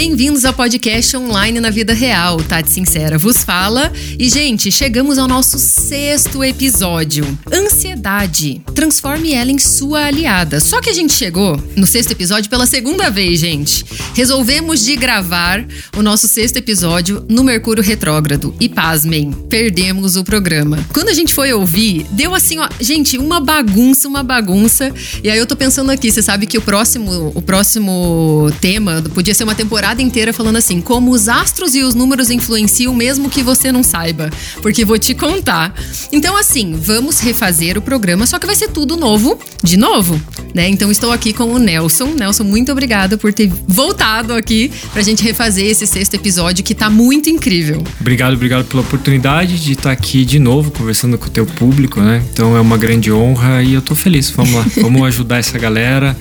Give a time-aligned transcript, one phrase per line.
[0.00, 2.38] bem-vindos ao podcast online na vida real.
[2.42, 3.92] Tati Sincera vos fala.
[4.18, 7.38] E, gente, chegamos ao nosso sexto episódio.
[7.52, 8.62] Ansiedade.
[8.74, 10.58] Transforme ela em sua aliada.
[10.58, 13.84] Só que a gente chegou no sexto episódio pela segunda vez, gente.
[14.14, 18.54] Resolvemos de gravar o nosso sexto episódio no Mercúrio Retrógrado.
[18.58, 20.78] E pasmem, perdemos o programa.
[20.94, 24.94] Quando a gente foi ouvir, deu assim, ó, gente, uma bagunça, uma bagunça.
[25.22, 29.34] E aí eu tô pensando aqui, você sabe que o próximo, o próximo tema podia
[29.34, 33.42] ser uma temporada inteira falando assim, como os astros e os números influenciam mesmo que
[33.42, 34.30] você não saiba,
[34.62, 35.74] porque vou te contar.
[36.12, 40.20] Então assim, vamos refazer o programa, só que vai ser tudo novo, de novo,
[40.54, 40.68] né?
[40.68, 42.14] Então estou aqui com o Nelson.
[42.14, 46.90] Nelson, muito obrigada por ter voltado aqui pra gente refazer esse sexto episódio que tá
[46.90, 47.82] muito incrível.
[48.00, 52.22] Obrigado, obrigado pela oportunidade de estar aqui de novo conversando com o teu público, né?
[52.32, 54.30] Então é uma grande honra e eu tô feliz.
[54.30, 56.16] Vamos lá, vamos ajudar essa galera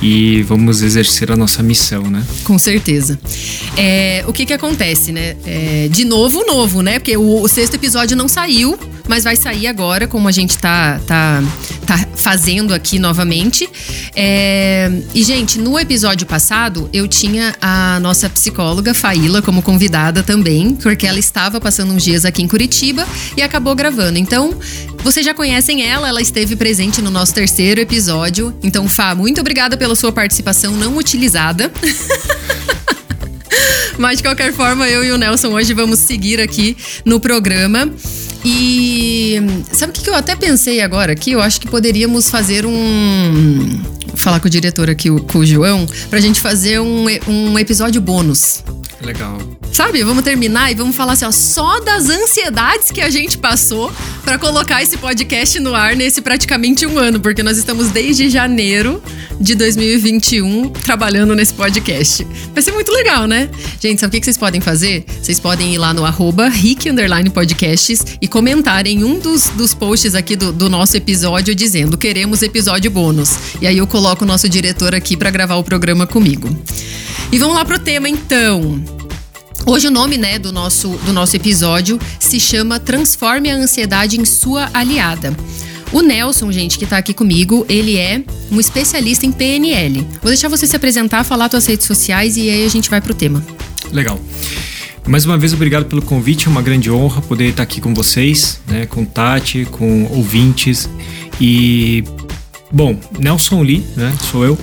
[0.00, 2.24] e vamos exercer a nossa missão, né?
[2.44, 3.11] Com certeza.
[3.76, 5.36] É, o que que acontece, né?
[5.46, 6.98] É, de novo, novo, né?
[6.98, 11.00] Porque o, o, sexto episódio não saiu, mas vai sair agora, como a gente tá,
[11.06, 11.42] tá,
[11.86, 13.68] tá fazendo aqui novamente.
[14.14, 20.74] É, e, gente, no episódio passado, eu tinha a nossa psicóloga, Faíla, como convidada também,
[20.74, 24.18] porque ela estava passando uns dias aqui em Curitiba e acabou gravando.
[24.18, 24.54] Então,
[25.02, 28.54] vocês já conhecem ela, ela esteve presente no nosso terceiro episódio.
[28.62, 31.72] Então, Fá, muito obrigada pela sua participação não utilizada.
[34.02, 37.88] Mas de qualquer forma, eu e o Nelson hoje vamos seguir aqui no programa.
[38.44, 39.36] E
[39.70, 41.30] sabe o que eu até pensei agora aqui?
[41.30, 43.80] Eu acho que poderíamos fazer um.
[44.16, 48.64] Falar com o diretor aqui, com o João, pra gente fazer um, um episódio bônus.
[49.04, 49.38] Legal.
[49.72, 53.90] Sabe, vamos terminar e vamos falar assim, ó, só das ansiedades que a gente passou
[54.22, 59.02] para colocar esse podcast no ar nesse praticamente um ano, porque nós estamos desde janeiro
[59.40, 62.26] de 2021 trabalhando nesse podcast.
[62.52, 63.48] Vai ser muito legal, né?
[63.80, 65.06] Gente, sabe o que vocês podem fazer?
[65.22, 66.90] Vocês podem ir lá no arroba Rick
[67.32, 72.42] Podcasts e comentar em um dos, dos posts aqui do, do nosso episódio dizendo queremos
[72.42, 73.38] episódio bônus.
[73.60, 76.54] E aí eu coloco o nosso diretor aqui para gravar o programa comigo.
[77.32, 78.82] E vamos lá pro tema então.
[79.64, 84.24] Hoje o nome, né, do nosso, do nosso episódio se chama Transforme a Ansiedade em
[84.24, 85.34] Sua Aliada.
[85.92, 90.00] O Nelson, gente, que tá aqui comigo, ele é um especialista em PNL.
[90.20, 93.14] Vou deixar você se apresentar, falar suas redes sociais e aí a gente vai pro
[93.14, 93.44] tema.
[93.92, 94.18] Legal.
[95.06, 96.48] Mais uma vez, obrigado pelo convite.
[96.48, 100.88] É uma grande honra poder estar aqui com vocês, né, com Tati, com ouvintes.
[101.40, 102.02] E,
[102.70, 104.58] bom, Nelson Lee, né, sou eu.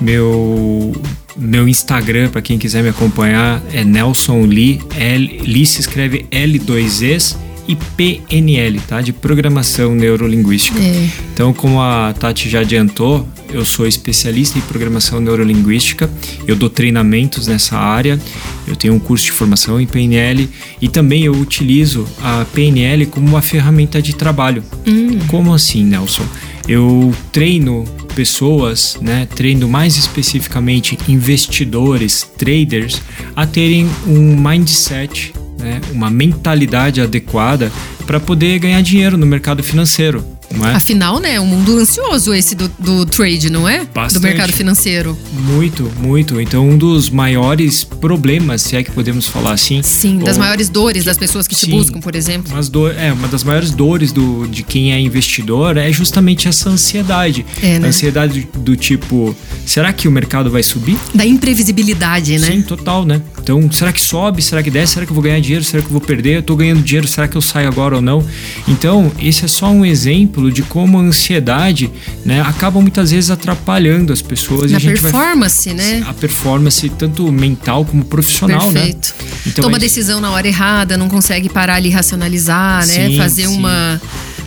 [0.00, 0.92] Meu
[1.40, 4.80] meu Instagram, para quem quiser me acompanhar, é Nelson Lee.
[4.96, 7.36] L, Lee se escreve L2Es
[7.66, 9.00] e PNL, tá?
[9.00, 10.78] De Programação Neurolinguística.
[10.78, 11.08] É.
[11.32, 16.10] Então, como a Tati já adiantou, eu sou especialista em Programação Neurolinguística,
[16.46, 18.18] eu dou treinamentos nessa área,
[18.66, 20.48] eu tenho um curso de formação em PNL
[20.80, 24.64] e também eu utilizo a PNL como uma ferramenta de trabalho.
[24.86, 25.18] Hum.
[25.28, 26.26] Como assim, Nelson?
[26.68, 27.84] Eu treino
[28.14, 33.02] pessoas, né, treino mais especificamente investidores, traders,
[33.34, 37.70] a terem um mindset, né, uma mentalidade adequada
[38.06, 40.24] para poder ganhar dinheiro no mercado financeiro.
[40.52, 40.74] É?
[40.74, 43.84] Afinal, né, é um mundo ansioso esse do, do trade, não é?
[43.94, 44.20] Bastante.
[44.20, 45.16] Do mercado financeiro.
[45.32, 46.40] Muito, muito.
[46.40, 49.82] Então, um dos maiores problemas, se é que podemos falar assim.
[49.82, 52.52] Sim, ou, das maiores dores das pessoas que sim, te buscam, por exemplo.
[52.52, 56.68] Umas do, é, uma das maiores dores do, de quem é investidor é justamente essa
[56.68, 57.46] ansiedade.
[57.62, 57.88] É, né?
[57.88, 60.98] Ansiedade do, do tipo, será que o mercado vai subir?
[61.14, 62.48] Da imprevisibilidade, né?
[62.48, 63.22] Sim, total, né?
[63.40, 64.42] Então, será que sobe?
[64.42, 64.94] Será que desce?
[64.94, 65.64] Será que eu vou ganhar dinheiro?
[65.64, 66.38] Será que eu vou perder?
[66.38, 68.24] Eu tô ganhando dinheiro, será que eu saio agora ou não?
[68.66, 71.90] Então, esse é só um exemplo exemplo de como a ansiedade
[72.24, 74.70] né, acaba muitas vezes atrapalhando as pessoas.
[74.70, 76.04] Na a performance, vai, né?
[76.08, 78.80] A performance, tanto mental como profissional, né?
[78.80, 79.14] Perfeito.
[79.18, 79.30] né?
[79.46, 79.80] Então, Toma é...
[79.80, 83.08] decisão na hora errada, não consegue parar ali racionalizar, né?
[83.08, 83.56] Sim, Fazer sim.
[83.56, 84.00] uma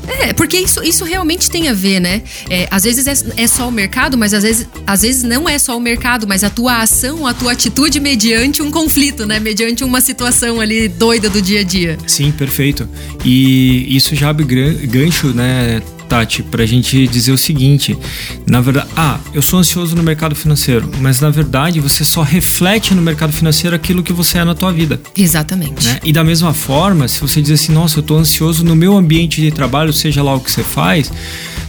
[0.08, 2.22] é, porque isso, isso realmente tem a ver, né?
[2.50, 5.58] É, às vezes é, é, só o mercado, mas às vezes, às vezes não é
[5.58, 9.40] só o mercado, mas a tua ação, a tua atitude mediante um conflito, né?
[9.40, 11.98] Mediante uma situação ali doida do dia a dia.
[12.06, 12.88] Sim, perfeito.
[13.24, 14.46] E isso já abre
[14.88, 15.82] gancho, né?
[16.14, 17.98] Tati, para a gente dizer o seguinte:
[18.46, 22.94] na verdade, ah, eu sou ansioso no mercado financeiro, mas na verdade você só reflete
[22.94, 25.02] no mercado financeiro aquilo que você é na tua vida.
[25.18, 25.88] Exatamente.
[25.88, 26.00] Né?
[26.04, 29.42] E da mesma forma, se você diz assim, nossa, eu estou ansioso no meu ambiente
[29.42, 31.12] de trabalho, seja lá o que você faz,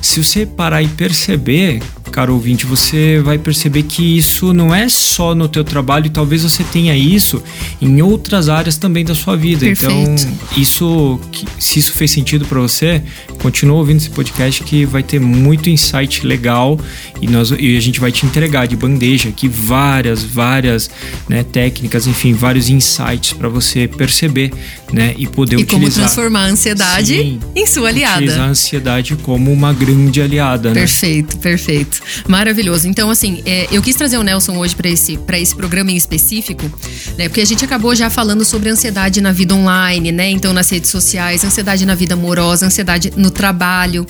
[0.03, 1.81] se você parar e perceber,
[2.15, 6.63] caro ouvinte, você vai perceber que isso não é só no teu trabalho, talvez você
[6.63, 7.43] tenha isso
[7.83, 9.67] em outras áreas também da sua vida.
[9.67, 10.23] Então, Perfeito.
[10.23, 11.21] Então, isso,
[11.59, 13.03] se isso fez sentido para você,
[13.43, 16.79] continua ouvindo esse podcast que vai ter muito insight legal
[17.21, 20.89] e, nós, e a gente vai te entregar de bandeja aqui várias, várias
[21.29, 24.53] né, técnicas, enfim, vários insights para você perceber
[24.93, 25.67] né, e poder e utilizar.
[25.67, 28.19] E como transformar a ansiedade Sim, em sua aliada.
[28.19, 30.75] Utilizar a ansiedade como uma grande aliada, né?
[30.75, 32.04] Perfeito, perfeito.
[32.29, 32.89] Maravilhoso.
[32.89, 36.71] Então, assim, é, eu quis trazer o Nelson hoje para esse, esse programa em específico,
[37.17, 37.29] né?
[37.29, 40.31] Porque a gente acabou já falando sobre ansiedade na vida online, né?
[40.31, 44.07] Então, nas redes sociais, ansiedade na vida amorosa, ansiedade no trabalho.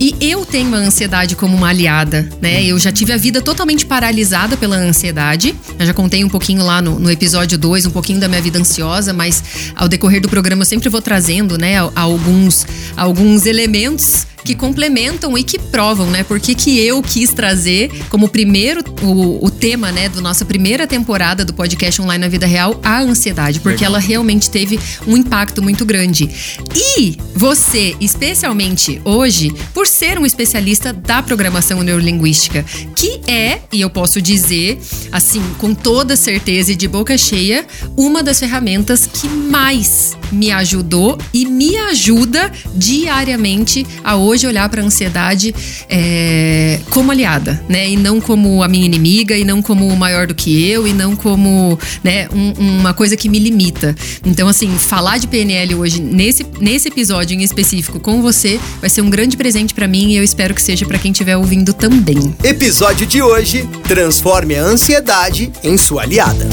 [0.00, 2.64] E eu tenho a ansiedade como uma aliada, né?
[2.64, 5.54] Eu já tive a vida totalmente paralisada pela ansiedade.
[5.78, 8.58] Eu já contei um pouquinho lá no, no episódio 2, um pouquinho da minha vida
[8.58, 9.42] ansiosa, mas
[9.74, 12.66] ao decorrer do programa eu sempre vou trazendo, né, alguns,
[12.96, 16.22] alguns elementos que complementam e que provam, né?
[16.22, 21.44] Porque que eu quis trazer como primeiro o, o tema, né, da nossa primeira temporada
[21.44, 23.92] do podcast online na vida real, a ansiedade, porque Legal.
[23.92, 26.28] ela realmente teve um impacto muito grande.
[26.74, 32.64] E você, especialmente hoje, por ser um especialista da programação neurolinguística,
[32.94, 34.78] que é, e eu posso dizer,
[35.12, 41.18] assim, com toda certeza e de boca cheia, uma das ferramentas que mais me ajudou
[41.32, 45.54] e me ajuda diariamente a hoje olhar para a ansiedade
[45.88, 47.88] é, como aliada, né?
[47.88, 51.16] E não como a minha inimiga, e não como maior do que eu, e não
[51.16, 53.94] como né, um, uma coisa que me limita.
[54.24, 59.02] Então, assim, falar de PNL hoje, nesse, nesse episódio em específico com você, vai ser
[59.02, 62.34] um grande presente para mim e eu espero que seja para quem estiver ouvindo também.
[62.42, 66.46] Episódio de hoje: transforme a ansiedade em sua aliada.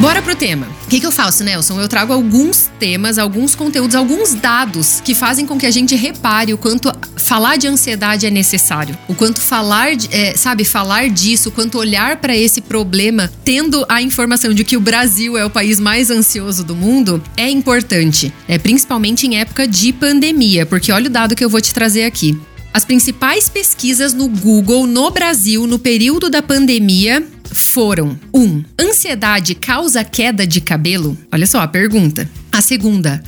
[0.00, 0.66] Bora pro tema.
[0.86, 1.78] O que, que, eu faço, Nelson?
[1.78, 6.54] Eu trago alguns temas, alguns conteúdos, alguns dados que fazem com que a gente repare
[6.54, 8.96] o quanto falar de ansiedade é necessário.
[9.06, 14.00] O quanto falar, é, sabe, falar disso, o quanto olhar para esse problema, tendo a
[14.00, 18.32] informação de que o Brasil é o país mais ansioso do mundo, é importante.
[18.48, 22.04] É, principalmente em época de pandemia, porque olha o dado que eu vou te trazer
[22.04, 22.40] aqui.
[22.72, 28.40] As principais pesquisas no Google no Brasil no período da pandemia foram: 1.
[28.40, 31.18] Um, ansiedade causa queda de cabelo?
[31.32, 32.30] Olha só a pergunta.
[32.52, 33.22] A segunda: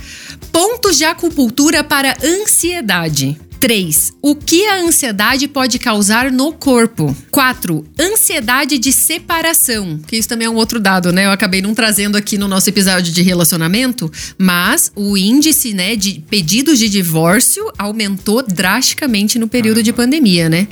[0.51, 3.37] pontos de acupuntura para ansiedade.
[3.63, 4.11] 3.
[4.21, 7.15] O que a ansiedade pode causar no corpo?
[7.31, 7.85] 4.
[7.97, 10.01] Ansiedade de separação.
[10.05, 11.27] Que isso também é um outro dado, né?
[11.27, 16.21] Eu acabei não trazendo aqui no nosso episódio de relacionamento, mas o índice, né, de
[16.29, 20.67] pedidos de divórcio aumentou drasticamente no período de pandemia, né?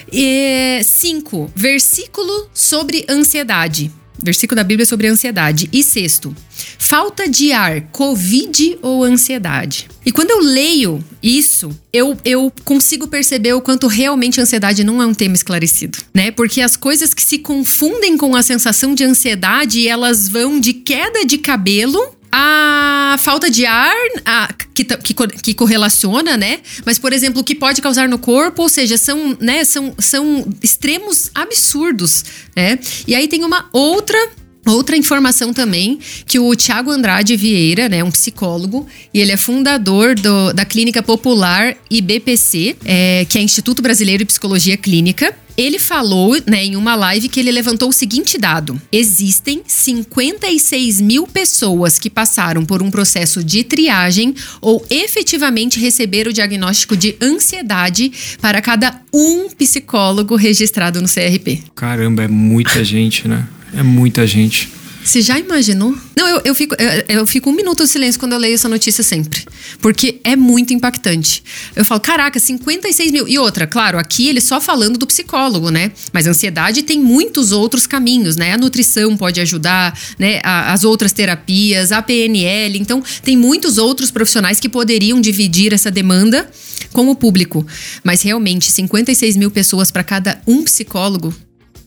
[0.83, 1.49] 5.
[1.55, 3.89] Versículo sobre ansiedade.
[4.23, 5.69] Versículo da Bíblia sobre ansiedade.
[5.71, 6.35] E sexto,
[6.77, 9.87] falta de ar, Covid ou ansiedade?
[10.05, 15.01] E quando eu leio isso, eu, eu consigo perceber o quanto realmente a ansiedade não
[15.01, 16.31] é um tema esclarecido, né?
[16.31, 21.25] Porque as coisas que se confundem com a sensação de ansiedade, elas vão de queda
[21.25, 23.95] de cabelo a falta de ar
[24.25, 26.59] a, que, que, que, correlaciona, né?
[26.85, 30.47] Mas, por exemplo, o que pode causar no corpo, ou seja, são, né, são, são
[30.63, 32.23] extremos absurdos,
[32.55, 32.79] né?
[33.07, 34.17] E aí tem uma outra
[34.65, 40.13] Outra informação também, que o Tiago Andrade Vieira, né, um psicólogo, e ele é fundador
[40.13, 45.33] do, da Clínica Popular IBPC, é, que é Instituto Brasileiro de Psicologia Clínica.
[45.57, 51.27] Ele falou né, em uma live que ele levantou o seguinte dado: existem 56 mil
[51.27, 58.11] pessoas que passaram por um processo de triagem ou efetivamente receberam o diagnóstico de ansiedade
[58.39, 61.63] para cada um psicólogo registrado no CRP.
[61.75, 63.45] Caramba, é muita gente, né?
[63.73, 64.81] É muita gente.
[65.03, 65.97] Você já imaginou?
[66.15, 68.69] Não, eu, eu, fico, eu, eu, fico um minuto de silêncio quando eu leio essa
[68.69, 69.43] notícia sempre.
[69.79, 71.43] Porque é muito impactante.
[71.75, 73.27] Eu falo, caraca, 56 mil.
[73.27, 75.91] E outra, claro, aqui ele só falando do psicólogo, né?
[76.13, 78.53] Mas a ansiedade tem muitos outros caminhos, né?
[78.53, 80.39] A nutrição pode ajudar, né?
[80.43, 82.77] A, as outras terapias, a PNL.
[82.77, 86.49] Então, tem muitos outros profissionais que poderiam dividir essa demanda
[86.93, 87.65] com o público.
[88.03, 91.33] Mas realmente, 56 mil pessoas para cada um psicólogo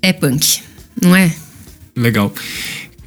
[0.02, 0.60] é punk,
[1.00, 1.34] não é?
[1.96, 2.32] Legal.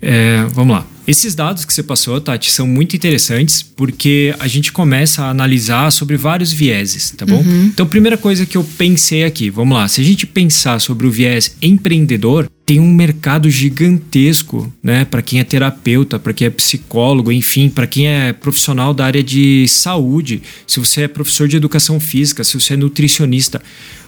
[0.02, 0.88] É, vamos lá.
[1.08, 5.90] Esses dados que você passou, Tati, são muito interessantes porque a gente começa a analisar
[5.90, 7.38] sobre vários vieses, tá bom?
[7.38, 7.68] Uhum.
[7.68, 11.12] Então, primeira coisa que eu pensei aqui, vamos lá, se a gente pensar sobre o
[11.12, 17.32] viés empreendedor, tem um mercado gigantesco, né, para quem é terapeuta, para quem é psicólogo,
[17.32, 21.98] enfim, para quem é profissional da área de saúde, se você é professor de educação
[21.98, 23.62] física, se você é nutricionista,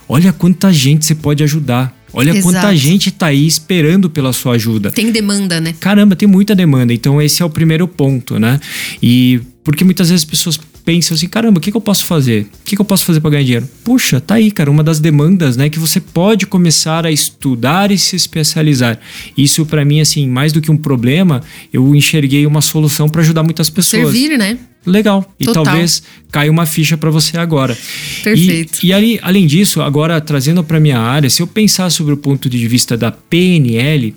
[0.06, 1.98] olha quanta gente você pode ajudar.
[2.12, 2.42] Olha Exato.
[2.42, 4.90] quanta gente tá aí esperando pela sua ajuda.
[4.90, 5.74] Tem demanda, né?
[5.78, 6.92] Caramba, tem muita demanda.
[6.92, 8.60] Então esse é o primeiro ponto, né?
[9.02, 12.42] E porque muitas vezes as pessoas pensa assim, caramba, o que, que eu posso fazer?
[12.42, 13.68] O que, que eu posso fazer para ganhar dinheiro?
[13.84, 17.98] Puxa, tá aí, cara, uma das demandas, né, que você pode começar a estudar e
[17.98, 18.98] se especializar.
[19.36, 23.42] Isso para mim, assim, mais do que um problema, eu enxerguei uma solução para ajudar
[23.42, 24.10] muitas pessoas.
[24.10, 24.58] Servir, né?
[24.86, 25.24] Legal.
[25.38, 25.64] E Total.
[25.64, 27.76] talvez caia uma ficha para você agora.
[28.24, 28.80] Perfeito.
[28.82, 32.16] E, e ali, além disso, agora trazendo para minha área, se eu pensar sobre o
[32.16, 34.14] ponto de vista da PNL,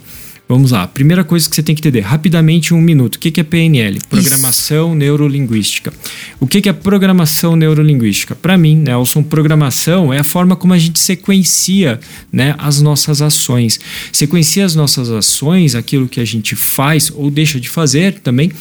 [0.54, 0.86] Vamos lá.
[0.86, 3.16] Primeira coisa que você tem que entender, rapidamente, um minuto.
[3.16, 4.00] O que é PNL?
[4.08, 5.92] Programação Neurolinguística.
[6.40, 8.36] O que é programação neurolinguística?
[8.36, 12.00] Para mim, Nelson, programação é a forma como a gente sequencia
[12.32, 13.80] né, as nossas ações.
[14.12, 18.52] Sequencia as nossas ações, aquilo que a gente faz ou deixa de fazer também,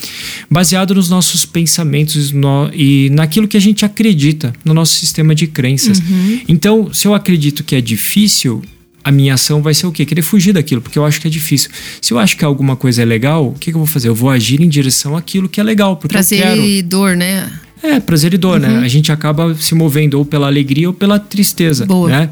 [0.50, 5.46] baseado nos nossos pensamentos no, e naquilo que a gente acredita no nosso sistema de
[5.46, 5.98] crenças.
[5.98, 6.40] Uhum.
[6.48, 8.62] Então, se eu acredito que é difícil,
[9.04, 10.04] a minha ação vai ser o quê?
[10.04, 11.70] Querer fugir daquilo, porque eu acho que é difícil.
[12.00, 14.08] Se eu acho que alguma coisa é legal, o que, que eu vou fazer?
[14.08, 16.62] Eu vou agir em direção àquilo que é legal, porque Prazer eu quero.
[16.62, 17.50] e dor, né?
[17.82, 18.78] É, prazer e dor, né?
[18.78, 22.08] A gente acaba se movendo ou pela alegria ou pela tristeza, Boa.
[22.08, 22.30] né?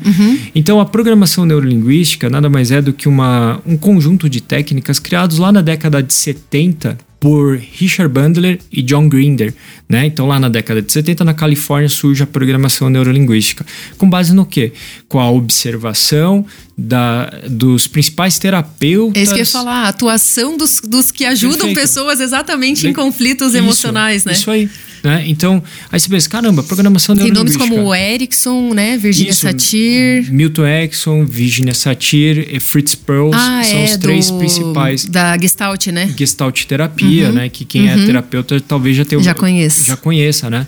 [0.54, 5.38] Então, a programação neurolinguística nada mais é do que uma, um conjunto de técnicas criados
[5.38, 9.52] lá na década de 70 por Richard Bandler e John Grinder,
[9.86, 10.06] né?
[10.06, 13.64] Então, lá na década de 70, na Califórnia, surge a programação neurolinguística.
[13.98, 14.72] Com base no quê?
[15.06, 16.46] Com a observação
[16.76, 19.20] da, dos principais terapeutas...
[19.20, 21.80] É isso que eu ia falar, a atuação dos, dos que ajudam Perfeito.
[21.80, 24.32] pessoas exatamente em conflitos Isso, emocionais, né?
[24.32, 24.70] Isso aí.
[25.02, 25.25] Né?
[25.26, 27.75] Então, aí você pensa, caramba, programação Tem nomes neurolinguística.
[27.76, 28.99] como o Erickson, né?
[28.99, 30.30] Virginia Isso, Satir.
[30.33, 35.38] Milton Erickson, Virginia Satir e Fritz Perls Ah, são é, os três do- principais Da
[35.38, 36.12] Gestalt, né?
[36.16, 37.49] Gestalt terapia, né?
[37.49, 39.85] Que quem é terapeuta talvez já tenha Já conheça.
[39.85, 40.66] já conheça, né?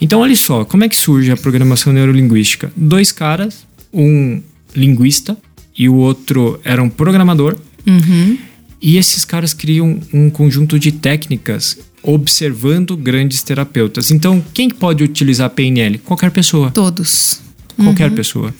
[0.00, 2.70] Então, olha só, como é que surge a programação neurolinguística?
[2.76, 4.40] Dois caras, um
[4.74, 5.36] linguista
[5.76, 7.56] e o outro era um programador.
[7.86, 8.38] Uhum.
[8.80, 14.10] E esses caras criam um conjunto de técnicas observando grandes terapeutas.
[14.10, 15.98] Então, quem pode utilizar PNL?
[15.98, 16.70] Qualquer pessoa.
[16.70, 17.40] Todos.
[17.76, 18.54] Qualquer pessoa.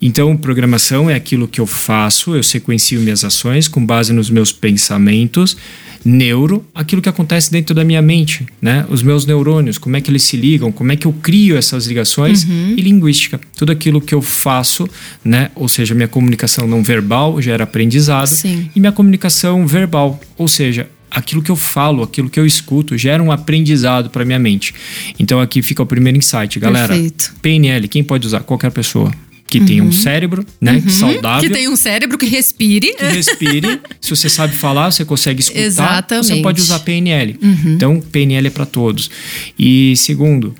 [0.00, 4.52] Então, programação é aquilo que eu faço, eu sequencio minhas ações com base nos meus
[4.52, 5.56] pensamentos.
[6.04, 8.84] Neuro, aquilo que acontece dentro da minha mente, né?
[8.88, 11.86] Os meus neurônios, como é que eles se ligam, como é que eu crio essas
[11.86, 12.44] ligações.
[12.44, 14.88] E linguística, tudo aquilo que eu faço,
[15.24, 15.50] né?
[15.54, 18.26] Ou seja, minha comunicação não verbal gera aprendizado.
[18.28, 18.68] Sim.
[18.74, 23.22] E minha comunicação verbal, ou seja, aquilo que eu falo, aquilo que eu escuto, gera
[23.22, 24.74] um aprendizado para minha mente.
[25.18, 26.88] Então aqui fica o primeiro insight, galera.
[26.88, 27.34] Perfeito.
[27.42, 28.40] PNL, quem pode usar?
[28.40, 29.12] Qualquer pessoa
[29.46, 32.94] que tenha um cérebro, né, saudável, Que tem um cérebro que respire.
[32.96, 33.80] que respire.
[34.00, 36.26] Se você sabe falar, você consegue escutar, Exatamente.
[36.28, 37.38] você pode usar PNL.
[37.66, 39.10] Então, PNL é para todos.
[39.58, 40.54] E segundo,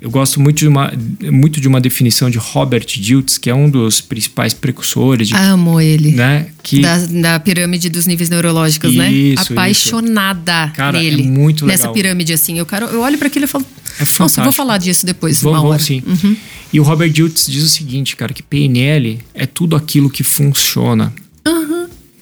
[0.00, 0.92] eu gosto muito de uma,
[1.30, 5.80] muito de uma definição de Robert Diltz, que é um dos principais precursores de, Amo
[5.80, 6.12] ele.
[6.12, 9.10] né, que Da, da pirâmide dos níveis neurológicos, né?
[9.12, 11.22] Isso, Apaixonada Cara, é nele.
[11.24, 11.78] muito legal.
[11.78, 12.58] Nessa pirâmide, assim.
[12.58, 13.64] Eu, quero, eu olho para aquilo e falo.
[13.98, 14.52] É Nossa, eu vou fantástico.
[14.54, 15.40] falar disso depois.
[15.42, 15.78] Vamos, uma hora.
[15.82, 16.02] sim.
[16.06, 16.36] Uhum.
[16.72, 21.12] E o Robert Diltz diz o seguinte, cara, que PNL é tudo aquilo que funciona.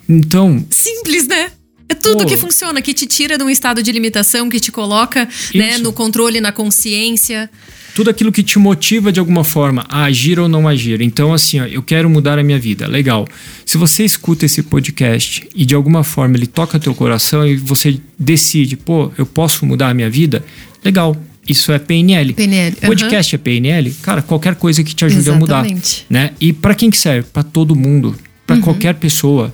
[0.08, 1.50] Então, Simples, né?
[1.88, 2.26] É tudo Pô.
[2.26, 5.92] que funciona, que te tira de um estado de limitação, que te coloca né, no
[5.92, 7.48] controle, na consciência.
[7.94, 11.00] tudo aquilo que te motiva de alguma forma a agir ou não agir.
[11.00, 12.88] Então, assim, ó, eu quero mudar a minha vida.
[12.88, 13.26] Legal.
[13.64, 18.00] Se você escuta esse podcast e de alguma forma ele toca teu coração e você
[18.18, 20.44] decide, pô, eu posso mudar a minha vida,
[20.84, 21.16] legal.
[21.48, 22.32] Isso é PNL.
[22.34, 22.76] PNL.
[22.84, 23.92] Podcast é PNL?
[24.02, 25.60] Cara, qualquer coisa que te ajude a mudar.
[25.64, 26.04] Exatamente.
[26.10, 26.32] Né?
[26.40, 27.28] E para quem que serve?
[27.32, 28.16] Para todo mundo.
[28.46, 29.52] Para qualquer pessoa.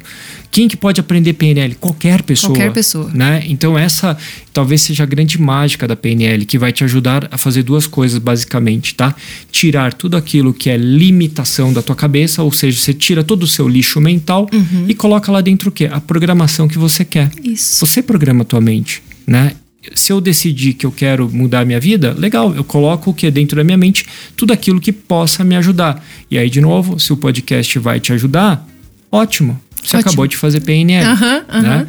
[0.50, 1.74] Quem que pode aprender PNL?
[1.76, 2.52] Qualquer pessoa.
[2.52, 3.10] Qualquer pessoa.
[3.14, 3.42] Né?
[3.46, 4.14] Então essa
[4.52, 8.18] talvez seja a grande mágica da PNL, que vai te ajudar a fazer duas coisas
[8.18, 9.16] basicamente, tá?
[9.50, 13.46] Tirar tudo aquilo que é limitação da tua cabeça, ou seja, você tira todo o
[13.46, 14.46] seu lixo mental
[14.86, 15.88] e coloca lá dentro o quê?
[15.90, 17.30] A programação que você quer.
[17.42, 17.86] Isso.
[17.86, 19.52] Você programa a tua mente, né?
[19.94, 23.28] Se eu decidir que eu quero mudar a minha vida, legal, eu coloco o que
[23.30, 24.04] dentro da minha mente,
[24.36, 26.04] tudo aquilo que possa me ajudar.
[26.30, 28.64] E aí, de novo, se o podcast vai te ajudar,
[29.12, 29.60] ótimo.
[29.84, 30.10] Você Ótimo.
[30.10, 31.04] acabou de fazer PNL.
[31.04, 31.62] Aham, aham.
[31.62, 31.88] Né?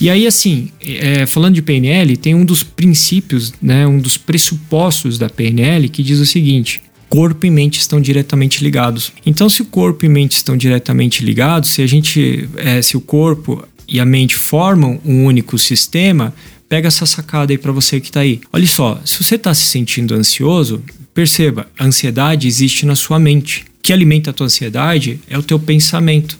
[0.00, 5.18] E aí, assim, é, falando de PNL, tem um dos princípios, né, um dos pressupostos
[5.18, 9.12] da PNL que diz o seguinte: corpo e mente estão diretamente ligados.
[9.26, 13.00] Então, se o corpo e mente estão diretamente ligados, se a gente, é, se o
[13.00, 16.32] corpo e a mente formam um único sistema,
[16.68, 18.40] pega essa sacada aí para você que tá aí.
[18.52, 23.66] Olha só, se você tá se sentindo ansioso, perceba, a ansiedade existe na sua mente.
[23.82, 26.38] Que alimenta a tua ansiedade é o teu pensamento.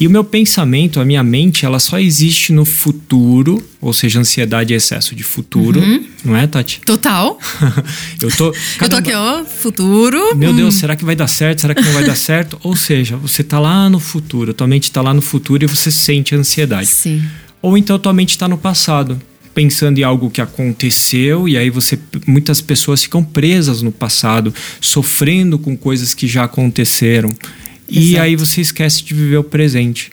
[0.00, 4.72] E o meu pensamento, a minha mente, ela só existe no futuro, ou seja, ansiedade
[4.72, 5.82] é excesso de futuro,
[6.24, 6.80] não é, Tati?
[6.80, 7.38] Total.
[8.20, 8.54] eu tô.
[8.80, 10.34] Eu tô aqui, ó, futuro.
[10.34, 11.60] Meu Deus, será que vai dar certo?
[11.60, 12.58] Será que não vai dar certo?
[12.62, 15.90] Ou seja, você tá lá no futuro, tua mente tá lá no futuro e você
[15.90, 16.88] sente a ansiedade.
[16.88, 17.22] Sim.
[17.60, 19.20] Ou então tua mente está no passado.
[19.54, 25.58] Pensando em algo que aconteceu e aí você muitas pessoas ficam presas no passado, sofrendo
[25.58, 27.34] com coisas que já aconteceram.
[27.88, 28.22] E Exato.
[28.22, 30.10] aí você esquece de viver o presente.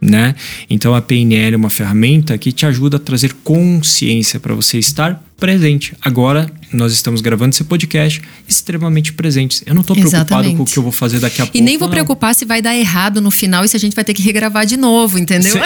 [0.00, 0.34] Né?
[0.68, 5.22] Então a PNL é uma ferramenta que te ajuda a trazer consciência para você estar
[5.38, 5.94] presente.
[6.02, 9.62] Agora nós estamos gravando esse podcast extremamente presentes.
[9.66, 11.56] Eu não estou preocupado com o que eu vou fazer daqui a pouco.
[11.56, 11.92] E nem vou não.
[11.92, 14.64] preocupar se vai dar errado no final e se a gente vai ter que regravar
[14.66, 15.52] de novo, entendeu?
[15.52, 15.60] Cê-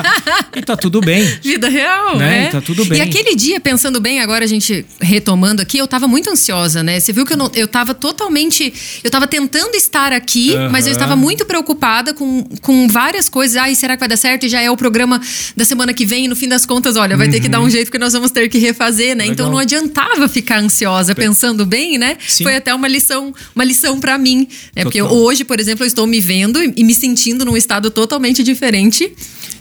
[0.56, 1.24] e tá tudo bem.
[1.42, 2.46] Vida real, Né?
[2.48, 2.98] E tá tudo bem.
[2.98, 6.98] E aquele dia, pensando bem, agora a gente retomando aqui, eu tava muito ansiosa, né?
[7.00, 8.72] Você viu que eu, não, eu tava totalmente.
[9.04, 13.56] Eu tava tentando estar aqui, mas eu estava muito preocupada com, com várias coisas.
[13.56, 14.46] Ai, será que vai dar certo?
[14.46, 15.20] E já é o programa
[15.56, 17.68] da semana que vem, e no fim das contas, olha, vai ter que dar um
[17.70, 19.26] jeito porque nós vamos ter que refazer, né?
[19.26, 19.52] Então Uhum.
[19.52, 19.52] Legal.
[19.52, 22.16] não adiantava ficar ansiosa, pensando bem, né?
[22.26, 22.44] Sim.
[22.44, 24.46] Foi até uma lição, uma lição para mim.
[24.74, 24.82] Né?
[24.82, 25.16] Porque Total.
[25.16, 29.12] hoje, por exemplo, eu estou me vendo e me sentindo num estado totalmente diferente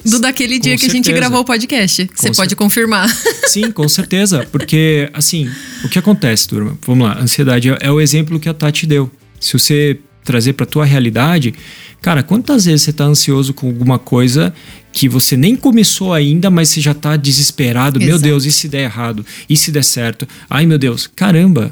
[0.06, 1.15] do daquele dia Com que a gente certeza.
[1.20, 2.10] gravou o podcast.
[2.15, 3.10] Você Com pode cer- confirmar.
[3.48, 4.48] Sim, com certeza.
[4.51, 5.50] Porque, assim,
[5.84, 6.77] o que acontece, turma?
[6.86, 9.10] Vamos lá, ansiedade é- é o exemplo que a Tati deu.
[9.39, 11.53] Se você trazer pra tua realidade,
[12.01, 14.53] cara, quantas vezes você tá ansioso com alguma coisa
[14.91, 18.00] que você nem começou ainda, mas você já tá desesperado?
[18.00, 18.24] Meu Exato.
[18.24, 19.25] Deus, e se der errado?
[19.48, 20.27] E se der certo?
[20.50, 21.72] Ai, meu Deus, caramba.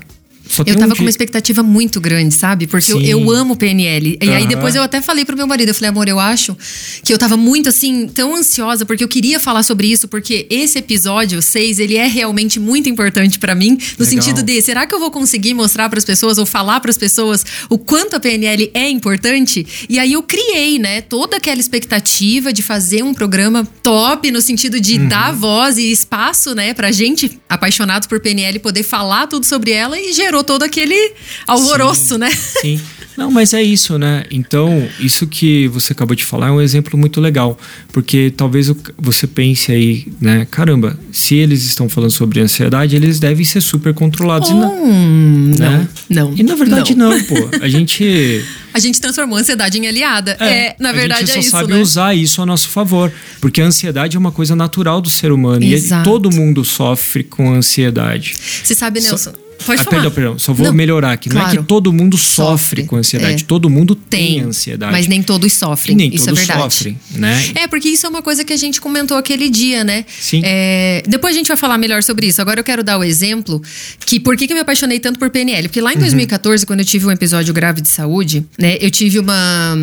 [0.58, 2.68] Eu tem um tava com uma expectativa muito grande, sabe?
[2.68, 4.18] Porque eu, eu amo PNL.
[4.22, 4.48] E aí Aham.
[4.48, 6.56] depois eu até falei pro meu marido, eu falei, amor, eu acho
[7.04, 10.78] que eu tava muito assim, tão ansiosa, porque eu queria falar sobre isso, porque esse
[10.78, 14.24] episódio 6, ele é realmente muito importante pra mim, no Legal.
[14.24, 17.78] sentido de, será que eu vou conseguir mostrar pras pessoas ou falar pras pessoas o
[17.78, 19.66] quanto a PNL é importante?
[19.90, 24.80] E aí eu criei, né, toda aquela expectativa de fazer um programa top, no sentido
[24.80, 25.08] de Uhum.
[25.08, 30.00] dar voz e espaço, né, pra gente apaixonados por PNL poder falar tudo sobre ela
[30.00, 31.14] e gerou todo aquele
[31.46, 32.18] alvoroço, Sim.
[32.18, 32.32] né?
[32.32, 32.82] Sim.
[33.16, 34.24] Não, mas é isso, né?
[34.32, 37.56] Então, isso que você acabou de falar é um exemplo muito legal.
[37.92, 40.48] Porque talvez você pense aí, né?
[40.50, 44.50] Caramba, se eles estão falando sobre ansiedade, eles devem ser super controlados.
[44.50, 45.88] e não, Hum, né?
[46.10, 46.34] não, não.
[46.36, 47.36] E na verdade não, pô.
[47.62, 48.44] A gente.
[48.74, 50.32] A gente transformou a ansiedade em aliada.
[50.40, 51.80] É, na verdade a gente é só isso, sabe né?
[51.80, 53.14] usar isso a nosso favor.
[53.40, 55.64] Porque a ansiedade é uma coisa natural do ser humano.
[55.64, 56.02] Exato.
[56.02, 58.36] E todo mundo sofre com ansiedade.
[58.64, 59.32] Você sabe, Nelson?
[59.66, 59.96] Pode ah, falar.
[59.96, 60.40] perdão, perdão.
[60.40, 61.30] Só vou Não, melhorar aqui.
[61.30, 61.62] Não é claro.
[61.62, 63.44] que todo mundo sofre, Sofre, com ansiedade.
[63.44, 63.46] é.
[63.46, 64.92] Todo mundo tem, ansiedade.
[64.92, 65.94] Mas nem todos sofrem.
[65.94, 66.74] E nem isso todos é verdade.
[66.74, 67.52] sofrem, né?
[67.56, 70.06] É, porque isso é uma coisa que a gente comentou aquele dia, né?
[70.20, 70.42] Sim.
[70.44, 72.42] É, depois a gente vai falar melhor sobre isso.
[72.42, 73.62] Agora eu quero dar o exemplo
[74.06, 75.68] que por que, que eu me apaixonei tanto por PNL?
[75.68, 75.86] Porque Uhum.
[75.86, 78.78] lá em 2014, quando eu tive um episódio grave de saúde, né?
[78.82, 79.76] Eu tive uma.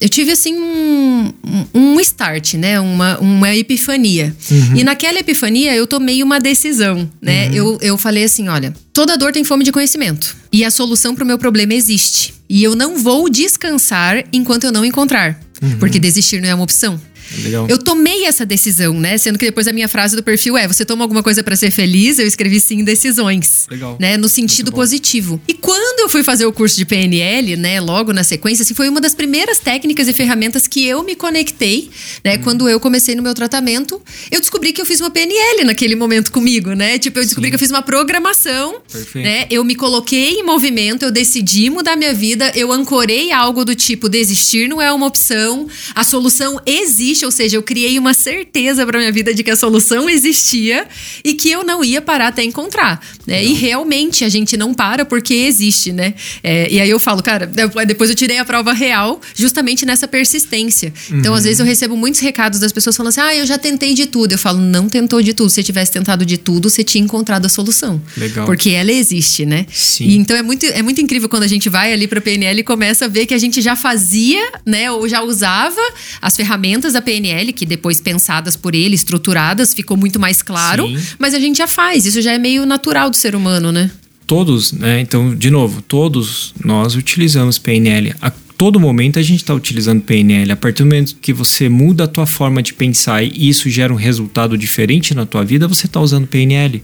[0.00, 1.32] Eu tive assim um,
[1.74, 2.78] um start, né?
[2.80, 4.34] Uma, uma epifania.
[4.50, 4.76] Uhum.
[4.76, 7.50] E naquela epifania eu tomei uma decisão, né?
[7.52, 10.34] Eu, eu falei assim: olha, toda dor tem fome de conhecimento.
[10.50, 12.34] E a solução para o meu problema existe.
[12.48, 15.38] E eu não vou descansar enquanto eu não encontrar.
[15.78, 17.00] Porque desistir não é uma opção.
[17.42, 17.66] Legal.
[17.68, 19.18] Eu tomei essa decisão, né?
[19.18, 21.70] Sendo que depois a minha frase do perfil é: você toma alguma coisa pra ser
[21.70, 22.18] feliz?
[22.18, 23.66] Eu escrevi sim decisões.
[23.70, 23.96] Legal.
[24.00, 24.16] Né?
[24.16, 25.40] No sentido positivo.
[25.46, 27.80] E quando eu fui fazer o curso de PNL, né?
[27.80, 31.90] Logo na sequência, assim, foi uma das primeiras técnicas e ferramentas que eu me conectei,
[32.24, 32.36] né?
[32.36, 32.42] Hum.
[32.42, 36.32] Quando eu comecei no meu tratamento, eu descobri que eu fiz uma PNL naquele momento
[36.32, 36.98] comigo, né?
[36.98, 37.50] Tipo, eu descobri Sim.
[37.50, 39.24] que eu fiz uma programação, Perfeito.
[39.24, 39.46] né?
[39.50, 44.08] Eu me coloquei em movimento, eu decidi mudar minha vida, eu ancorei algo do tipo
[44.08, 48.98] desistir não é uma opção, a solução existe, ou seja, eu criei uma certeza para
[48.98, 50.86] minha vida de que a solução existia
[51.24, 53.44] e que eu não ia parar até encontrar, né?
[53.44, 56.14] E realmente a gente não para porque existe, né?
[56.42, 57.46] É, e aí eu falo, cara,
[57.86, 60.92] depois eu tirei a prova real justamente nessa persistência.
[61.10, 63.94] Então, às vezes eu recebo muitos recados das pessoas falando assim: "Ah, eu já tentei
[63.94, 64.32] de tudo".
[64.32, 65.48] Eu falo: "Não tentou de tudo.
[65.50, 68.00] Se você tivesse tentado de tudo, você tinha encontrado a solução".
[68.16, 68.46] Legal.
[68.46, 69.66] Porque ela existe, né?
[69.72, 70.04] Sim.
[70.04, 72.62] E então é muito, é muito incrível quando a gente vai ali para PNL e
[72.62, 75.80] começa a ver que a gente já fazia, né, ou já usava
[76.20, 80.98] as ferramentas da PNL, que depois pensadas por ele, estruturadas, ficou muito mais claro, Sim.
[81.18, 83.90] mas a gente já faz, isso já é meio natural do ser humano, né?
[84.26, 85.00] Todos, né?
[85.00, 88.14] Então, de novo, todos nós utilizamos PNL.
[88.20, 90.50] A todo momento a gente está utilizando PNL.
[90.50, 93.92] A partir do momento que você muda a tua forma de pensar e isso gera
[93.92, 96.82] um resultado diferente na tua vida, você está usando PNL.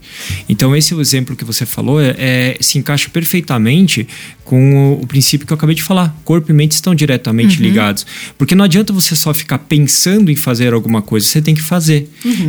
[0.49, 4.07] Então, esse exemplo que você falou é, é- se encaixa perfeitamente
[4.45, 6.17] com o, o princípio que eu acabei de falar.
[6.25, 8.07] Corpo e mente estão diretamente ligados.
[8.39, 12.09] Porque não adianta você só ficar pensando em fazer alguma coisa, você tem que fazer.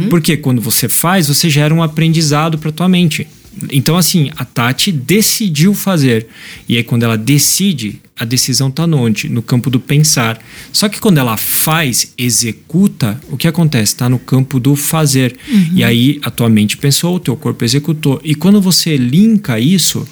[0.09, 3.25] Porque quando você faz, você gera um aprendizado para tua mente.
[3.71, 6.27] Então, assim, a Tati decidiu fazer.
[6.67, 9.29] E aí, quando ela decide, a decisão tá onde?
[9.29, 10.41] No campo do pensar.
[10.71, 13.95] Só que quando ela faz, executa, o que acontece?
[13.95, 15.37] Tá no campo do fazer.
[15.73, 18.19] E aí, a tua mente pensou, o teu corpo executou.
[18.23, 20.07] E quando você linka isso,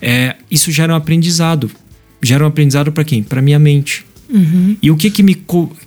[0.00, 1.70] é, isso gera um aprendizado.
[2.22, 3.22] Gera um aprendizado para quem?
[3.22, 4.04] Para minha mente.
[4.80, 5.34] E o que que me,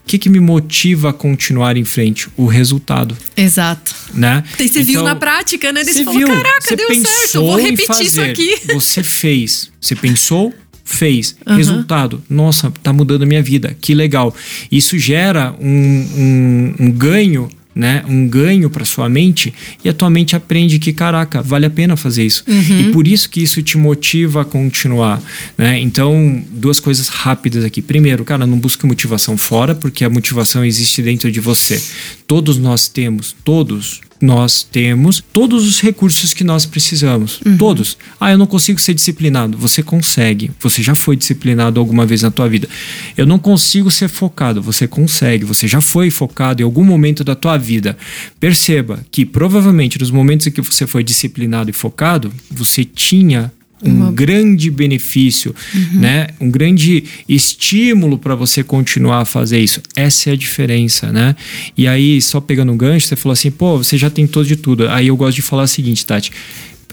[0.05, 2.29] que que me motiva a continuar em frente?
[2.37, 3.95] O resultado, Exato.
[4.13, 4.43] né?
[4.57, 5.83] Você viu Então, na prática, né?
[5.83, 8.21] Daí Você você falou, viu, caraca, você deu pensou certo, eu vou repetir fazer, isso
[8.21, 8.55] aqui.
[8.73, 10.53] Você fez, você pensou,
[10.83, 11.35] fez.
[11.47, 14.33] Resultado, nossa, tá mudando a minha vida, que legal.
[14.71, 18.03] Isso gera um, um, um ganho, né?
[18.07, 21.97] Um ganho para sua mente e a tua mente aprende que, caraca, vale a pena
[21.97, 22.43] fazer isso.
[22.47, 22.79] Uhum.
[22.79, 25.21] E por isso que isso te motiva a continuar,
[25.57, 25.77] né?
[25.79, 27.81] Então, duas coisas rápidas aqui.
[27.81, 31.81] Primeiro, cara, não busque motivação fora, porque a motivação existe dentro de você.
[32.25, 37.39] Todos nós temos, todos nós temos todos os recursos que nós precisamos.
[37.57, 37.97] Todos.
[38.19, 39.57] Ah, eu não consigo ser disciplinado.
[39.57, 40.51] Você consegue.
[40.59, 42.67] Você já foi disciplinado alguma vez na tua vida.
[43.15, 44.61] Eu não consigo ser focado.
[44.61, 45.45] Você consegue.
[45.45, 47.97] Você já foi focado em algum momento da tua vida.
[48.39, 53.51] Perceba que provavelmente nos momentos em que você foi disciplinado e focado, você tinha
[53.83, 55.53] um grande benefício,
[55.93, 56.27] né?
[56.39, 59.81] Um grande estímulo para você continuar a fazer isso.
[59.95, 61.35] Essa é a diferença, né?
[61.77, 64.87] E aí, só pegando um gancho, você falou assim, pô, você já tentou de tudo.
[64.89, 66.31] Aí eu gosto de falar o seguinte, Tati.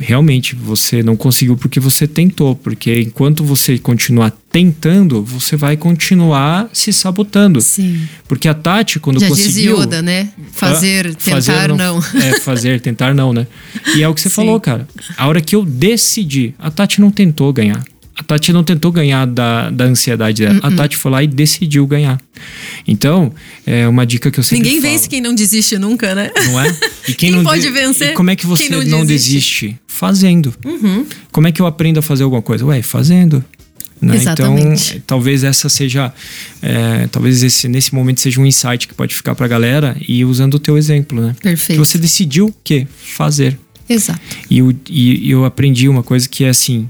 [0.03, 2.55] Realmente, você não conseguiu porque você tentou.
[2.57, 7.61] Porque enquanto você continuar tentando, você vai continuar se sabotando.
[7.61, 8.07] Sim.
[8.29, 9.77] Porque a Tati, quando Já conseguiu...
[9.77, 10.31] diz Yoda, né?
[10.53, 11.13] Fazer, Hã?
[11.13, 11.99] tentar, Fazer não.
[11.99, 13.47] É, fazer, tentar não, né?
[13.97, 14.35] E é o que você Sim.
[14.35, 14.87] falou, cara.
[15.17, 17.83] A hora que eu decidi, a Tati não tentou ganhar.
[18.17, 20.55] A Tati não tentou ganhar da, da ansiedade dela.
[20.57, 20.67] Uh-uh.
[20.67, 22.21] A Tati foi lá e decidiu ganhar.
[22.87, 23.33] Então,
[23.67, 24.93] é uma dica que eu sempre Ninguém falo.
[24.93, 26.31] vence quem não desiste nunca, né?
[26.47, 26.77] Não é?
[27.09, 28.11] E Quem não pode de- vencer?
[28.11, 29.67] E como é que você Quem não, não desiste?
[29.67, 29.79] desiste?
[29.89, 30.55] Fazendo.
[30.65, 31.05] Uhum.
[31.33, 32.65] Como é que eu aprendo a fazer alguma coisa?
[32.67, 33.45] Ué, fazendo.
[34.01, 34.17] Né?
[34.21, 34.57] Então,
[35.07, 36.13] talvez essa seja.
[36.61, 40.55] é, talvez esse, nesse momento seja um insight que pode ficar pra galera e usando
[40.55, 41.35] o teu exemplo, né?
[41.43, 41.81] Perfeito.
[41.81, 42.87] Que você decidiu o quê?
[42.97, 43.59] Fazer.
[43.89, 44.21] Exato.
[44.51, 46.89] E, o- e- e eu aprendi uma coisa que é assim: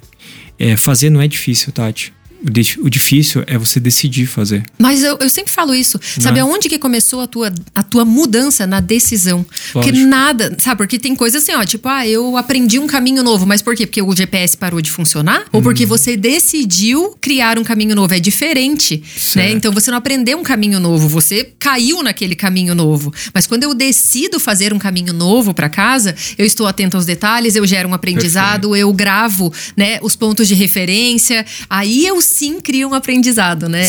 [0.62, 2.14] é, fazer não é difícil, Tati.
[2.44, 4.64] O, di- o difícil é você decidir fazer.
[4.78, 5.98] Mas eu, eu sempre falo isso.
[6.20, 6.40] Sabe Né?
[6.42, 9.44] aonde que começou a tua, a tua mudança na decisão?
[9.72, 10.08] Porque Lógico.
[10.08, 10.78] nada, sabe?
[10.78, 13.86] Porque tem coisa assim, ó, tipo, ah, eu aprendi um caminho novo, mas por quê?
[13.86, 15.44] Porque o GPS parou de funcionar?
[15.52, 15.62] Ou Uhum.
[15.62, 18.12] porque você decidiu criar um caminho novo?
[18.14, 19.04] É diferente, né?
[19.16, 19.56] Certo.
[19.56, 23.12] Então você não aprendeu um caminho novo, você caiu naquele caminho novo.
[23.32, 27.54] Mas quando eu decido fazer um caminho novo para casa, eu estou atento aos detalhes,
[27.56, 32.88] eu gero um aprendizado, eu gravo, né, os pontos de referência, aí eu sim crio
[32.88, 33.84] um aprendizado, né?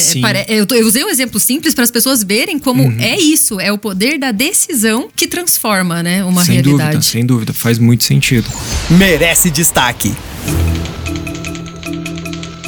[0.48, 3.78] Eu, eu usei um exemplo simples para as pessoas verem como é isso, é o
[3.78, 6.90] poder da decisão que transforma, né, uma sem realidade.
[6.92, 7.54] dúvida, sem dúvida.
[7.54, 8.48] Faz muito sentido.
[8.90, 10.14] Merece destaque.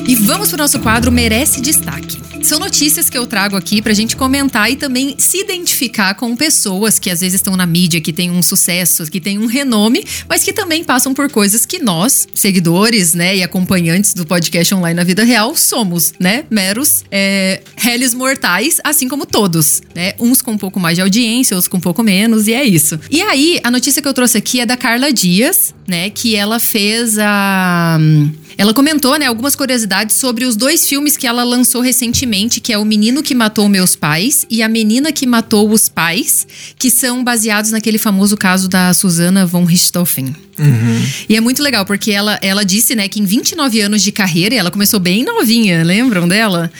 [0.08, 2.24] E vamos pro nosso quadro Merece Destaque.
[2.44, 7.00] São notícias que eu trago aqui pra gente comentar e também se identificar com pessoas
[7.00, 10.44] que às vezes estão na mídia, que têm um sucesso, que têm um renome, mas
[10.44, 15.04] que também passam por coisas que nós, seguidores, né, e acompanhantes do podcast online na
[15.04, 20.58] vida real, somos, né, meros é, réis mortais, assim como todos, né, uns com um
[20.58, 23.00] pouco mais de audiência, outros com um pouco menos, e é isso.
[23.10, 26.60] E aí, a notícia que eu trouxe aqui é da Carla Dias, né, que ela
[26.60, 27.98] fez a...
[28.58, 32.78] Ela comentou, né, algumas curiosidades sobre os dois filmes que ela lançou recentemente, que é
[32.78, 37.24] O Menino que Matou Meus Pais e A Menina que Matou os Pais, que são
[37.24, 40.36] baseados naquele famoso caso da Susana von Richthofen.
[41.28, 44.56] E é muito legal, porque ela, ela disse, né, que em 29 anos de carreira,
[44.56, 46.72] e ela começou bem novinha, lembram dela?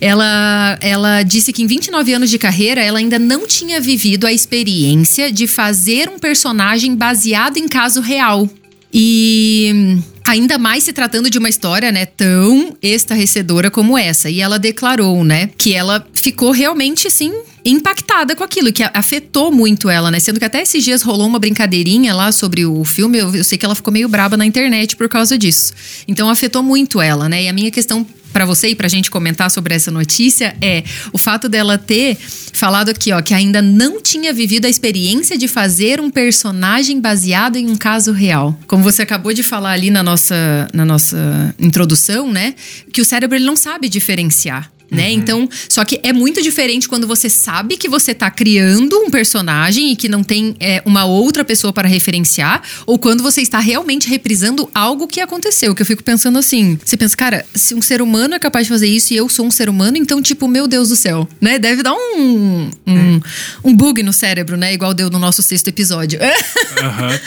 [0.00, 4.32] Ela, ela disse que em 29 anos de carreira, ela ainda não tinha vivido a
[4.32, 8.48] experiência de fazer um personagem baseado em caso real.
[8.92, 14.30] E ainda mais se tratando de uma história, né, tão estarrecedora como essa.
[14.30, 17.32] E ela declarou, né, que ela ficou realmente, assim,
[17.64, 20.18] impactada com aquilo, que a- afetou muito ela, né?
[20.20, 23.56] Sendo que até esses dias rolou uma brincadeirinha lá sobre o filme, eu, eu sei
[23.58, 25.72] que ela ficou meio braba na internet por causa disso.
[26.08, 27.44] Então afetou muito ela, né?
[27.44, 31.18] E a minha questão pra você e pra gente comentar sobre essa notícia é o
[31.18, 32.16] fato dela ter
[32.54, 37.56] falado aqui, ó, que ainda não tinha vivido a experiência de fazer um personagem baseado
[37.56, 38.58] em um caso real.
[38.66, 42.54] Como você acabou de falar ali na nossa, na nossa introdução, né?
[42.90, 44.72] Que o cérebro ele não sabe diferenciar.
[44.92, 45.10] Né?
[45.10, 49.90] Então, só que é muito diferente quando você sabe que você tá criando um personagem
[49.90, 54.06] e que não tem é, uma outra pessoa para referenciar, ou quando você está realmente
[54.06, 55.74] reprisando algo que aconteceu.
[55.74, 58.72] Que eu fico pensando assim: você pensa, cara, se um ser humano é capaz de
[58.72, 61.58] fazer isso e eu sou um ser humano, então, tipo, meu Deus do céu, né?
[61.58, 63.20] Deve dar um, um,
[63.64, 64.74] um bug no cérebro, né?
[64.74, 66.18] Igual deu no nosso sexto episódio.
[66.82, 67.18] Aham.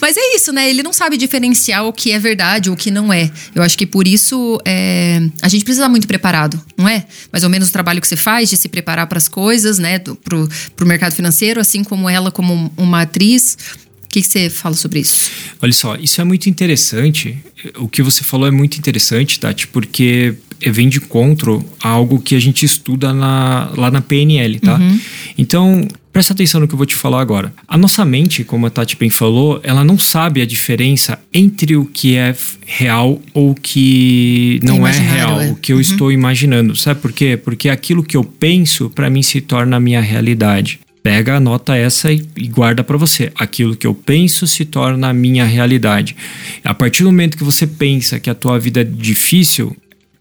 [0.00, 0.68] Mas é isso, né?
[0.68, 3.30] Ele não sabe diferenciar o que é verdade ou o que não é.
[3.54, 7.06] Eu acho que por isso é, a gente precisa estar muito preparado, não é?
[7.32, 9.98] Mais ou menos o trabalho que você faz de se preparar para as coisas, né?
[9.98, 13.56] Pro, pro mercado financeiro, assim como ela, como uma atriz.
[14.04, 15.30] O que, que você fala sobre isso?
[15.60, 17.38] Olha só, isso é muito interessante.
[17.76, 20.34] O que você falou é muito interessante, Tati, porque
[20.70, 24.76] vem de encontro a algo que a gente estuda na, lá na PNL, tá?
[24.76, 25.00] Uhum.
[25.38, 27.54] Então, Presta atenção no que eu vou te falar agora.
[27.66, 31.86] A nossa mente, como a Tati bem falou, ela não sabe a diferença entre o
[31.86, 35.50] que é real ou o que não é real, é.
[35.50, 35.80] o que eu uhum.
[35.80, 36.76] estou imaginando.
[36.76, 37.38] Sabe por quê?
[37.42, 40.80] Porque aquilo que eu penso, para mim, se torna a minha realidade.
[41.02, 43.32] Pega, anota essa e, e guarda para você.
[43.34, 46.14] Aquilo que eu penso se torna a minha realidade.
[46.62, 49.74] A partir do momento que você pensa que a tua vida é difícil,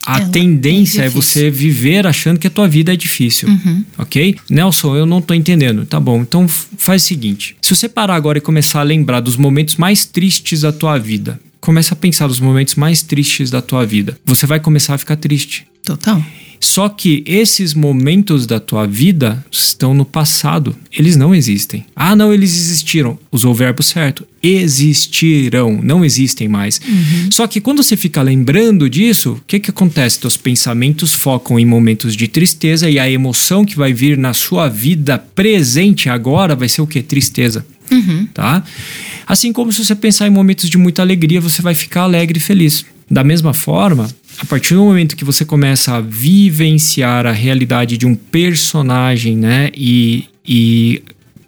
[0.05, 3.85] a é, tendência é, é, você viver achando que a tua vida é difícil, uhum.
[3.97, 4.35] ok?
[4.49, 5.85] Nelson, eu não tô entendendo.
[5.85, 9.37] Tá bom, então faz o seguinte: se você parar agora e começar a lembrar dos
[9.37, 13.85] momentos mais tristes da tua vida, começa a pensar nos momentos mais tristes da tua
[13.85, 15.65] vida, você vai começar a ficar triste.
[15.83, 16.23] Total.
[16.61, 20.75] Só que esses momentos da tua vida estão no passado.
[20.95, 21.83] Eles não existem.
[21.95, 23.17] Ah, não, eles existiram.
[23.31, 24.27] Usou o verbo certo.
[24.43, 25.79] Existirão.
[25.81, 26.79] Não existem mais.
[26.87, 27.31] Uhum.
[27.31, 30.19] Só que quando você fica lembrando disso, o que, que acontece?
[30.19, 34.69] Teus pensamentos focam em momentos de tristeza e a emoção que vai vir na sua
[34.69, 37.01] vida presente agora vai ser o que?
[37.01, 37.65] Tristeza.
[37.91, 38.27] Uhum.
[38.33, 38.63] Tá?
[39.25, 42.41] Assim como se você pensar em momentos de muita alegria, você vai ficar alegre e
[42.41, 42.85] feliz.
[43.09, 44.07] Da mesma forma,
[44.39, 49.69] a partir do momento que você começa a vivenciar a realidade de um personagem, né,
[49.75, 51.03] e, e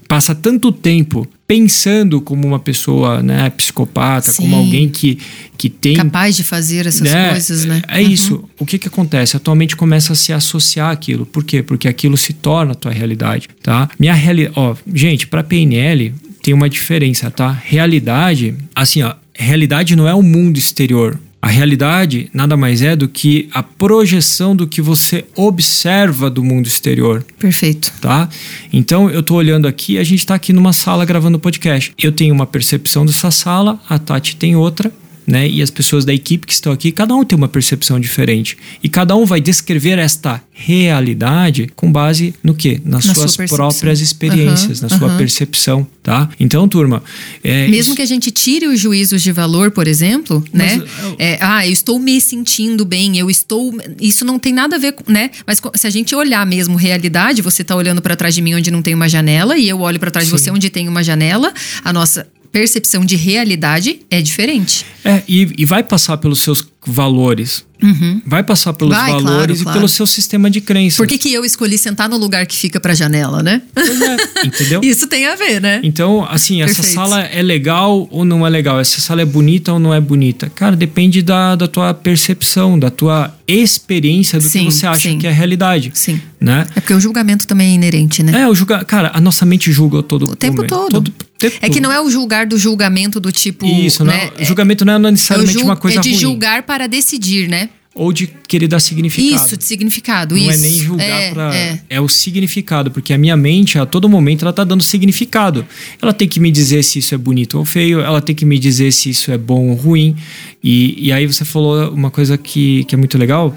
[0.08, 4.44] passa tanto tempo pensando como uma pessoa, né, psicopata, Sim.
[4.44, 5.18] como alguém que,
[5.58, 7.82] que tem capaz de fazer essas né, coisas, né?
[7.88, 8.10] É uhum.
[8.10, 8.44] isso.
[8.58, 9.36] O que que acontece?
[9.36, 11.26] A tua mente começa a se associar àquilo.
[11.26, 11.62] Por quê?
[11.62, 13.90] Porque aquilo se torna a tua realidade, tá?
[14.00, 17.52] Minha realidade, ó, gente, para PNL tem uma diferença, tá?
[17.52, 21.20] Realidade, assim, ó, realidade não é o mundo exterior.
[21.44, 26.68] A realidade nada mais é do que a projeção do que você observa do mundo
[26.68, 27.22] exterior.
[27.38, 27.92] Perfeito.
[28.00, 28.30] Tá?
[28.72, 31.94] Então eu tô olhando aqui, a gente tá aqui numa sala gravando podcast.
[32.02, 34.90] Eu tenho uma percepção dessa sala, a Tati tem outra,
[35.26, 35.48] né?
[35.48, 38.58] E as pessoas da equipe que estão aqui, cada um tem uma percepção diferente.
[38.84, 42.80] E cada um vai descrever esta realidade com base no quê?
[42.86, 45.18] Nas na suas próprias experiências, uhum, na sua uhum.
[45.18, 46.30] percepção, tá?
[46.40, 47.04] Então, turma...
[47.44, 47.96] É, Mesmo isso...
[47.96, 50.86] que a gente tire os juízos de valor, por exemplo, Mas, né?
[51.02, 51.16] Eu...
[51.18, 53.74] É, ah, eu estou me sentindo bem, eu estou...
[54.00, 55.32] Isso não tem nada a ver, né?
[55.46, 58.70] Mas se a gente olhar mesmo realidade, você está olhando para trás de mim onde
[58.70, 60.36] não tem uma janela e eu olho para trás Sim.
[60.36, 64.86] de você onde tem uma janela, a nossa percepção de realidade é diferente.
[65.04, 67.66] É, e, e vai passar pelos seus valores.
[67.82, 68.22] Uhum.
[68.26, 69.80] Vai passar pelos vai, valores claro, e claro.
[69.80, 70.98] pelo seu sistema de crenças.
[70.98, 73.62] Por que, que eu escolhi sentar no lugar que fica pra janela, né?
[73.74, 74.82] Pois é, entendeu?
[74.84, 75.82] Isso tem a ver, né?
[75.84, 76.96] Então, assim, essa Perfeito.
[76.96, 78.80] sala é legal ou não é legal?
[78.80, 80.50] Essa sala é bonita ou não é bonita?
[80.54, 85.18] Cara, depende da, da tua percepção, da tua experiência do sim, que você acha sim.
[85.18, 85.92] que é a realidade.
[85.96, 86.22] Sim.
[86.40, 86.68] Né?
[86.76, 88.42] É porque o julgamento também é inerente, né?
[88.42, 88.86] É, o julga...
[88.86, 90.90] Cara, a nossa mente julga todo o tempo todo.
[90.90, 91.14] todo
[91.52, 93.66] tempo é que não é o julgar do julgamento do tipo.
[93.66, 94.32] Isso, né?
[94.38, 96.00] não, julgamento não é necessariamente é uma coisa ruim.
[96.00, 96.22] É de ruim.
[96.22, 97.70] julgar para decidir, né?
[97.96, 99.36] ou de querer dar significado.
[99.36, 100.52] Isso, de significado, não isso.
[100.52, 101.56] é nem julgar é, pra.
[101.56, 101.80] É.
[101.92, 102.02] é.
[102.02, 105.66] o significado, porque a minha mente, a todo momento, ela tá dando significado.
[106.02, 108.58] Ela tem que me dizer se isso é bonito ou feio, ela tem que me
[108.58, 110.16] dizer se isso é bom ou ruim.
[110.64, 113.56] E, e aí você falou uma coisa que, que é muito legal.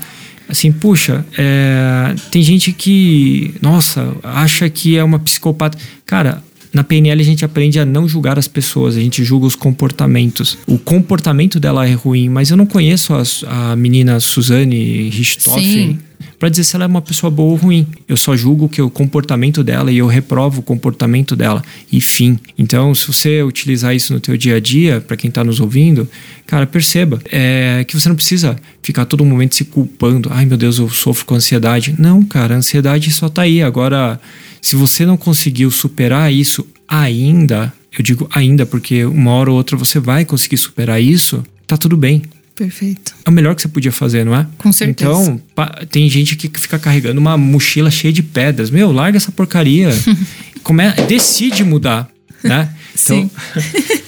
[0.49, 5.77] Assim, puxa, é, tem gente que, nossa, acha que é uma psicopata.
[6.05, 6.42] Cara,
[6.77, 10.59] na PNL a gente aprende a não julgar as pessoas, a gente julga os comportamentos.
[10.67, 15.99] O comportamento dela é ruim, mas eu não conheço a, a menina Suzane Richthofen
[16.39, 17.87] para dizer se ela é uma pessoa boa ou ruim.
[18.07, 22.39] Eu só julgo que o comportamento dela e eu reprovo o comportamento dela e fim.
[22.59, 26.07] Então, se você utilizar isso no teu dia a dia, para quem está nos ouvindo,
[26.47, 30.29] cara, perceba é, que você não precisa ficar todo momento se culpando.
[30.31, 31.95] Ai, meu Deus, eu sofro com ansiedade.
[31.99, 33.62] Não, cara, a ansiedade só tá aí.
[33.62, 34.21] Agora,
[34.66, 39.76] se você não conseguiu superar isso ainda, eu digo ainda porque uma hora ou outra
[39.76, 42.22] você vai conseguir superar isso, tá tudo bem.
[42.52, 43.14] Perfeito.
[43.24, 44.44] É o melhor que você podia fazer, não é?
[44.59, 45.09] Com certeza.
[45.09, 45.40] Então,
[45.88, 48.68] tem gente que fica carregando uma mochila cheia de pedras.
[48.68, 49.90] Meu, larga essa porcaria.
[50.64, 50.83] Come...
[51.07, 52.09] Decide mudar,
[52.42, 52.68] né?
[53.02, 53.30] Então, Sim.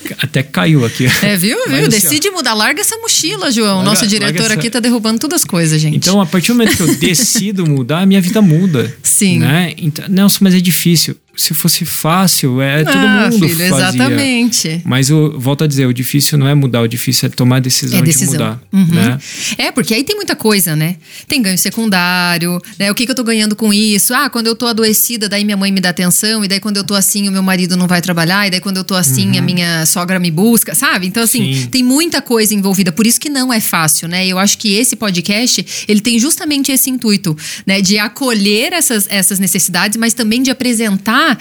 [0.19, 1.07] até caiu aqui.
[1.23, 1.57] É, viu?
[1.67, 1.77] viu?
[1.77, 2.55] Assim, Decide mudar.
[2.55, 3.77] Larga essa mochila, João.
[3.77, 4.55] Larga, Nosso diretor essa...
[4.55, 5.97] aqui tá derrubando todas as coisas, gente.
[5.97, 8.95] Então, a partir do momento que eu decido mudar, a minha vida muda.
[9.03, 9.41] Sim.
[9.41, 9.75] Né?
[9.77, 13.89] Então, Nelson, mas é difícil se fosse fácil, é todo ah, mundo filho, fazia.
[13.89, 14.83] Exatamente.
[14.85, 17.61] Mas eu volto a dizer, o difícil não é mudar, o difícil é tomar a
[17.61, 18.33] decisão, é decisão.
[18.33, 18.61] de mudar.
[18.73, 18.87] Uhum.
[18.87, 19.19] Né?
[19.57, 20.97] É, porque aí tem muita coisa, né?
[21.29, 22.91] Tem ganho secundário, né?
[22.91, 24.13] O que, que eu tô ganhando com isso?
[24.13, 26.85] Ah, quando eu tô adoecida, daí minha mãe me dá atenção, e daí quando eu
[26.85, 29.39] tô assim, o meu marido não vai trabalhar, e daí quando eu tô assim, uhum.
[29.39, 31.07] a minha sogra me busca, sabe?
[31.07, 31.67] Então, assim, Sim.
[31.69, 32.91] tem muita coisa envolvida.
[32.91, 34.27] Por isso que não é fácil, né?
[34.27, 37.81] Eu acho que esse podcast, ele tem justamente esse intuito, né?
[37.81, 41.39] De acolher essas, essas necessidades, mas também de apresentar encontrar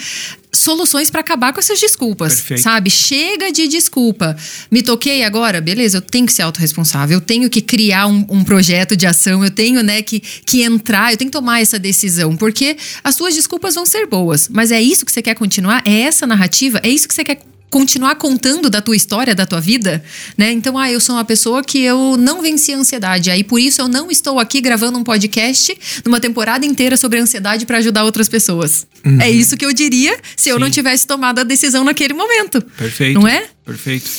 [0.54, 2.64] soluções para acabar com essas desculpas, Perfeito.
[2.64, 2.90] sabe?
[2.90, 4.36] Chega de desculpa.
[4.72, 8.44] Me toquei agora, beleza, eu tenho que ser autorresponsável, eu tenho que criar um, um
[8.44, 12.36] projeto de ação, eu tenho, né, que, que entrar, eu tenho que tomar essa decisão,
[12.36, 15.84] porque as suas desculpas vão ser boas, mas é isso que você quer continuar?
[15.86, 16.80] É essa narrativa?
[16.82, 20.04] É isso que você quer continuar contando da tua história, da tua vida,
[20.38, 20.52] né?
[20.52, 23.82] Então, ah, eu sou uma pessoa que eu não venci a ansiedade, aí por isso
[23.82, 28.30] eu não estou aqui gravando um podcast numa temporada inteira sobre ansiedade para ajudar outras
[28.30, 28.88] pessoas.
[29.20, 30.62] É isso que eu diria se eu Sim.
[30.62, 32.62] não tivesse tomado a decisão naquele momento.
[32.62, 33.20] Perfeito.
[33.20, 33.48] Não é?
[33.66, 34.10] Perfeito.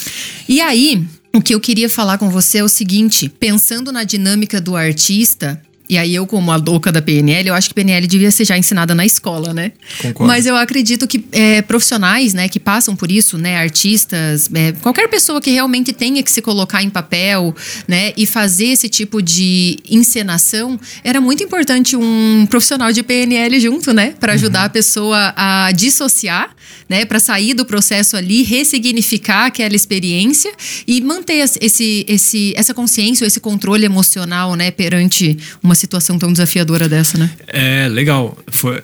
[0.49, 4.61] E aí, o que eu queria falar com você é o seguinte: pensando na dinâmica
[4.61, 5.61] do artista.
[5.89, 8.59] E aí, eu, como a louca da PNL, eu acho que PNL devia ser já
[8.59, 9.73] ensinada na escola, né?
[10.03, 10.27] Concordo.
[10.27, 15.09] Mas eu acredito que é, profissionais, né, que passam por isso, né, artistas, é, qualquer
[15.09, 17.55] pessoa que realmente tenha que se colocar em papel,
[17.87, 23.93] né, e fazer esse tipo de encenação, era muito importante um profissional de PNL junto,
[23.93, 26.51] né, para ajudar a pessoa a dissociar,
[26.89, 30.53] né, para sair do processo ali, ressignificar aquela experiência
[30.87, 36.89] e manter esse- esse, essa consciência, esse controle emocional, né, perante uma situação tão desafiadora
[36.89, 37.31] dessa, né?
[37.47, 38.37] É, legal.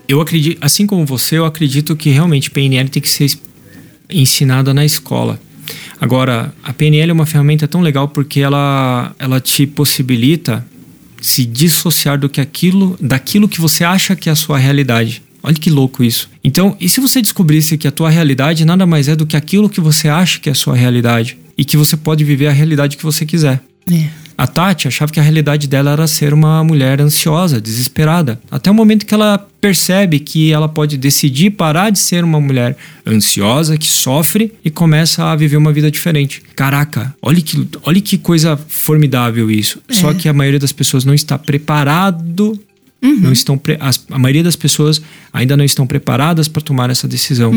[0.08, 3.30] Eu acredito, assim como você, eu acredito que realmente PNL tem que ser
[4.10, 5.40] ensinada na escola.
[6.00, 10.64] Agora, a PNL é uma ferramenta tão legal porque ela, ela te possibilita
[11.20, 15.22] se dissociar do que aquilo, daquilo que você acha que é a sua realidade.
[15.46, 16.30] Olha que louco isso.
[16.42, 19.68] Então, e se você descobrisse que a tua realidade nada mais é do que aquilo
[19.68, 22.96] que você acha que é a sua realidade e que você pode viver a realidade
[22.96, 23.62] que você quiser?
[23.92, 24.08] É.
[24.36, 28.40] A Tati achava que a realidade dela era ser uma mulher ansiosa, desesperada.
[28.50, 32.76] Até o momento que ela percebe que ela pode decidir parar de ser uma mulher
[33.06, 36.42] ansiosa, que sofre e começa a viver uma vida diferente.
[36.56, 39.80] Caraca, olha que, olha que coisa formidável isso.
[39.88, 42.58] Só que a maioria das pessoas não está preparado.
[43.20, 45.00] Não estão as- a maioria das pessoas
[45.32, 47.52] ainda não estão preparadas para tomar essa decisão.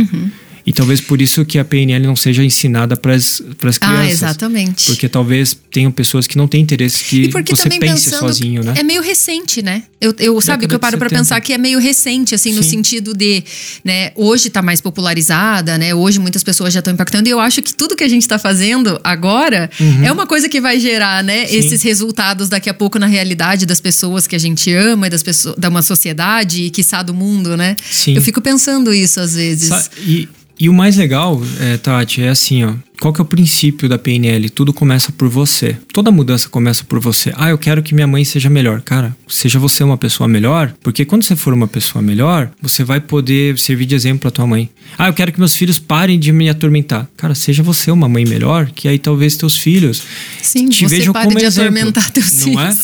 [0.68, 3.82] E talvez por isso que a PNL não seja ensinada para as crianças.
[3.82, 4.86] Ah, exatamente.
[4.88, 8.20] Porque talvez tenham pessoas que não têm interesse que E porque você também pense pensando
[8.28, 8.74] sozinho, né?
[8.78, 9.84] é meio recente, né?
[10.02, 11.16] Eu, eu sabe que eu paro 70.
[11.16, 12.70] pensar que é meio recente, assim, no Sim.
[12.70, 13.44] sentido de,
[13.84, 15.96] né, hoje tá mais popularizada, né?
[15.96, 18.38] Hoje muitas pessoas já estão impactando e eu acho que tudo que a gente tá
[18.38, 19.70] fazendo agora
[20.04, 21.48] é uma coisa que vai gerar, né, Uhum.
[21.48, 21.56] Sim.
[21.60, 25.24] esses resultados daqui a pouco na realidade das pessoas que a gente ama e das
[25.24, 27.76] pessoas da uma sociedade e quiçá do mundo, né?
[27.90, 28.16] Sim.
[28.16, 29.90] Eu fico pensando isso às vezes.
[30.06, 30.28] E,
[30.60, 32.74] e o mais legal, é, Tati, é assim, ó.
[33.00, 34.50] Qual que é o princípio da PNL?
[34.50, 35.78] Tudo começa por você.
[35.93, 37.32] Toda mudança começa por você.
[37.36, 38.82] Ah, eu quero que minha mãe seja melhor.
[38.82, 43.00] Cara, seja você uma pessoa melhor, porque quando você for uma pessoa melhor, você vai
[43.00, 44.67] poder servir de exemplo pra tua mãe.
[44.98, 47.08] Ah, eu quero que meus filhos parem de me atormentar.
[47.15, 50.02] Cara, seja você uma mãe melhor, que aí talvez teus filhos
[50.41, 51.70] Sim, te você vejam pare como de exemplo.
[51.70, 52.76] atormentar teus não é?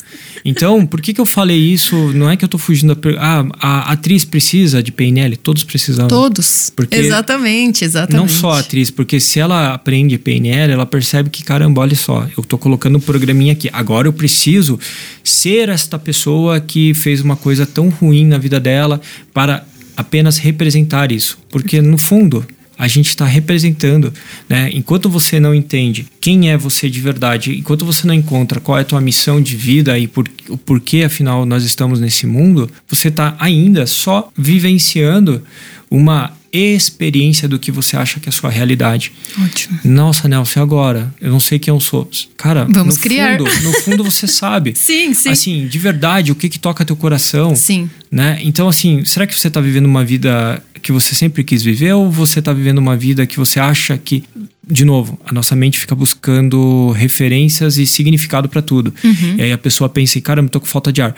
[0.45, 1.95] Então, por que, que eu falei isso?
[2.13, 3.01] Não é que eu tô fugindo da.
[3.17, 5.37] Ah, a atriz precisa de PNL?
[5.37, 6.07] Todos precisam.
[6.07, 6.71] Todos.
[6.75, 8.21] Porque exatamente, exatamente.
[8.21, 12.27] Não só a atriz, porque se ela aprende PNL, ela percebe que, caramba, olha só,
[12.37, 13.69] eu tô colocando um programinha aqui.
[13.71, 14.77] Agora eu preciso
[15.23, 18.99] ser esta pessoa que fez uma coisa tão ruim na vida dela
[19.33, 21.37] para apenas representar isso.
[21.49, 22.45] Porque, no fundo,
[22.83, 24.13] a gente está representando,
[24.49, 24.69] né?
[24.73, 28.81] Enquanto você não entende quem é você de verdade, enquanto você não encontra qual é
[28.81, 33.07] a tua missão de vida e por, o porquê, afinal, nós estamos nesse mundo, você
[33.07, 35.41] está ainda só vivenciando
[35.89, 39.13] uma experiência do que você acha que é a sua realidade.
[39.41, 39.79] Ótimo.
[39.85, 41.11] Nossa, Nelson, agora?
[41.21, 42.07] Eu não sei quem eu sou.
[42.35, 43.37] Cara, Vamos no criar.
[43.37, 44.73] Fundo, no fundo você sabe.
[44.75, 45.29] Sim, sim.
[45.29, 47.55] Assim, de verdade, o que que toca teu coração.
[47.55, 47.89] Sim.
[48.11, 48.39] Né?
[48.43, 52.11] Então, assim, será que você tá vivendo uma vida que você sempre quis viver ou
[52.11, 54.23] você tá vivendo uma vida que você acha que.
[54.65, 58.93] De novo, a nossa mente fica buscando referências e significado para tudo.
[59.03, 59.35] Uhum.
[59.37, 61.15] E aí a pessoa pensa, caramba, tô com falta de ar.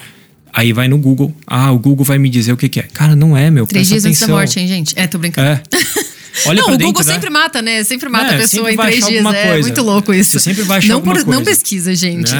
[0.53, 1.35] Aí vai no Google.
[1.45, 2.83] Ah, o Google vai me dizer o que, que é.
[2.83, 3.67] Cara, não é, meu.
[3.67, 4.97] Três dias antes da morte, hein, gente?
[4.97, 5.47] É, tô brincando.
[5.49, 5.61] É.
[6.45, 7.13] Olha não, o dentro, Google né?
[7.13, 7.83] sempre mata, né?
[7.83, 9.25] Sempre mata É, a pessoa em três dias.
[9.25, 9.61] É coisa.
[9.61, 10.31] muito louco isso.
[10.31, 12.33] Você sempre vai achar não, alguma Não pesquisa, gente.
[12.33, 12.39] né?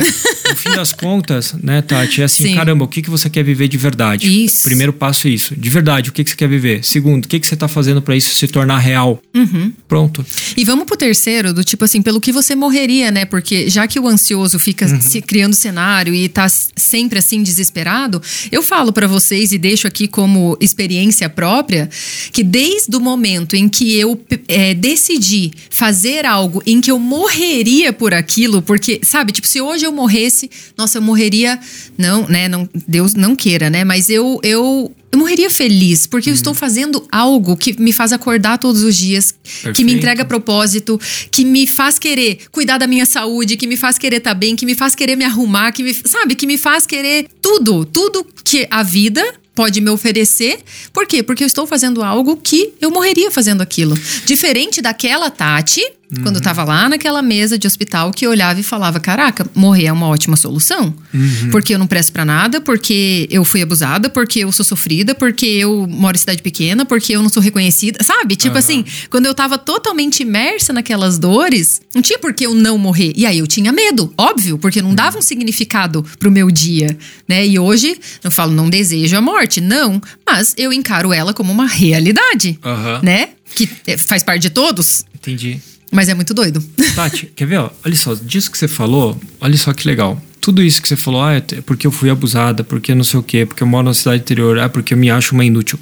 [0.50, 2.22] No fim das contas, né, Tati?
[2.22, 2.56] É assim, Sim.
[2.56, 4.46] caramba, o que, que você quer viver de verdade?
[4.46, 4.64] Isso.
[4.64, 5.56] Primeiro passo é isso.
[5.56, 6.84] De verdade, o que, que você quer viver?
[6.84, 9.22] Segundo, o que, que você tá fazendo para isso se tornar real?
[9.36, 9.72] Uhum.
[9.88, 10.26] Pronto.
[10.56, 13.26] E vamos pro terceiro, do tipo assim, pelo que você morreria, né?
[13.26, 15.02] Porque já que o ansioso fica Uhum.
[15.02, 20.08] se criando cenário e tá sempre assim desesperado, eu falo pra vocês e deixo aqui
[20.08, 21.90] como experiência própria
[22.32, 27.00] que desde o momento em que eu p- é, decidi fazer algo em que eu
[27.00, 31.60] morreria por aquilo, porque, sabe, tipo, se hoje eu morresse, nossa, eu morreria,
[31.98, 32.48] não, né?
[32.48, 33.84] Não, Deus não queira, né?
[33.84, 38.58] Mas eu, eu eu morreria feliz, porque eu estou fazendo algo que me faz acordar
[38.58, 39.92] todos os dias, que me Perfeito.
[39.92, 41.00] entrega propósito,
[41.32, 44.66] que me faz querer cuidar da minha saúde, que me faz querer estar bem, que
[44.66, 48.68] me faz querer me arrumar, que me, sabe, que me faz querer tudo, tudo que
[48.70, 49.24] a vida
[49.56, 50.60] pode me oferecer.
[50.94, 51.24] Por quê?
[51.24, 53.98] Porque eu estou fazendo algo que eu morreria fazendo aquilo.
[54.26, 55.82] Diferente daquela Tati,
[56.12, 56.24] uhum.
[56.24, 59.94] quando estava lá naquela mesa de hospital, que eu olhava e falava: Caraca, morrer é
[59.94, 60.94] uma ótima solução.
[61.14, 61.50] Uhum.
[61.52, 65.46] Porque eu não presto para nada, porque eu fui abusada, porque eu sou sofrida, porque
[65.46, 68.04] eu moro em cidade pequena, porque eu não sou reconhecida.
[68.04, 68.36] Sabe?
[68.36, 68.60] Tipo uhum.
[68.60, 73.14] assim, quando eu estava totalmente imersa naquelas dores, não tinha por que eu não morrer.
[73.16, 76.98] E aí eu tinha medo, óbvio, porque não dava um significado pro meu dia,
[77.28, 77.46] né?
[77.46, 81.68] E hoje eu falo, não desejo a morte, não, mas eu encaro ela como uma
[81.68, 83.00] realidade, uhum.
[83.02, 83.30] né?
[83.56, 85.06] Que é, faz parte de todos.
[85.14, 85.60] Entendi.
[85.96, 86.64] Mas é muito doido.
[86.96, 87.58] Tati, quer ver?
[87.58, 90.22] Ó, olha só, disso que você falou, olha só que legal.
[90.42, 93.24] Tudo isso que você falou, ah, é porque eu fui abusada, porque não sei o
[93.24, 95.80] quê, porque eu moro na cidade interior, ah, porque eu me acho uma inútil.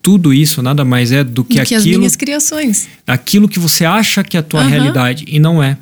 [0.00, 1.90] Tudo isso nada mais é do que, do que aquilo.
[1.90, 2.88] as minhas criações.
[3.06, 4.68] Aquilo que você acha que é a tua uhum.
[4.68, 5.76] realidade e não é.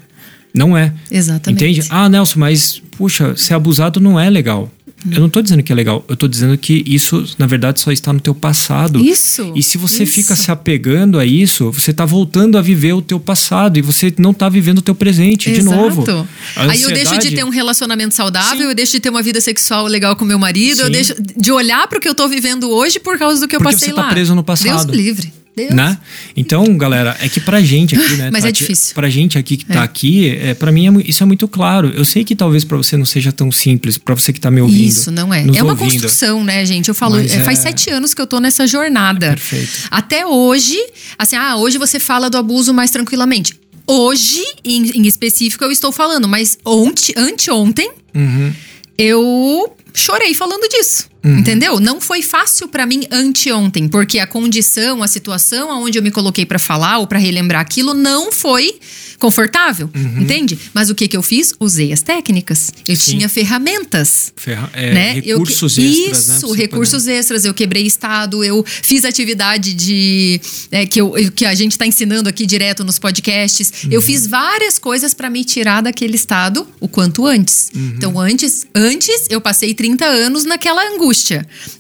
[0.52, 0.92] Não é.
[1.10, 1.64] Exatamente.
[1.64, 1.86] Entende?
[1.90, 4.72] Ah, Nelson, mas, puxa, ser abusado não é legal.
[5.10, 7.92] Eu não estou dizendo que é legal, eu estou dizendo que isso, na verdade, só
[7.92, 8.98] está no teu passado.
[9.04, 9.52] Isso.
[9.54, 10.14] E se você isso.
[10.14, 14.12] fica se apegando a isso, você está voltando a viver o teu passado e você
[14.18, 15.68] não está vivendo o teu presente Exato.
[15.68, 16.02] de novo.
[16.02, 16.28] Ansiedade...
[16.56, 18.68] Aí eu deixo de ter um relacionamento saudável, Sim.
[18.68, 20.82] eu deixo de ter uma vida sexual legal com meu marido, Sim.
[20.82, 23.56] eu deixo de olhar para o que eu estou vivendo hoje por causa do que
[23.56, 24.08] eu Porque passei você tá lá.
[24.08, 24.86] preso no passado.
[24.86, 25.43] Deus livre.
[25.56, 25.72] Deus.
[25.72, 25.96] Né?
[26.36, 28.30] Então, galera, é que pra gente aqui, né?
[28.32, 28.94] Mas é Tati, é difícil.
[28.94, 29.84] Pra gente aqui que tá é.
[29.84, 31.88] aqui, é, pra mim é, isso é muito claro.
[31.94, 34.60] Eu sei que talvez pra você não seja tão simples, pra você que tá me
[34.60, 34.88] ouvindo.
[34.88, 35.42] Isso, não é.
[35.42, 35.90] É uma ouvindo.
[35.90, 36.88] construção, né, gente?
[36.88, 39.28] Eu falo, é, faz sete anos que eu tô nessa jornada.
[39.28, 39.88] perfeito.
[39.90, 40.78] Até hoje,
[41.16, 43.54] assim, ah, hoje você fala do abuso mais tranquilamente.
[43.86, 48.52] Hoje, em, em específico, eu estou falando, mas ontem, anteontem, uhum.
[48.96, 51.13] eu chorei falando disso.
[51.24, 51.38] Uhum.
[51.38, 51.80] Entendeu?
[51.80, 56.44] Não foi fácil para mim anteontem, porque a condição, a situação aonde eu me coloquei
[56.44, 58.78] para falar ou para relembrar aquilo não foi
[59.18, 60.20] confortável, uhum.
[60.20, 60.58] entende?
[60.74, 61.54] Mas o que que eu fiz?
[61.58, 62.70] Usei as técnicas.
[62.86, 63.12] Eu Sim.
[63.12, 65.12] tinha ferramentas, Ferra é, né?
[65.14, 67.12] Recursos eu, extras, Isso, né, recursos poder...
[67.14, 67.44] extras.
[67.46, 70.38] Eu quebrei estado, eu fiz atividade de
[70.70, 73.84] é, que, eu, que a gente está ensinando aqui direto nos podcasts.
[73.84, 73.92] Uhum.
[73.92, 77.70] Eu fiz várias coisas para me tirar daquele estado o quanto antes.
[77.74, 77.94] Uhum.
[77.96, 81.13] Então antes, antes eu passei 30 anos naquela angústia.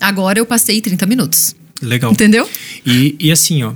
[0.00, 1.56] Agora eu passei 30 minutos.
[1.82, 2.12] Legal.
[2.12, 2.48] Entendeu?
[2.86, 3.72] E, e assim, ó,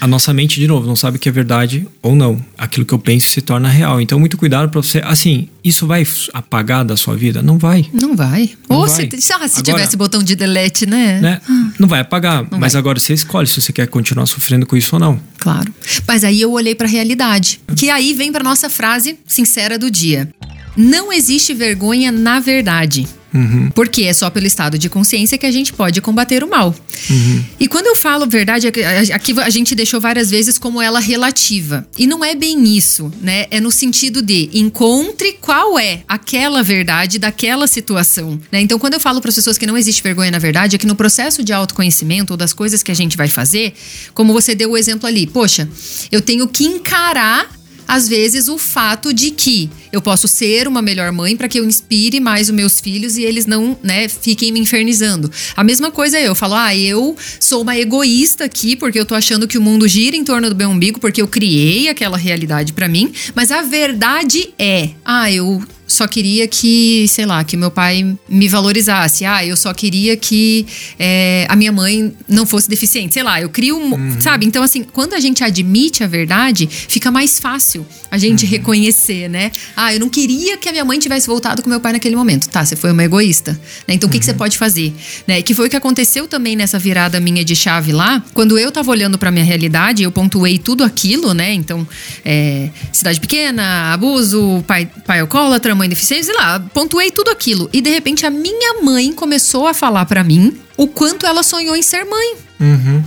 [0.00, 2.42] a nossa mente, de novo, não sabe o que é verdade ou não.
[2.56, 4.00] Aquilo que eu penso se torna real.
[4.00, 5.00] Então, muito cuidado para você.
[5.04, 7.42] Assim, isso vai apagar da sua vida?
[7.42, 7.86] Não vai.
[7.92, 8.50] Não vai.
[8.68, 9.08] Não ou vai.
[9.10, 11.20] se, ah, se tivesse botão de delete, né?
[11.20, 11.40] né?
[11.78, 12.46] Não vai apagar.
[12.50, 12.80] Não mas vai.
[12.80, 15.20] agora você escolhe se você quer continuar sofrendo com isso ou não.
[15.38, 15.72] Claro.
[16.06, 17.60] Mas aí eu olhei para a realidade.
[17.76, 20.28] Que aí vem para nossa frase sincera do dia.
[20.76, 23.06] Não existe vergonha na verdade.
[23.32, 23.70] Uhum.
[23.74, 26.74] Porque é só pelo estado de consciência que a gente pode combater o mal.
[27.08, 27.44] Uhum.
[27.58, 31.86] E quando eu falo verdade, aqui a gente deixou várias vezes como ela relativa.
[31.96, 33.46] E não é bem isso, né?
[33.50, 38.40] É no sentido de encontre qual é aquela verdade daquela situação.
[38.50, 38.60] Né?
[38.60, 40.86] Então, quando eu falo para as pessoas que não existe vergonha na verdade, é que
[40.86, 43.74] no processo de autoconhecimento ou das coisas que a gente vai fazer,
[44.12, 45.68] como você deu o exemplo ali, poxa,
[46.10, 47.60] eu tenho que encarar
[47.90, 51.64] às vezes, o fato de que eu posso ser uma melhor mãe para que eu
[51.64, 55.30] inspire mais os meus filhos e eles não, né, fiquem me infernizando.
[55.56, 59.14] A mesma coisa é eu falo, ah, eu sou uma egoísta aqui porque eu tô
[59.14, 62.72] achando que o mundo gira em torno do meu umbigo porque eu criei aquela realidade
[62.72, 67.70] para mim, mas a verdade é, ah, eu só queria que, sei lá, que meu
[67.70, 69.24] pai me valorizasse.
[69.24, 70.64] Ah, eu só queria que
[70.98, 73.12] é, a minha mãe não fosse deficiente.
[73.12, 73.76] Sei lá, eu crio.
[73.76, 74.20] Uhum.
[74.20, 74.46] Sabe?
[74.46, 78.50] Então, assim, quando a gente admite a verdade, fica mais fácil a gente uhum.
[78.50, 79.50] reconhecer, né?
[79.82, 82.48] Ah, eu não queria que a minha mãe tivesse voltado com meu pai naquele momento.
[82.50, 83.52] Tá, você foi uma egoísta.
[83.88, 83.94] Né?
[83.94, 84.36] Então, o que, que você uhum.
[84.36, 84.92] pode fazer?
[85.26, 85.40] Né?
[85.40, 88.22] Que foi o que aconteceu também nessa virada minha de chave lá.
[88.34, 91.54] Quando eu tava olhando pra minha realidade, eu pontuei tudo aquilo, né?
[91.54, 91.88] Então,
[92.22, 97.70] é, cidade pequena, abuso, pai, pai alcoólatra, mãe deficiente, sei lá, pontuei tudo aquilo.
[97.72, 101.74] E de repente a minha mãe começou a falar para mim o quanto ela sonhou
[101.74, 102.34] em ser mãe.
[102.60, 103.02] Uhum.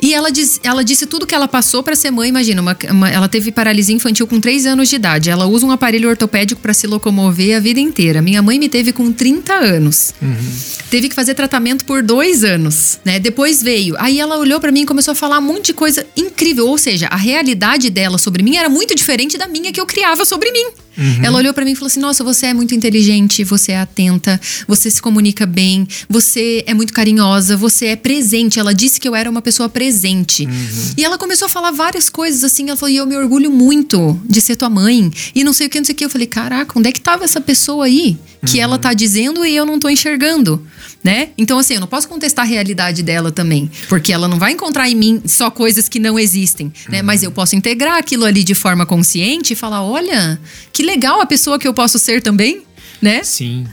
[0.00, 2.28] E ela, diz, ela disse tudo que ela passou para ser mãe.
[2.28, 5.30] Imagina, uma, uma, ela teve paralisia infantil com 3 anos de idade.
[5.30, 8.22] Ela usa um aparelho ortopédico para se locomover a vida inteira.
[8.22, 10.14] Minha mãe me teve com 30 anos.
[10.20, 10.36] Uhum.
[10.90, 13.18] Teve que fazer tratamento por dois anos, né?
[13.18, 13.94] Depois veio.
[13.98, 16.66] Aí ela olhou para mim e começou a falar um monte de coisa incrível.
[16.66, 20.24] Ou seja, a realidade dela sobre mim era muito diferente da minha que eu criava
[20.24, 20.66] sobre mim.
[20.98, 21.24] Uhum.
[21.24, 24.40] Ela olhou para mim e falou assim: Nossa, você é muito inteligente, você é atenta,
[24.66, 28.58] você se comunica bem, você é muito carinhosa, você é presente.
[28.58, 30.44] Ela disse que eu era uma pessoa presente.
[30.44, 30.94] Uhum.
[30.96, 32.68] E ela começou a falar várias coisas assim.
[32.68, 35.10] Ela falou: E eu me orgulho muito de ser tua mãe.
[35.34, 36.04] E não sei o que, não sei o que.
[36.04, 38.18] Eu falei: Caraca, onde é que tava essa pessoa aí?
[38.44, 38.64] Que uhum.
[38.64, 40.64] ela tá dizendo e eu não tô enxergando
[41.02, 41.30] né?
[41.38, 44.88] Então, assim, eu não posso contestar a realidade dela também, porque ela não vai encontrar
[44.88, 47.02] em mim só coisas que não existem, né?
[47.02, 50.40] Mas eu posso integrar aquilo ali de forma consciente e falar: olha,
[50.72, 52.62] que legal a pessoa que eu posso ser também,
[53.00, 53.22] né?
[53.22, 53.66] Sim.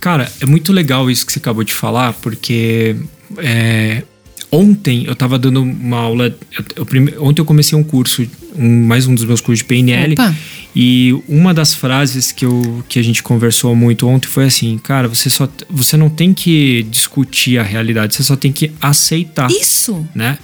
[0.00, 2.94] Cara, é muito legal isso que você acabou de falar, porque
[3.38, 4.02] é,
[4.50, 6.34] ontem eu tava dando uma aula.
[6.76, 8.26] eu- eu ontem eu comecei um curso,
[8.56, 10.12] um- mais um dos meus cursos de PNL.
[10.14, 10.34] Opa.
[10.76, 15.08] E uma das frases que, eu, que a gente conversou muito ontem foi assim: cara,
[15.08, 19.50] você, só, você não tem que discutir a realidade, você só tem que aceitar.
[19.50, 20.06] Isso.
[20.14, 20.38] Né?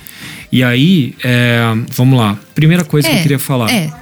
[0.50, 1.60] E aí, é,
[1.92, 2.38] vamos lá.
[2.54, 3.70] Primeira coisa que eu queria falar.
[3.70, 3.92] É.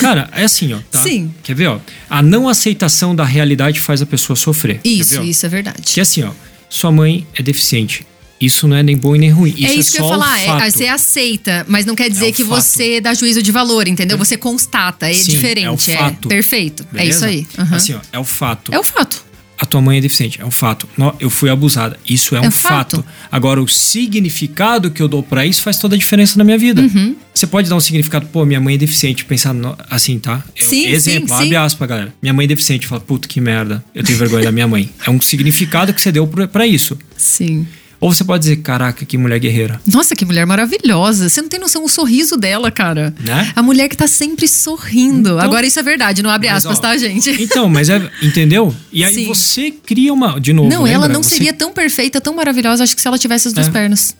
[0.00, 0.78] Cara, é assim, ó.
[0.90, 1.02] Tá?
[1.02, 1.32] Sim.
[1.42, 1.78] Quer ver, ó?
[2.10, 4.80] A não aceitação da realidade faz a pessoa sofrer.
[4.84, 5.82] Isso, ver, isso é verdade.
[5.84, 6.30] Que é assim, ó.
[6.68, 8.06] Sua mãe é deficiente.
[8.40, 9.54] Isso não é nem bom e nem ruim.
[9.56, 10.40] Isso é isso que eu ia falar.
[10.40, 12.60] É, você aceita, mas não quer dizer É que fato.
[12.60, 14.18] você dá juízo de valor, entendeu?
[14.18, 15.66] Você constata, é Sim, diferente.
[15.66, 16.28] é o fato.
[16.28, 16.84] perfeito.
[16.92, 17.16] É Beleza?
[17.18, 17.46] isso aí.
[17.56, 17.76] Aham.
[17.76, 18.00] Assim, ó.
[18.12, 18.74] É o fato.
[18.74, 19.24] É o fato.
[19.62, 20.40] A tua mãe é deficiente.
[20.40, 20.88] É um fato.
[21.20, 21.96] Eu fui abusada.
[22.04, 22.96] Isso é, um fato.
[22.96, 23.04] fato.
[23.30, 26.82] Agora, o significado que eu dou pra isso faz toda a diferença na minha vida.
[26.82, 27.14] Uhum.
[27.32, 29.24] Você pode dar um significado, pô, minha mãe é deficiente.
[29.24, 30.42] Pensar no- assim, tá?
[30.56, 31.54] Eu- Sim, exemplo, sim, abre sim.
[31.54, 32.12] aspas, galera.
[32.20, 32.88] Minha mãe é deficiente.
[32.88, 33.84] Fala, puta que merda.
[33.94, 34.90] Eu tenho vergonha da minha mãe.
[35.06, 36.98] É um significado que você deu pra isso.
[37.16, 37.64] Sim.
[38.02, 39.80] Ou você pode dizer, caraca, que mulher guerreira.
[39.86, 41.28] Nossa, que mulher maravilhosa.
[41.28, 43.14] Você não tem noção o sorriso dela, cara.
[43.20, 43.52] Né?
[43.54, 45.30] A mulher que tá sempre sorrindo.
[45.30, 47.30] Então- Agora, isso é verdade, não abre Mas, aspas, ó, tá, gente?
[47.40, 48.10] Então, mas é.
[48.20, 48.74] Entendeu?
[48.92, 49.26] E aí Sim.
[49.28, 50.40] você cria uma.
[50.40, 50.68] De novo.
[50.68, 51.12] Não, ela lembra?
[51.12, 53.70] não Você- seria tão perfeita, tão maravilhosa, acho que se ela tivesse as duas É.
[53.70, 54.16] pernas.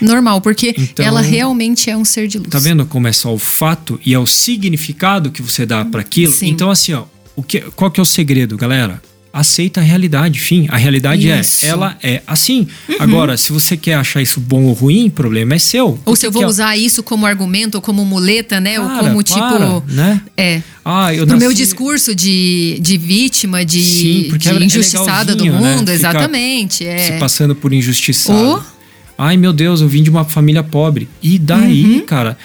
[0.00, 2.48] Normal, porque Então- ela realmente é um ser de luz.
[2.50, 6.00] Tá vendo como é só o fato e é o significado que você dá pra
[6.00, 6.32] aquilo?
[6.32, 6.48] Sim.
[6.48, 7.04] Então, assim, ó,
[7.36, 9.02] o que, qual que é o segredo, galera?
[9.38, 10.66] Aceita a realidade, fim.
[10.68, 11.64] A realidade Isso.
[11.64, 11.68] Uhum.
[11.68, 12.66] é, ela é assim.
[12.98, 15.98] Agora, se você quer achar isso bom ou ruim, problema é seu.
[16.04, 18.80] Ou se eu vou é- usar isso como argumento, ou como muleta, né?
[18.80, 19.34] ou Para, como para,
[19.68, 19.92] tipo.
[19.92, 20.20] né?
[20.36, 20.62] É.
[20.84, 25.34] Ah, eu Pro meu nasci- discurso de, de vítima, de, Sim, de é- é injustiçada
[25.36, 25.76] do legalzinho, né?
[25.76, 26.84] mundo, Ficar exatamente.
[26.86, 26.98] É.
[26.98, 28.38] se passando por injustiçado.
[28.38, 28.77] Ô.
[29.20, 31.08] Ai, meu Deus, eu vim de uma família pobre.
[31.20, 32.38] E daí, cara?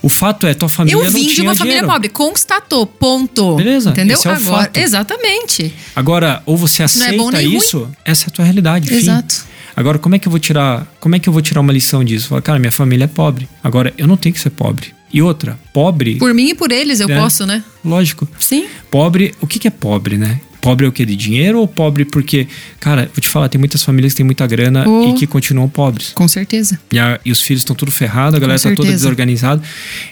[0.00, 1.04] O fato é, tua família Uhum.
[1.04, 1.92] Eu não vim de tinha uma família dinheiro.
[1.94, 3.56] pobre, constatou, ponto.
[3.56, 4.16] Beleza, Entendeu?
[4.16, 4.76] esse é o Agora, fato.
[4.78, 5.74] exatamente.
[5.94, 7.56] Agora, ou você Não aceita é nem ruim.
[7.58, 8.88] isso, essa é a tua realidade.
[8.88, 8.94] fim.
[8.96, 9.44] Exato.
[9.76, 10.86] Agora, como é que eu vou tirar?
[10.98, 12.28] Como é que eu vou tirar uma lição disso?
[12.28, 13.46] Falar, cara, minha família é pobre.
[13.62, 14.94] Agora, eu não tenho que ser pobre.
[15.12, 17.16] E outra, pobre, Por mim e por eles eu É.
[17.20, 17.62] posso, né?
[17.84, 18.26] lógico.
[18.40, 18.66] Sim.
[18.90, 20.40] Pobre, o que, que é pobre, né?
[20.64, 21.04] Pobre é o que?
[21.04, 22.48] De dinheiro ou pobre porque,
[22.80, 25.10] cara, vou te falar, tem muitas famílias que têm muita grana Oh.
[25.10, 26.10] e que continuam pobres.
[26.14, 26.80] Com certeza.
[26.90, 29.62] E, a- e os filhos estão tudo ferrado, a galera tá toda desorganizada.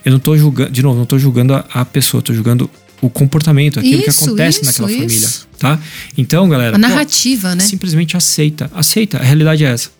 [0.05, 3.11] Eu não tô julgando, de novo, não tô julgando a, a pessoa, tô julgando o
[3.11, 5.48] comportamento, aquilo que Isso, acontece isso, naquela família, isso.
[5.62, 5.78] Tá?
[6.18, 7.60] Então, galera, A pô, narrativa, né?
[7.60, 9.90] simplesmente aceita, aceita, a realidade é essa.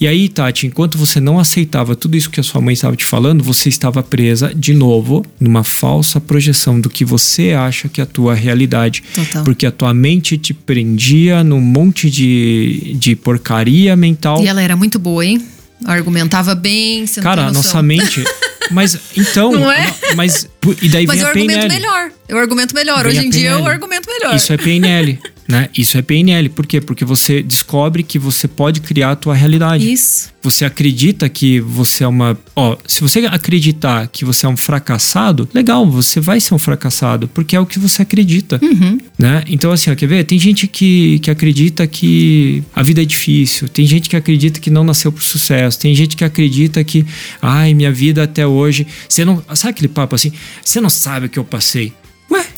[0.00, 3.04] E aí, Tati, enquanto você não aceitava tudo isso que a sua mãe estava te
[3.04, 8.04] falando, você estava presa de novo numa falsa projeção do que você acha que é
[8.04, 9.04] a tua realidade.
[9.14, 9.44] Total.
[9.44, 14.42] Porque a tua mente te prendia num monte de, de porcaria mental.
[14.42, 15.40] E ela era muito boa, hein?
[15.84, 18.24] Argumentava bem, Cara, a nossa mente.
[18.70, 19.52] Mas então.
[19.52, 19.92] Não é?
[20.14, 20.48] Mas.
[20.80, 21.74] E daí Mas vem eu a argumento PNL.
[21.74, 22.10] melhor.
[22.28, 23.02] Eu argumento melhor.
[23.04, 24.34] Vem Hoje em dia eu argumento melhor.
[24.34, 25.18] Isso é PNL,
[25.52, 25.68] né?
[25.76, 26.48] Isso é PNL.
[26.48, 26.80] Por quê?
[26.80, 29.92] Porque você descobre que você pode criar a tua realidade.
[29.92, 30.32] Isso.
[30.42, 32.38] Você acredita que você é uma.
[32.56, 37.28] Ó, se você acreditar que você é um fracassado, legal, você vai ser um fracassado,
[37.28, 38.58] porque é o que você acredita.
[38.62, 38.98] Uhum.
[39.18, 39.44] Né?
[39.46, 40.24] Então, assim, ó, quer ver?
[40.24, 44.70] Tem gente que, que acredita que a vida é difícil, tem gente que acredita que
[44.70, 47.04] não nasceu pro sucesso, tem gente que acredita que,
[47.42, 48.86] ai, minha vida até hoje.
[49.06, 49.44] Você não.
[49.54, 50.32] Sabe aquele papo assim?
[50.64, 51.92] Você não sabe o que eu passei.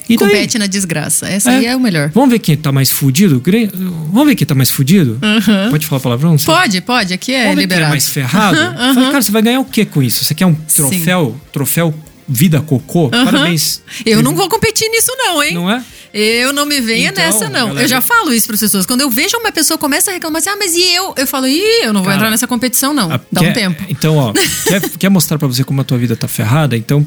[0.08, 0.28] E daí?
[0.28, 1.26] Compete na desgraça.
[1.28, 2.10] Essa aí é o melhor.
[2.14, 3.42] Vamos ver quem tá mais fudido?
[4.12, 5.18] Vamos ver quem tá mais fudido?
[5.70, 6.36] Pode falar palavrão?
[6.36, 6.52] Sei.
[6.52, 7.14] Pode, pode.
[7.14, 7.90] Aqui é Vamos ver quem é liberado.
[7.90, 8.56] mais ferrado?
[8.56, 10.24] Fala, cara, você vai ganhar o que com isso?
[10.24, 11.40] Você quer um troféu?
[11.52, 11.94] Troféu
[12.28, 13.08] Vida Cocô?
[13.10, 13.82] Parabéns.
[14.04, 15.54] Eu não vou competir nisso, não, hein?
[15.54, 15.82] Não é?
[16.16, 17.68] Eu não me venha Então, nessa, não.
[17.68, 18.86] galera- Eu já falo isso para as pessoas.
[18.86, 21.12] Quando eu vejo uma pessoa começa a reclamar assim, ah, mas e eu?
[21.16, 23.10] Eu falo, ih, eu não vou Cara, entrar nessa competição, não.
[23.12, 23.84] A- Dá quer- um tempo.
[23.88, 24.32] Então, ó,
[24.66, 26.76] quer, quer mostrar pra você como a tua vida tá ferrada?
[26.76, 27.04] Então,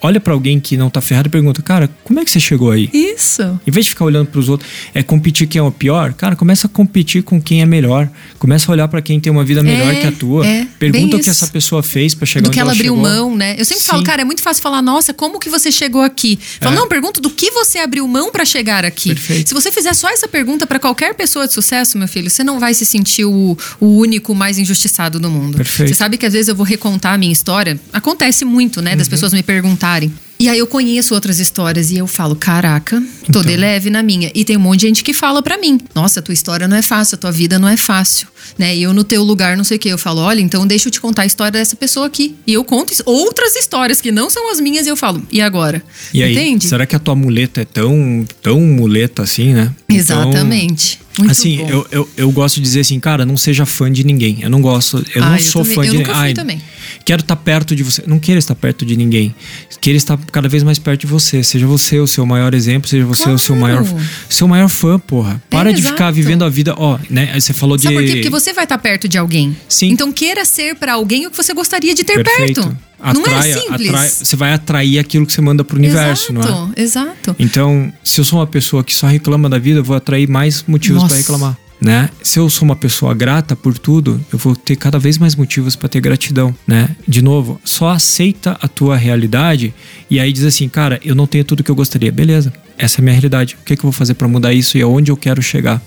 [0.00, 2.72] olha pra alguém que não tá ferrado e pergunta, cara, como é que você chegou
[2.72, 2.90] aí?
[2.92, 3.42] Isso.
[3.66, 6.66] Em vez de ficar olhando pros outros, é competir quem é o pior, cara, começa
[6.66, 8.08] a competir com quem é melhor.
[8.40, 10.44] Começa a olhar pra quem tem uma vida melhor É, que a tua.
[10.44, 13.08] é, Pergunta o que essa pessoa fez pra chegar do onde que ela abriu chegou.
[13.08, 13.54] mão, né?
[13.58, 14.04] Eu sempre falo, Sim.
[14.04, 16.38] cara, é muito fácil falar, nossa, como que você chegou aqui?
[16.60, 16.78] Fala, É.
[16.78, 19.10] não, pergunta do que você abriu mão pra chegar aqui.
[19.10, 19.48] Perfeito.
[19.48, 22.58] Se você fizer só essa pergunta pra qualquer pessoa de sucesso, meu filho, você não
[22.58, 25.56] vai se sentir o, o único mais injustiçado do mundo.
[25.56, 25.88] Perfeito.
[25.88, 27.78] Você sabe que às vezes eu vou recontar a minha história.
[27.92, 28.96] Acontece muito, né?
[28.96, 29.10] Das Uhum.
[29.10, 30.12] pessoas me perguntarem.
[30.40, 33.42] E aí eu conheço outras histórias e eu falo, caraca, tô Então.
[33.42, 34.30] de leve na minha.
[34.32, 36.82] E tem um monte de gente que fala pra mim, nossa, tua história não é
[36.82, 38.76] fácil, a tua vida não é fácil, né?
[38.76, 40.92] E eu no teu lugar, não sei o quê, eu falo, olha, então deixa eu
[40.92, 42.36] te contar a história dessa pessoa aqui.
[42.46, 45.82] E eu conto outras histórias que não são as minhas e eu falo, e agora?
[46.14, 46.68] E aí, Entende?
[46.68, 49.72] será que a tua muleta é tão, tão muleta assim, né?
[49.88, 51.00] Então, Exatamente.
[51.18, 54.38] Muito assim, eu, eu, eu gosto de dizer assim, cara, não seja fã de ninguém.
[54.40, 56.32] Eu não gosto, eu Ah, não eu sou também- fã eu de nunca fui Ai,
[56.32, 56.62] também.
[57.08, 58.02] Quero estar perto de você.
[58.06, 59.34] Não queira estar perto de ninguém.
[59.80, 61.42] Queira estar cada vez mais perto de você.
[61.42, 63.82] Seja você o seu maior exemplo, seja você o seu Claro.
[63.86, 65.40] maior, seu maior fã, porra.
[65.48, 67.32] Para É, de ficar vivendo a vida, ó, né?
[67.40, 68.12] Você falou de Sabe por quê?
[68.12, 69.56] Porque você vai estar perto de alguém.
[69.66, 69.88] Sim.
[69.88, 72.60] Então queira ser pra alguém o que você gostaria de ter Perfeito.
[72.62, 72.76] perto.
[73.14, 73.88] não é simples.
[73.88, 76.82] atrai- você vai atrair aquilo que você manda pro universo, exato, não é?
[76.82, 77.36] Exato.
[77.38, 80.62] Então, se eu sou uma pessoa que só reclama da vida, eu vou atrair mais
[80.68, 82.10] motivos para reclamar, né?
[82.22, 85.76] Se eu sou uma pessoa grata por tudo, eu vou ter cada vez mais motivos
[85.76, 86.96] para ter gratidão, né?
[87.06, 89.72] De novo, só aceita a tua realidade
[90.10, 92.10] e aí diz assim, cara, eu não tenho tudo que eu gostaria.
[92.10, 92.52] Beleza?
[92.76, 93.56] Essa é a minha realidade.
[93.60, 95.80] O que, é que eu vou fazer para mudar isso e aonde eu quero chegar?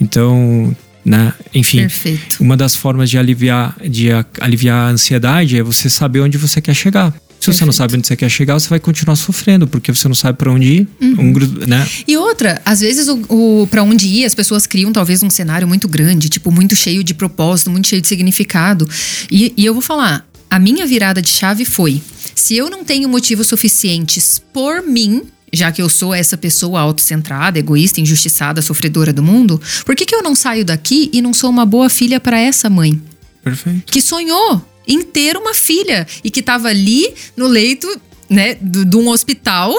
[0.00, 0.74] Então,
[1.04, 1.32] né?
[1.54, 2.36] Enfim, Perfeito.
[2.40, 4.08] uma das formas de aliviar, de
[4.40, 7.12] aliviar a ansiedade é você saber onde você quer chegar.
[7.42, 10.14] Se você não sabe onde você quer chegar, você vai continuar sofrendo, porque você não
[10.14, 10.88] sabe para onde ir.
[11.00, 11.32] Uhum.
[11.32, 11.84] Um né?
[12.06, 15.66] E outra, às vezes o, o para onde ir, as pessoas criam talvez um cenário
[15.66, 18.88] muito grande, tipo, muito cheio de propósito, muito cheio de significado.
[19.28, 22.00] E, e eu vou falar, a minha virada de chave foi:
[22.32, 25.22] se eu não tenho motivos suficientes por mim,
[25.52, 30.14] já que eu sou essa pessoa autocentrada, egoísta, injustiçada, sofredora do mundo, por que, que
[30.14, 33.02] eu não saio daqui e não sou uma boa filha para essa mãe?
[33.42, 33.90] Perfeito.
[33.90, 37.88] que sonhou em ter uma filha e que estava ali no leito
[38.32, 39.74] né, de um hospital,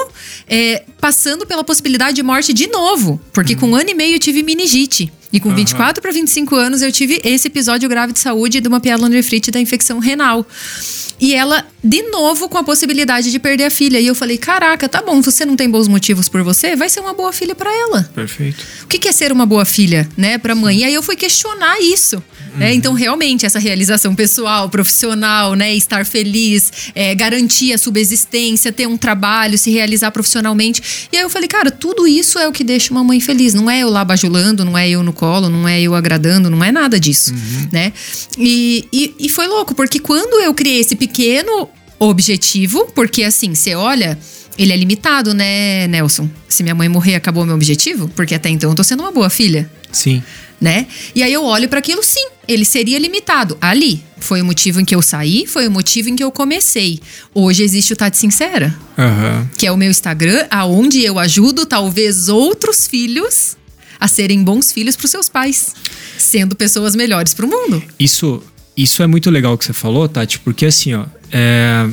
[0.46, 3.20] é, passando pela possibilidade de morte de novo.
[3.32, 5.12] Porque com um ano e meio eu tive meningite.
[5.32, 8.78] E com 24 para 25 anos eu tive esse episódio grave de saúde de uma
[8.78, 10.46] pielonefrite da infecção renal.
[11.20, 13.98] E ela, de novo, com a possibilidade de perder a filha.
[13.98, 17.00] E eu falei: caraca, tá bom, você não tem bons motivos por você, vai ser
[17.00, 18.08] uma boa filha para ela.
[18.14, 18.64] Perfeito.
[18.84, 20.80] O que que é ser uma boa filha, né, pra mãe?
[20.80, 22.22] E aí eu fui questionar isso.
[22.54, 22.74] Né?
[22.74, 25.74] Então, realmente, essa realização pessoal, profissional, né?
[25.74, 31.08] Estar feliz, é, garantir a subsistência, ter um trabalho, se realizar profissionalmente.
[31.12, 33.54] E aí eu falei, cara, tudo isso é o que deixa uma mãe feliz.
[33.54, 36.62] Não é eu lá bajulando, não é eu no colo, não é eu agradando, não
[36.62, 37.32] é nada disso,
[37.72, 37.92] né?
[38.38, 43.74] E, e, e foi louco, porque quando eu criei esse pequeno objetivo, porque assim, você
[43.74, 44.18] olha,
[44.58, 46.28] ele é limitado, né, Nelson?
[46.48, 48.08] Se minha mãe morrer, acabou meu objetivo?
[48.08, 50.22] Porque até então eu tô sendo uma boa filha, Sim.
[50.64, 50.86] Né?
[51.14, 53.58] E aí eu olho para aquilo, sim, ele seria limitado.
[53.60, 57.00] Ali, foi o motivo em que eu saí, foi o motivo em que eu comecei.
[57.34, 59.46] Hoje existe o Tati Sincera, Aham.
[59.58, 63.58] que é o meu Instagram, aonde eu ajudo talvez outros filhos
[64.00, 65.74] a serem bons filhos para seus pais,
[66.16, 67.82] sendo pessoas melhores para o mundo.
[68.00, 68.42] Isso,
[68.74, 71.04] isso é muito legal que você falou, Tati, porque assim, ó.
[71.30, 71.86] é,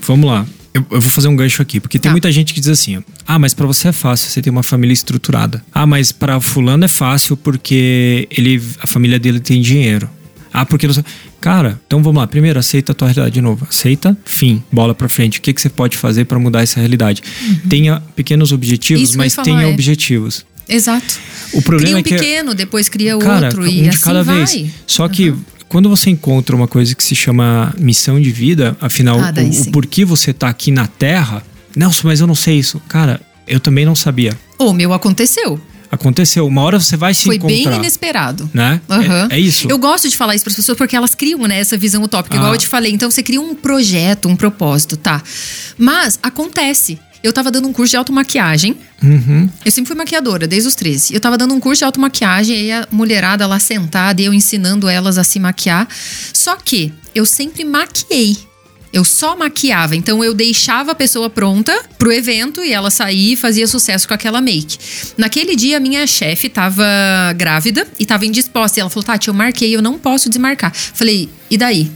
[0.00, 0.46] Vamos lá.
[0.74, 2.12] Eu, eu vou fazer um gancho aqui, porque tem Tá.
[2.12, 4.92] muita gente que diz assim: ah, mas pra você é fácil, você tem uma família
[4.94, 5.62] estruturada.
[5.72, 10.08] Ah, mas pra fulano é fácil porque ele, a família dele tem dinheiro.
[10.52, 10.94] Ah, porque não
[11.40, 12.26] Cara, então vamos lá.
[12.26, 13.66] Primeiro, aceita a tua realidade de novo.
[13.68, 15.38] Aceita, fim, bola pra frente.
[15.38, 17.20] O que, que você pode fazer pra mudar essa realidade?
[17.68, 19.08] Tenha pequenos objetivos, Uhum.
[19.08, 19.66] Isso mas falar, tenha é.
[19.66, 20.46] objetivos.
[20.68, 21.18] Exato.
[21.52, 23.98] O problema cria um é que pequeno, depois cria Cara, outro um e de assim
[24.00, 24.36] cada vai.
[24.44, 24.70] vez.
[24.86, 25.34] Só que
[25.72, 29.72] quando você encontra uma coisa que se chama missão de vida, afinal, Ah, o, o
[29.72, 31.42] porquê você tá aqui na Terra.
[31.74, 32.78] Nelson, mas eu não sei isso.
[32.86, 33.18] Cara,
[33.48, 34.38] eu também não sabia.
[34.58, 35.58] O meu aconteceu.
[35.90, 36.46] Aconteceu.
[36.46, 37.78] Uma hora você vai se Foi bem encontrar.
[37.78, 38.50] inesperado.
[38.52, 38.80] Né?
[38.88, 39.28] Aham.
[39.30, 39.66] É, é isso.
[39.70, 42.36] Eu gosto de falar isso para as pessoas porque elas criam né, essa visão utópica,
[42.36, 42.54] igual Ah.
[42.54, 42.92] eu te falei.
[42.92, 45.22] Então você cria um projeto, um propósito, tá?
[45.78, 46.98] Mas acontece.
[47.22, 48.76] Eu tava dando um curso de automaquiagem.
[49.02, 49.48] Uhum.
[49.64, 51.14] Eu sempre fui maquiadora, desde os 13.
[51.14, 54.34] Eu tava dando um curso de automaquiagem, e aí a mulherada lá sentada, e eu
[54.34, 55.86] ensinando elas a se maquiar.
[56.32, 58.36] Só que eu sempre maquiei.
[58.92, 63.36] Eu só maquiava, então eu deixava a pessoa pronta pro evento e ela saía e
[63.36, 64.76] fazia sucesso com aquela make.
[65.16, 66.84] Naquele dia, a minha chefe tava
[67.34, 68.78] grávida e tava indisposta.
[68.78, 70.74] E ela falou: Tati, eu marquei, eu não posso desmarcar.
[70.74, 71.90] Falei, e daí?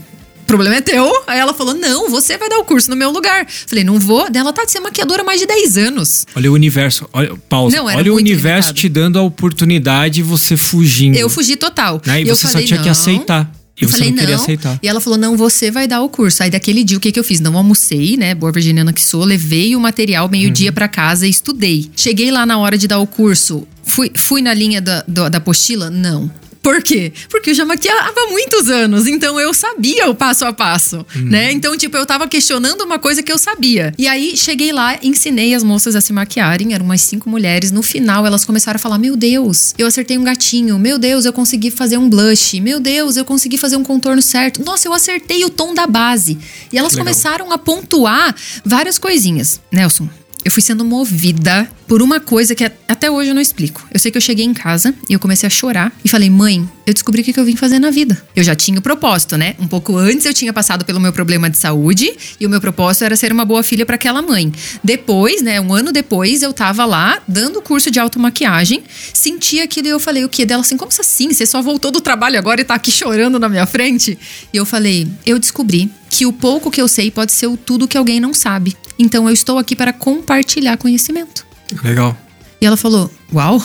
[0.47, 1.23] Problema é teu.
[1.27, 3.45] Aí ela falou: Não, você vai dar o curso no meu lugar.
[3.67, 4.31] Falei: Não vou.
[4.31, 6.25] Daí ela, Tati, você é maquiadora há mais de 10 anos.
[6.35, 7.07] Olha o universo.
[7.11, 7.75] Olha, pausa.
[7.75, 11.17] Não, olha o universo te dando a oportunidade e você fugindo.
[11.17, 12.01] Eu fugi total.
[12.05, 12.23] Né?
[12.23, 12.91] E eu você falei, só tinha que não.
[12.91, 13.51] aceitar.
[13.79, 14.79] E eu você falei, não queria aceitar.
[14.81, 16.41] E ela falou: não, você vai dar o curso.
[16.41, 17.39] Aí daquele dia, o que, que eu fiz?
[17.39, 18.33] Não almocei, né?
[18.33, 21.89] Boa virginiana que sou, levei o material meio-dia pra casa e estudei.
[21.95, 23.67] Cheguei lá na hora de dar o curso.
[23.83, 25.89] Fui, fui na linha da, da, da apostila?
[25.89, 26.31] Não.
[26.67, 27.13] Por quê?
[27.29, 31.49] Porque eu já maquiava há muitos anos, então eu sabia o passo a passo, né?
[31.53, 33.93] Então, tipo, eu tava questionando uma coisa que eu sabia.
[33.97, 37.71] E aí, cheguei lá, ensinei as moças a se maquiarem, eram umas cinco mulheres.
[37.71, 40.77] No final, elas começaram a falar: Meu Deus, eu acertei um gatinho.
[40.77, 42.59] Meu Deus, eu consegui fazer um blush.
[42.59, 44.61] Meu Deus, eu consegui fazer um contorno certo.
[44.61, 46.37] Nossa, eu acertei o tom da base.
[46.69, 49.61] E elas começaram a pontuar várias coisinhas.
[49.71, 50.09] Nelson,
[50.47, 53.85] eu fui sendo movida por uma coisa que até hoje eu não explico.
[53.91, 56.65] Eu sei que eu cheguei em casa e eu comecei a chorar e falei, mãe,
[56.85, 58.23] eu descobri o que eu vim fazer na vida.
[58.33, 59.55] Eu já tinha o propósito, né?
[59.59, 63.03] Um pouco antes eu tinha passado pelo meu problema de saúde e o meu propósito
[63.03, 64.53] era ser uma boa filha para aquela mãe.
[64.81, 68.83] Depois, né, um ano depois, eu tava lá dando curso de automaquiagem,
[69.13, 70.45] senti aquilo e eu falei, o que?
[70.45, 71.33] Dela assim, como assim?
[71.33, 74.17] Você só voltou do trabalho agora e tá aqui chorando na minha frente?
[74.53, 77.85] E eu falei, eu descobri que o pouco que eu sei pode ser o tudo
[77.85, 78.77] que alguém não sabe.
[78.99, 81.45] Então eu estou aqui para compartilhar conhecimento.
[81.83, 82.17] Legal.
[82.59, 83.61] E ela falou: Uau,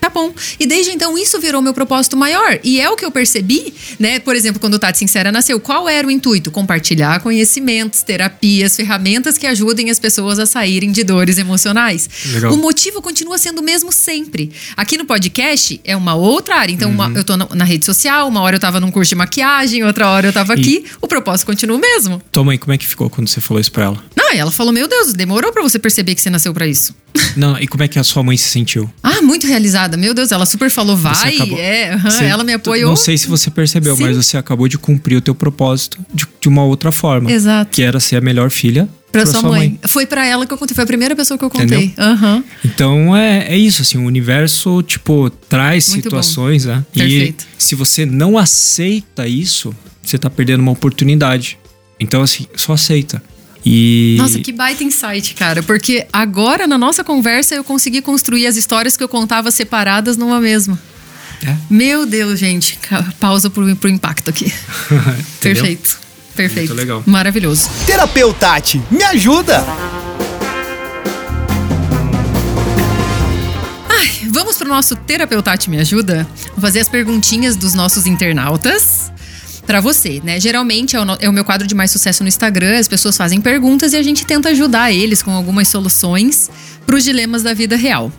[0.00, 0.32] tá bom.
[0.58, 2.58] E desde então isso virou meu propósito maior.
[2.62, 4.18] E é o que eu percebi, né?
[4.18, 6.50] Por exemplo, quando o Tati Sincera nasceu, qual era o intuito?
[6.50, 12.08] Compartilhar conhecimentos, terapias, ferramentas que ajudem as pessoas a saírem de dores emocionais.
[12.32, 12.52] Legal.
[12.52, 14.50] O motivo continua sendo o mesmo sempre.
[14.76, 16.72] Aqui no podcast é uma outra área.
[16.72, 19.14] Então, uma, eu tô na, na rede social, uma hora eu tava num curso de
[19.14, 20.84] maquiagem, outra hora eu tava aqui.
[21.00, 22.22] O propósito continua o mesmo.
[22.32, 24.04] Tua mãe, como é que ficou quando você falou isso pra ela?
[24.16, 26.94] Não, e ela falou: Meu Deus, demorou pra você perceber que você nasceu pra isso.
[27.36, 28.90] Não, e como é que a sua mãe se sentiu?
[29.02, 29.85] Ah, muito realizada.
[29.94, 31.34] Meu Deus, ela super falou, vai.
[31.36, 32.88] acabou- É, Você- ela me apoiou.
[32.88, 34.04] Não sei se você percebeu, Sim.
[34.04, 37.30] mas você acabou de cumprir o teu propósito de, de uma outra forma.
[37.30, 37.70] Exato.
[37.70, 39.78] Que era ser a melhor filha Pra sua, mãe.
[39.86, 40.74] Foi pra ela que eu contei.
[40.74, 41.94] Foi a primeira pessoa que eu contei.
[41.96, 42.44] Aham.
[42.64, 46.84] Então é, é isso, assim, o universo, tipo, traz Muito situações, né?
[46.92, 47.46] Perfeito.
[47.58, 51.58] E se você não aceita isso, você tá perdendo uma oportunidade.
[51.98, 53.22] Então, assim, só aceita.
[53.68, 54.14] E.
[54.16, 55.60] Nossa, que baita insight, cara.
[55.60, 60.40] Porque agora, na nossa conversa, eu consegui construir as histórias que eu contava separadas numa
[60.40, 60.78] mesma.
[61.44, 61.56] É.
[61.68, 62.78] Meu Deus, gente.
[63.18, 64.52] Pausa pro, pro impacto aqui.
[65.42, 65.98] Perfeito.
[66.36, 66.68] Perfeito.
[66.68, 67.02] Muito legal.
[67.04, 67.68] Maravilhoso.
[67.86, 69.64] Terapeutati, me ajuda!
[73.88, 76.28] Ai, vamos pro nosso Terapeutati Me Ajuda?
[76.52, 79.10] Vou fazer as perguntinhas dos nossos internautas
[79.66, 80.38] pra você, né?
[80.40, 83.16] Geralmente é o, no- é o meu quadro de mais sucesso no Instagram, as pessoas
[83.16, 86.50] fazem perguntas e a gente tenta ajudar eles com algumas soluções
[86.86, 88.12] pros dilemas da vida real.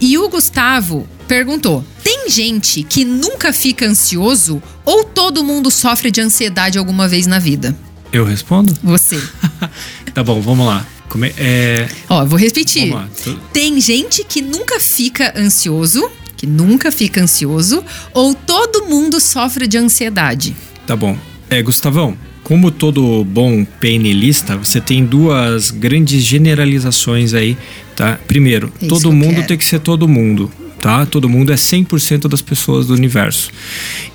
[0.00, 6.20] E o Gustavo perguntou: tem gente que nunca fica ansioso ou todo mundo sofre de
[6.20, 7.76] ansiedade alguma vez na vida?
[8.12, 8.72] Eu respondo?
[8.82, 9.20] Você.
[10.14, 10.86] tá bom, vamos lá.
[11.08, 12.92] Como é, Ó, vou repetir.
[12.92, 13.08] Lá.
[13.52, 19.78] Tem gente que nunca fica ansioso, que nunca fica ansioso, ou todo mundo sofre de
[19.78, 20.56] ansiedade?
[20.86, 21.16] Tá bom.
[21.50, 27.56] É, Gustavão, como todo bom PNLista, você tem duas grandes generalizações aí,
[27.96, 28.18] tá?
[28.26, 29.46] Primeiro, É isso todo mundo quero.
[29.46, 31.06] tem que ser todo mundo, tá?
[31.06, 33.50] Todo mundo é 100% das pessoas do universo.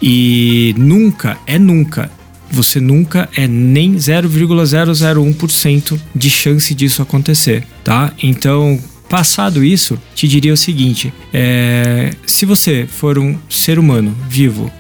[0.02, 2.12] E nunca, é nunca,
[2.52, 8.12] você nunca é nem 0,001% de chance disso acontecer, tá?
[8.22, 14.72] Então, passado isso, te diria o seguinte: é, se você for um ser humano vivo,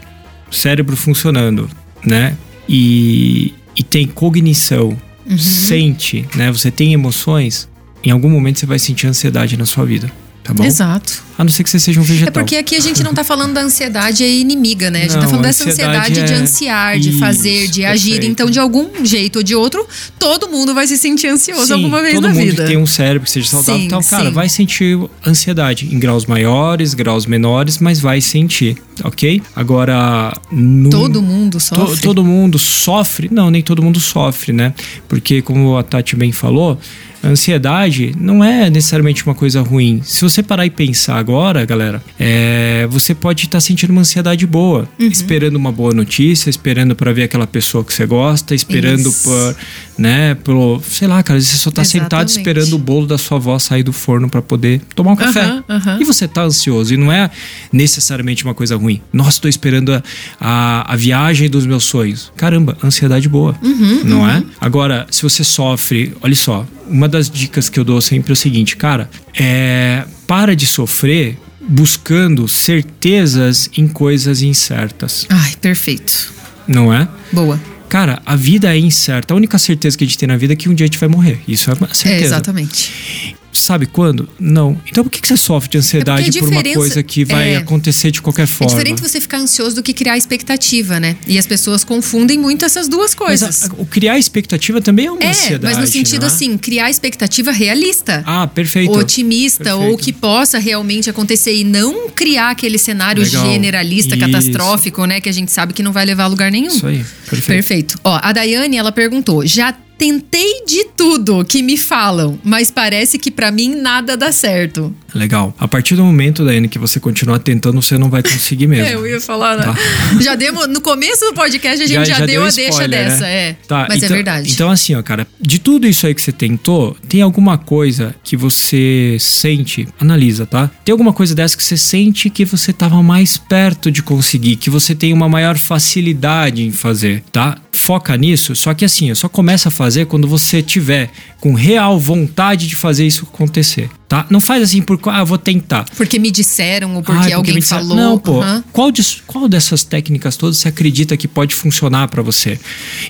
[0.52, 1.70] cérebro funcionando,
[2.06, 2.36] né?
[2.68, 4.97] E, e tem cognição,
[5.38, 6.52] sente, né?
[6.52, 7.70] Você tem emoções,
[8.04, 10.12] em algum momento você vai sentir ansiedade na sua vida,
[10.50, 10.66] tá bom?
[10.66, 11.30] Exato.
[11.38, 12.34] A não ser que você seja um É vegetal.
[12.34, 15.00] porque aqui a gente não tá falando da ansiedade inimiga, né?
[15.00, 17.86] A gente tá Não, falando dessa ansiedade ansiedade de é- ansiar, de Isso, fazer, de
[17.86, 18.12] agir.
[18.14, 18.32] perfeito.
[18.32, 19.88] Então, de algum jeito ou de outro,
[20.20, 22.64] todo mundo vai se sentir ansioso Sim, alguma vez todo na mundo vida.
[22.64, 24.32] que tem um cérebro que seja saudável Sim, tal, cara, sim.
[24.34, 29.41] vai sentir ansiedade em graus maiores, graus menores, mas vai sentir, ok?
[29.56, 32.02] Agora, no, Todo mundo To- sofre.
[32.02, 33.30] todo mundo sofre?
[33.32, 34.74] Não, nem todo mundo sofre, né?
[35.08, 36.78] Porque, como a Tati bem falou,
[37.22, 40.01] a ansiedade não é necessariamente uma coisa ruim.
[40.03, 44.88] Se você parar e pensar agora, galera, é, você pode estar sentindo uma ansiedade boa,
[44.99, 45.07] Uhum.
[45.07, 49.24] esperando uma boa notícia, esperando para ver aquela pessoa que você gosta, esperando Isso.
[49.24, 49.55] por,
[49.97, 52.38] né, pelo, sei lá, cara, você só tá sentado Exatamente.
[52.38, 55.41] esperando o bolo da sua avó sair do forno para poder tomar um café.
[55.43, 55.97] Aham, aham.
[55.99, 57.30] E você tá ansioso e não é
[57.72, 59.01] necessariamente uma coisa ruim.
[59.11, 60.03] Nossa, tô esperando a,
[60.39, 62.32] a, a viagem dos meus sonhos.
[62.36, 64.41] Caramba, ansiedade boa, Uhum, não é?
[64.61, 68.36] Agora, se você sofre, olha só, uma das dicas que eu dou sempre é o
[68.36, 76.32] seguinte, cara, é para de sofrer buscando certezas em coisas incertas, Ai, perfeito.
[76.68, 77.07] não é?
[77.32, 77.60] Boa.
[77.89, 79.34] Cara, a vida é incerta.
[79.34, 80.99] A única certeza que a gente tem na vida é que um dia a gente
[80.99, 81.39] vai morrer.
[81.47, 82.26] Isso é uma É, certeza.
[82.26, 83.36] exatamente.
[83.52, 84.30] Sabe quando?
[84.39, 84.80] Não.
[84.89, 87.26] Então por que que você sofre de ansiedade É porque a por uma coisa que
[87.26, 87.58] vai é.
[87.58, 88.72] acontecer de qualquer É forma?
[88.74, 91.16] diferente você ficar ansioso do que criar expectativa, né?
[91.28, 93.64] E as pessoas confundem muito essas duas coisas.
[93.64, 95.64] a- a- o criar expectativa também é uma é, ansiedade.
[95.76, 96.32] mas no sentido não é?
[96.32, 98.24] assim, criar expectativa realista.
[98.26, 98.91] Ah, perfeito.
[98.91, 99.89] Otimista Perfeito.
[99.91, 103.45] ou que possa realmente acontecer e não criar aquele cenário Legal.
[103.52, 104.26] generalista, Isso.
[104.26, 105.20] catastrófico, né?
[105.22, 106.68] Que a gente sabe que não vai levar a lugar nenhum.
[106.68, 107.47] Isso aí, perfeito.
[107.47, 108.00] Perfeito.
[108.04, 113.30] Ó, a Daiane, ela perguntou: já tentei de tudo que me falam, mas parece que
[113.30, 114.95] pra mim nada dá certo.
[115.14, 115.54] Legal.
[115.60, 118.86] A partir do momento, Daiane, que você continuar tentando, você não vai conseguir mesmo.
[118.86, 119.64] É, eu ia falar, né?
[119.64, 119.76] Tá.
[120.22, 123.34] Já demos, no começo do podcast a gente já, deu a deixa spoiler, dessa, né?
[123.50, 123.58] é.
[123.68, 124.52] Tá, mas é então- verdade.
[124.52, 128.38] Então, assim, ó, cara, de tudo isso aí que você tentou, tem alguma coisa que
[128.38, 130.72] você sente, analisa, tá?
[130.86, 134.70] Tem alguma coisa dessa que você sente que você tava mais perto de conseguir, que
[134.70, 137.58] você tem uma maior facilidade em fazer, tá?
[137.72, 141.10] Foca nisso, só que assim, só começa a fazer quando você tiver
[141.40, 144.26] com real vontade de fazer isso acontecer, tá?
[144.30, 145.86] Não faz assim por, ah, vou tentar.
[145.96, 147.96] Porque me disseram ou porque Ai, alguém me disseram- falou.
[147.98, 148.42] Não, pô.
[148.42, 148.64] aham.
[148.74, 152.60] Qual, dis- qual dessas técnicas todas você acredita que pode funcionar pra você?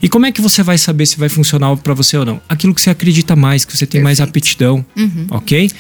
[0.02, 2.40] E como é que você vai saber se vai funcionar pra você ou não?
[2.48, 4.38] Aquilo que você acredita mais, que você tem mais Perfeito.
[4.38, 5.26] aptidão, Uhum.
[5.32, 5.72] ok?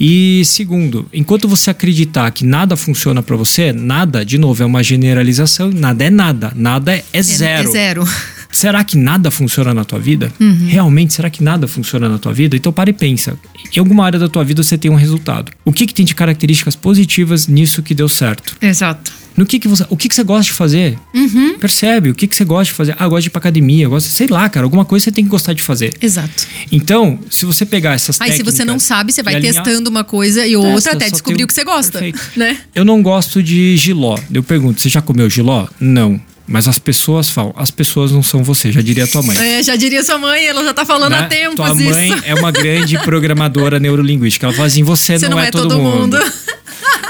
[0.00, 4.82] E segundo, enquanto você acreditar que nada funciona pra você, nada, de novo, é uma
[4.82, 7.68] generalização, nada é nada, nada é, é zero.
[7.68, 8.08] É zero.
[8.52, 10.32] Será que nada funciona na tua vida?
[10.38, 10.66] Uhum.
[10.68, 12.54] Realmente, será que nada funciona na tua vida?
[12.54, 13.36] Então para e pensa.
[13.74, 15.50] Em alguma área da tua vida você tem um resultado.
[15.64, 18.54] O que, que tem de características positivas nisso que deu certo?
[18.60, 19.10] Exato.
[19.34, 20.98] No que, que você, o que, que você gosta de fazer?
[21.14, 21.58] Uhum.
[21.58, 22.10] Percebe?
[22.10, 22.94] O que, que você gosta de fazer?
[22.98, 25.10] Ah, eu gosto de ir pra academia, eu gosto, sei lá, cara, alguma coisa você
[25.10, 25.94] tem que gostar de fazer.
[26.02, 26.46] Exato.
[26.70, 29.88] Então, se você pegar essas Aí se técnicas você não sabe, você vai alinhar- testando
[29.88, 32.20] uma coisa e outra Testa, até descobrir o que você gosta, Perfeito.
[32.36, 32.58] né?
[32.74, 34.18] Eu não gosto de giló.
[34.30, 35.66] Eu pergunto, você já comeu giló?
[35.80, 36.20] Não.
[36.46, 39.36] Mas as pessoas falam, as pessoas não são você, já diria tua mãe.
[39.38, 41.20] É, já diria sua mãe, ela já tá falando né?
[41.20, 41.84] há tempos Tua isso.
[41.84, 44.46] mãe é uma grande programadora neurolinguística.
[44.46, 46.18] Ela fala assim: você, Você não, é, todo, mundo.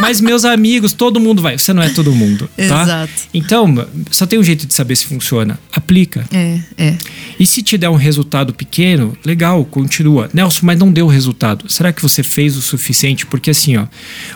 [0.00, 1.58] Mas meus amigos, todo mundo vai.
[1.58, 2.48] Você não é todo mundo.
[2.56, 2.82] Tá?
[2.82, 3.12] Exato.
[3.32, 5.58] Então, só tem um jeito de saber se funciona.
[5.72, 6.24] Aplica.
[6.32, 6.96] É, é.
[7.38, 10.28] E se te der um resultado pequeno, legal, continua.
[10.32, 11.70] Nelson, mas não deu resultado.
[11.70, 13.26] Será que você fez o suficiente?
[13.26, 13.86] Porque assim, ó,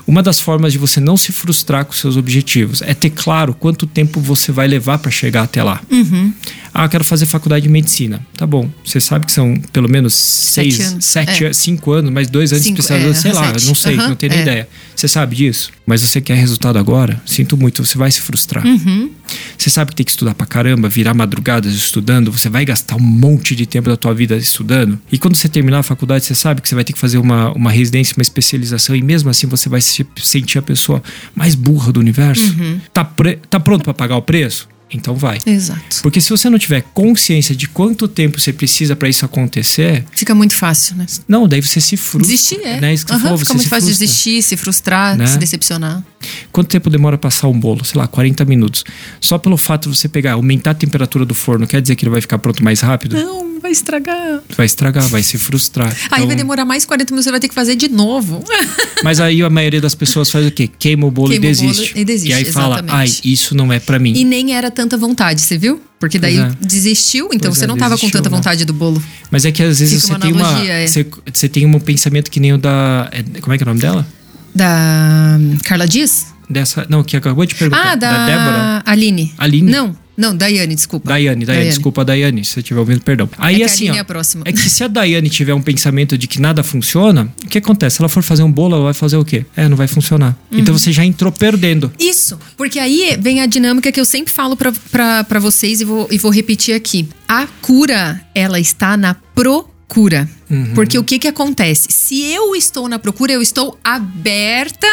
[0.06, 3.86] uma das formas de você não se frustrar com seus objetivos é ter claro quanto
[3.86, 5.80] tempo você vai levar para chegar até lá.
[5.90, 6.32] Uhum.
[6.78, 8.20] Ah, eu quero fazer faculdade de medicina.
[8.36, 8.68] Tá bom.
[8.84, 11.04] Você sabe que são pelo menos seis, anos.
[11.06, 11.52] sete, É.
[11.54, 13.66] cinco anos, mais dois anos Cinco, especialização, é, sei lá, sete.
[13.66, 14.42] não sei, Aham, não tenho nem é.
[14.42, 14.68] ideia.
[14.94, 15.70] Você sabe disso?
[15.86, 17.18] Mas você quer resultado agora?
[17.24, 18.66] Sinto muito, você vai se frustrar.
[18.66, 19.10] Uhum.
[19.56, 23.00] Você sabe que tem que estudar pra caramba, virar madrugadas estudando, você vai gastar um
[23.00, 24.98] monte de tempo da tua vida estudando.
[25.10, 27.52] E quando você terminar a faculdade, você sabe que você vai ter que fazer uma,
[27.52, 31.02] uma residência, uma especialização, e mesmo assim você vai se sentir a pessoa
[31.34, 32.54] mais burra do universo.
[32.58, 32.78] Uhum.
[32.92, 33.10] Tá,
[33.48, 34.68] tá pronto pra pagar o preço?
[34.92, 35.38] Então vai.
[35.44, 36.00] Exato.
[36.00, 40.32] Porque se você não tiver consciência de quanto tempo você precisa pra isso acontecer, Fica
[40.34, 41.06] muito fácil, né?
[41.26, 42.32] não, daí você se frustra.
[42.32, 42.80] Desistir, é.
[42.80, 42.94] Né?
[42.94, 44.06] Isso que Aham, falou, fica você muito se fácil frustra.
[44.06, 45.26] desistir, se frustrar, Né?
[45.26, 46.04] se decepcionar.
[46.52, 47.84] Quanto tempo demora pra assar um bolo?
[47.84, 48.84] Sei lá, 40 minutos.
[49.20, 52.10] Só pelo fato de você pegar, aumentar a temperatura do forno, quer dizer que ele
[52.10, 53.16] vai ficar pronto mais rápido?
[53.16, 54.40] Não, vai estragar.
[54.56, 55.88] Vai estragar, vai se frustrar.
[55.88, 58.42] Aí Então, vai demorar mais 40 minutos, você vai ter que fazer de novo.
[59.04, 60.68] Mas aí a maioria das pessoas faz o quê?
[60.78, 61.92] Queima o bolo Queima e o bolo desiste.
[61.98, 63.20] e desiste, aí fala, exatamente.
[63.24, 64.14] ai, isso não é pra mim.
[64.16, 65.80] E nem era tanta vontade, você viu?
[65.98, 66.50] Porque daí é.
[66.60, 68.36] desistiu, então Pois você é, não tava com tanta né?
[68.36, 69.02] vontade do bolo.
[69.30, 70.48] Mas é que às vezes Fica você uma tem uma.
[70.48, 70.86] analogia, é.
[70.86, 73.08] Você, você tem um pensamento que nem o da.
[73.10, 74.06] é, como é que é o nome dela?
[74.54, 76.26] Da Carla Dias?
[76.48, 76.86] Dessa.
[76.88, 77.92] Não, que acabou de perguntar.
[77.92, 78.82] Ah, da, Débora.
[78.86, 79.34] Aline.
[79.38, 79.70] Aline?
[79.70, 81.08] Não, não, Daiane, desculpa.
[81.08, 83.28] Daiane, Daiane, desculpa, Daiane, se você estiver ouvindo, perdão.
[83.38, 84.44] Aí É que a assim, ó, é a próxima.
[84.46, 87.96] é que se a Daiane tiver um pensamento de que nada funciona, o que acontece?
[87.96, 89.44] Se ela for fazer um bolo, ela vai fazer o quê?
[89.56, 90.36] É, não vai funcionar.
[90.50, 90.58] Uhum.
[90.58, 91.92] Então você já entrou perdendo.
[91.98, 96.18] Isso, porque aí vem a dinâmica que eu sempre falo pra vocês e vou, e
[96.18, 97.08] vou repetir aqui.
[97.28, 100.28] A cura, ela está na procura.
[100.48, 100.74] Uhum.
[100.74, 101.88] Porque o que que acontece?
[101.90, 104.86] Se eu estou na procura, eu estou aberta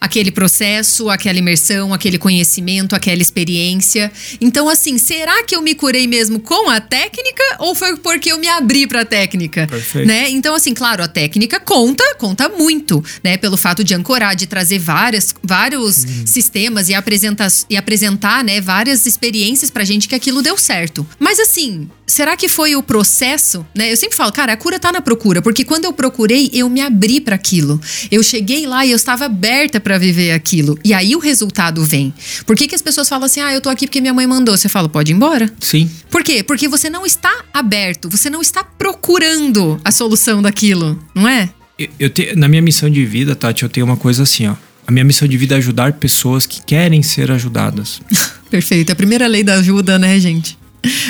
[0.00, 4.12] aquele processo, aquela imersão, aquele conhecimento, aquela experiência.
[4.40, 8.38] Então, assim, será que eu me curei mesmo com a técnica ou foi porque eu
[8.38, 9.66] me abri pra técnica?
[9.66, 10.06] Perfeito.
[10.06, 10.30] Né?
[10.30, 13.36] Então, assim, claro, a técnica conta, conta muito, né?
[13.36, 16.26] Pelo fato de ancorar, de trazer várias, vários Uhum.
[16.26, 21.06] sistemas e apresentar, e apresentar, né, várias experiências pra gente que aquilo deu certo.
[21.18, 23.90] Mas, assim, será que foi o processo, né?
[23.90, 26.80] Eu sempre falo, cara, a cura tá na procura, porque quando eu procurei, eu me
[26.80, 27.80] abri pra aquilo.
[28.10, 30.78] Eu cheguei lá e eu estava aberta pra viver aquilo.
[30.84, 32.12] E aí o resultado vem.
[32.46, 34.56] Por que, que as pessoas falam assim, ah, eu tô aqui porque minha mãe mandou?
[34.56, 35.50] Você fala, pode ir embora.
[35.60, 35.90] Sim.
[36.10, 36.42] Por quê?
[36.42, 41.50] Porque você não está aberto, você não está procurando a solução daquilo, não é?
[41.78, 44.54] Eu, eu te- na minha missão de vida, Tati, eu tenho uma coisa assim, ó.
[44.86, 48.00] A minha missão de vida é ajudar pessoas que querem ser ajudadas.
[48.50, 48.92] Perfeito.
[48.92, 50.58] A primeira lei da ajuda, né, gente?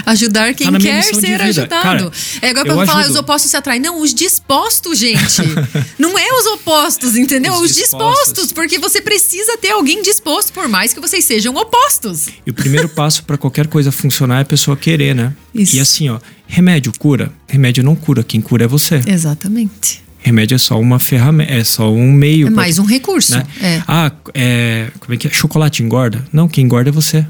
[0.06, 1.82] Ajudar quem Tá quer ser ajudado.
[1.82, 2.12] Cara,
[2.42, 3.12] é igual quando fala, ajudo.
[3.12, 3.80] os opostos se atraem.
[3.80, 5.42] Não, os dispostos, gente.
[5.98, 7.52] não é os opostos, entendeu?
[7.54, 8.24] Os Os, dispostos.
[8.26, 8.52] dispostos.
[8.52, 12.26] Porque você precisa ter alguém disposto, por mais que vocês sejam opostos.
[12.46, 15.34] E o primeiro passo pra qualquer coisa funcionar é a pessoa querer, né?
[15.54, 15.76] Isso.
[15.76, 17.32] E assim, ó, remédio cura?
[17.48, 19.00] Remédio não cura, quem cura é você.
[19.06, 20.03] Exatamente.
[20.24, 22.46] Remédio é só uma ferramenta, é só um meio.
[22.46, 23.36] É pra- mais um recurso.
[23.36, 23.44] né?
[23.60, 23.82] É.
[23.86, 25.30] Ah, é, como é que é?
[25.30, 26.24] Chocolate engorda?
[26.32, 27.26] Não, quem engorda é você.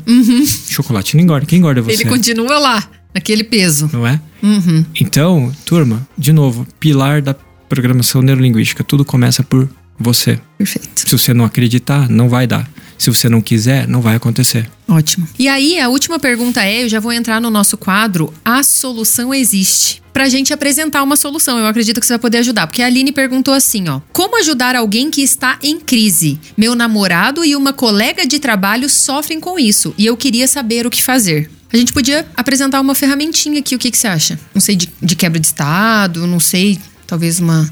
[0.68, 1.97] Chocolate não engorda, quem engorda é você.
[1.97, 2.01] Uhum.
[2.03, 2.88] Ele continua lá.
[3.14, 3.88] Naquele peso.
[3.92, 4.20] não é?
[4.42, 4.84] Uhum.
[5.01, 7.34] Então, turma, de novo, pilar da
[7.68, 9.68] programação neurolinguística, tudo começa por
[9.99, 10.40] você.
[10.59, 10.88] Perfeito.
[10.97, 12.68] Se você não acreditar, não vai dar.
[12.99, 14.68] Se você não quiser, não vai acontecer.
[14.88, 15.26] Ótimo.
[15.38, 19.32] E aí, a última pergunta é: eu já vou entrar no nosso quadro A Solução
[19.34, 20.03] Existe.
[20.15, 22.69] Pra gente apresentar uma solução, eu acredito que você vai poder ajudar.
[22.69, 26.39] Porque a Aline perguntou assim: ó, como ajudar alguém que está em crise?
[26.57, 30.91] Meu namorado e uma colega de trabalho sofrem com isso e eu queria saber o
[30.91, 31.51] que fazer.
[31.73, 34.39] A gente podia apresentar uma ferramentinha aqui, o que, que você acha?
[34.55, 37.69] Não sei, de, de quebra de estado, não sei, talvez uma.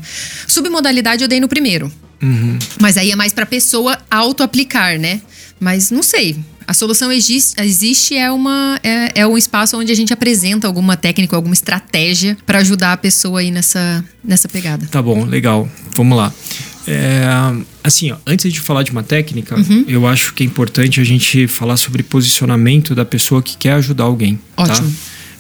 [0.49, 1.93] Submodalidade eu dei no primeiro.
[2.81, 5.23] Mas aí é mais pra pessoa auto-aplicar, né?
[5.61, 6.37] Mas não sei.
[6.73, 11.37] A solução existe, é, uma, é, é um espaço onde a gente apresenta alguma técnica,
[11.37, 14.87] alguma estratégia pra ajudar a pessoa aí nessa, nessa pegada.
[14.91, 15.69] Tá bom, legal.
[15.95, 16.33] Vamos lá.
[16.89, 17.25] É,
[17.85, 19.85] assim, ó, antes de falar de uma técnica, Uhum.
[19.87, 24.05] eu acho que é importante a gente falar sobre posicionamento da pessoa que quer ajudar
[24.05, 24.41] alguém.
[24.57, 24.89] Ótimo.
[24.89, 24.95] Tá?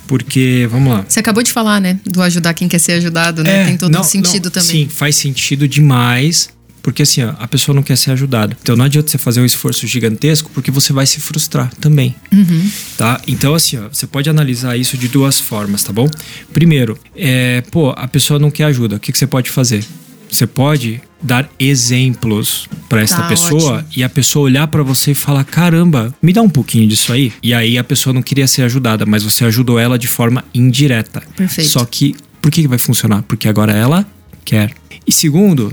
[0.06, 1.02] Porque, vamos lá.
[1.08, 1.98] Você acabou de falar, né?
[2.04, 3.62] Do ajudar quem quer ser ajudado, né?
[3.62, 4.82] É, Tem todo não, sentido não, também.
[4.82, 6.50] Sim, faz sentido demais.
[6.82, 8.56] Porque assim, ó, a pessoa não quer ser ajudada.
[8.60, 12.14] Então não adianta você fazer um esforço gigantesco, porque você vai se frustrar também.
[12.32, 12.70] Uhum.
[12.98, 13.20] Tá?
[13.26, 16.08] Então, assim, ó, você pode analisar isso de duas formas, tá bom?
[16.52, 18.96] Primeiro, é, pô, a pessoa não quer ajuda.
[18.96, 19.84] O que, que você pode fazer?
[20.28, 23.88] Você pode dar exemplos para esta Tá, pessoa ótimo.
[23.96, 27.32] e a pessoa olhar para você e falar: caramba, me dá um pouquinho disso aí.
[27.42, 31.22] E aí a pessoa não queria ser ajudada, mas você ajudou ela de forma indireta.
[31.36, 31.68] Perfeito.
[31.70, 33.22] Só que, por que que vai funcionar?
[33.22, 34.06] Porque agora ela
[34.44, 34.72] quer.
[35.06, 35.70] E segundo,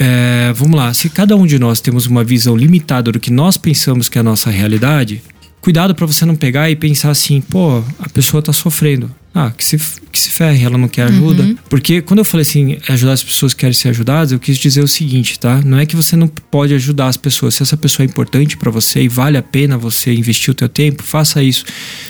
[0.00, 3.56] é, vamos lá, se cada um de nós temos uma visão limitada do que nós
[3.56, 5.22] pensamos que é a nossa realidade,
[5.60, 9.10] cuidado para você não pegar e pensar assim, pô, a pessoa tá sofrendo.
[9.34, 9.78] Ah, que se,
[10.10, 11.56] que se ferre, ela não quer ajuda.
[11.70, 14.82] Porque quando eu falei assim, ajudar as pessoas que querem ser ajudadas, eu quis dizer
[14.82, 15.62] o seguinte, tá?
[15.64, 17.54] Não é que você não pode ajudar as pessoas.
[17.54, 20.68] Se essa pessoa é importante para você e vale a pena você investir o teu
[20.68, 21.64] tempo, faça isso.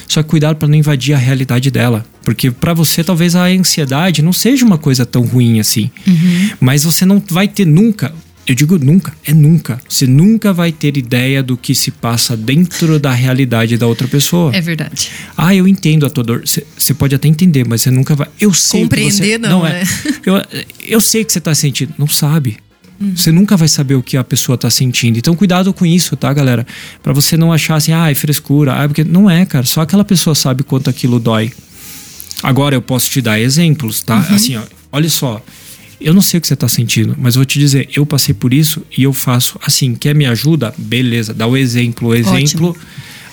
[0.08, 2.04] Só cuidado para não invadir a realidade dela.
[2.24, 5.90] Porque para você talvez a ansiedade não seja uma coisa tão ruim assim.
[6.60, 8.12] Mas você não vai ter nunca
[8.44, 9.80] eu digo nunca, é nunca.
[9.88, 14.54] Você nunca vai ter ideia do que se passa dentro da realidade da outra pessoa.
[14.54, 15.10] É verdade.
[15.36, 16.42] Ah, eu entendo a tua dor.
[16.44, 18.26] Você pode até entender, mas você nunca vai.
[18.40, 19.80] Eu sei que Compreender, você, não, é.
[19.80, 19.88] né?
[20.26, 20.34] Eu,
[20.88, 21.94] eu sei que você tá sentindo.
[21.98, 22.58] Não sabe.
[23.16, 25.18] Você nunca vai saber o que a pessoa tá sentindo.
[25.18, 26.64] Então, cuidado com isso, tá, galera?
[27.02, 28.74] Pra você não achar assim, ah, é frescura.
[28.74, 29.64] Ah, porque não é, cara.
[29.64, 31.52] Só aquela pessoa sabe quanto aquilo dói.
[32.42, 34.16] Agora eu posso te dar exemplos, tá?
[34.16, 34.34] Uhum.
[34.34, 35.42] Assim, ó, olha só.
[36.00, 38.52] Eu não sei o que você tá sentindo, mas vou te dizer, eu passei por
[38.52, 39.94] isso e eu faço assim.
[39.94, 40.74] Quer me ajuda?
[40.76, 42.08] Beleza, dá o exemplo.
[42.08, 42.76] O exemplo.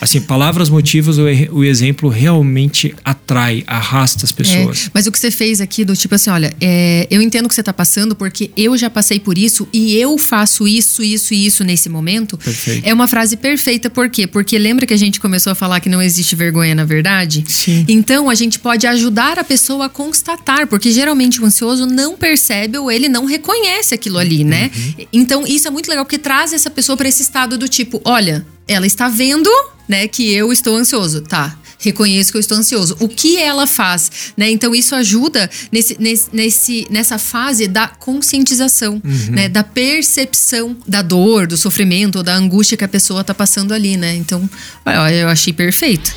[0.01, 4.87] Assim, palavras, motivos, o, o exemplo realmente atrai, arrasta as pessoas.
[4.87, 7.49] É, mas o que você fez aqui, do tipo assim, olha, é, eu entendo o
[7.49, 11.33] que você tá passando, porque eu já passei por isso e eu faço isso, isso
[11.33, 12.37] e isso nesse momento.
[12.37, 12.87] Perfeito.
[12.87, 14.25] É uma frase perfeita, por quê?
[14.25, 17.43] Porque lembra que a gente começou a falar que não existe vergonha na verdade?
[17.47, 17.85] Sim.
[17.87, 22.77] Então a gente pode ajudar a pessoa a constatar, porque geralmente o ansioso não percebe
[22.77, 24.71] ou ele não reconhece aquilo ali, né?
[25.11, 28.45] Então isso é muito legal, porque traz essa pessoa para esse estado do tipo, olha,
[28.69, 29.49] ela está vendo,
[29.87, 31.57] né, que eu estou ansioso, tá?
[31.79, 32.95] Reconheço que eu estou ansioso.
[32.99, 34.51] O que ela faz, né?
[34.51, 35.97] Então isso ajuda nesse,
[36.31, 39.47] nesse, nessa fase da conscientização, né?
[39.47, 43.95] Da percepção da dor, do sofrimento, ou da angústia que a pessoa está passando ali,
[43.95, 44.13] né?
[44.13, 44.47] Então,
[44.85, 46.13] eu achei perfeito.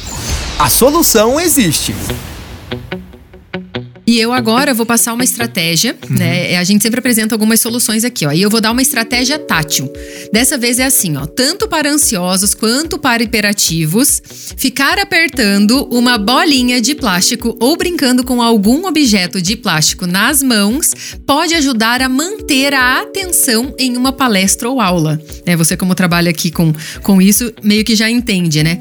[0.59, 1.95] A solução existe.
[4.07, 6.57] E eu agora vou passar uma estratégia, né?
[6.57, 8.33] A gente sempre apresenta algumas soluções aqui, ó.
[8.33, 9.91] E eu vou dar uma estratégia tátil.
[10.33, 11.25] Dessa vez é assim, ó.
[11.25, 14.21] Tanto para ansiosos quanto para hiperativos,
[14.57, 20.93] ficar apertando uma bolinha de plástico ou brincando com algum objeto de plástico nas mãos
[21.25, 25.21] pode ajudar a manter a atenção em uma palestra ou aula.
[25.47, 25.57] Né?
[25.57, 26.73] Você, como trabalha aqui com,
[27.03, 28.79] com isso, meio que já entende, né?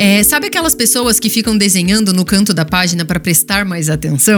[0.00, 4.37] É, sabe aquelas pessoas que ficam desenhando no canto da página para prestar mais atenção?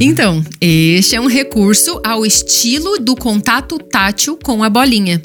[0.00, 5.20] Então, este é um recurso ao estilo do contato tátil com a bolinha.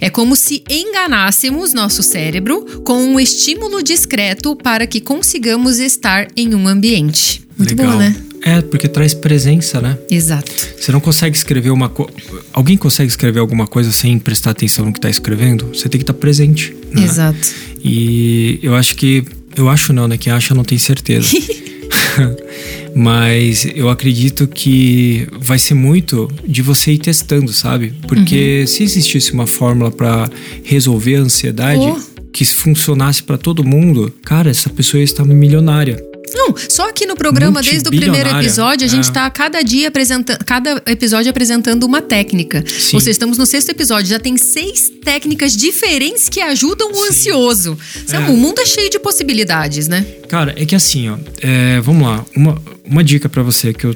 [0.00, 6.54] É como se enganássemos nosso cérebro com um estímulo discreto para que consigamos estar em
[6.54, 7.42] um ambiente.
[7.56, 7.92] Muito Legal.
[7.92, 8.16] bom, né?
[8.46, 9.96] É, porque traz presença, né?
[10.10, 10.52] Exato.
[10.78, 12.12] Você não consegue escrever uma coisa.
[12.52, 15.66] Alguém consegue escrever alguma coisa sem prestar atenção no que está escrevendo?
[15.72, 16.76] Você tem que estar presente.
[16.92, 17.04] né?
[17.04, 17.38] Exato.
[17.82, 19.24] E eu acho que.
[19.56, 20.18] Eu acho não, né?
[20.18, 21.28] Quem acha não tem certeza.
[22.94, 27.92] Mas eu acredito que vai ser muito de você ir testando, sabe?
[28.06, 28.66] Porque Uhum.
[28.66, 30.30] se existisse uma fórmula para
[30.62, 32.00] resolver a ansiedade Oh.
[32.32, 35.96] que funcionasse para todo mundo, cara, essa pessoa ia estar milionária.
[36.34, 39.12] Não, só aqui no programa, desde o primeiro episódio, a gente É.
[39.12, 42.64] tá cada dia apresentando, cada episódio apresentando uma técnica.
[42.66, 42.96] Sim.
[42.96, 47.08] Ou seja, estamos no sexto episódio, já tem seis técnicas diferentes que ajudam o Sim.
[47.10, 47.78] ansioso.
[48.06, 48.30] Sabe, É.
[48.30, 50.04] O mundo é cheio de possibilidades, né?
[50.28, 53.94] Cara, é que assim, ó, é, vamos lá, uma, uma dica pra você que, eu,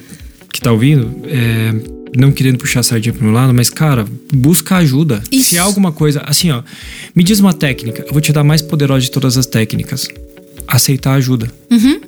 [0.52, 1.74] que tá ouvindo, é,
[2.16, 5.22] não querendo puxar a sardinha pro meu lado, mas cara, busca ajuda.
[5.30, 5.50] Isso.
[5.50, 6.62] Se há alguma coisa, assim, ó,
[7.14, 10.06] me diz uma técnica, eu vou te dar a mais poderosa de todas as técnicas.
[10.66, 11.50] Aceitar ajuda.
[11.70, 11.98] Uhum.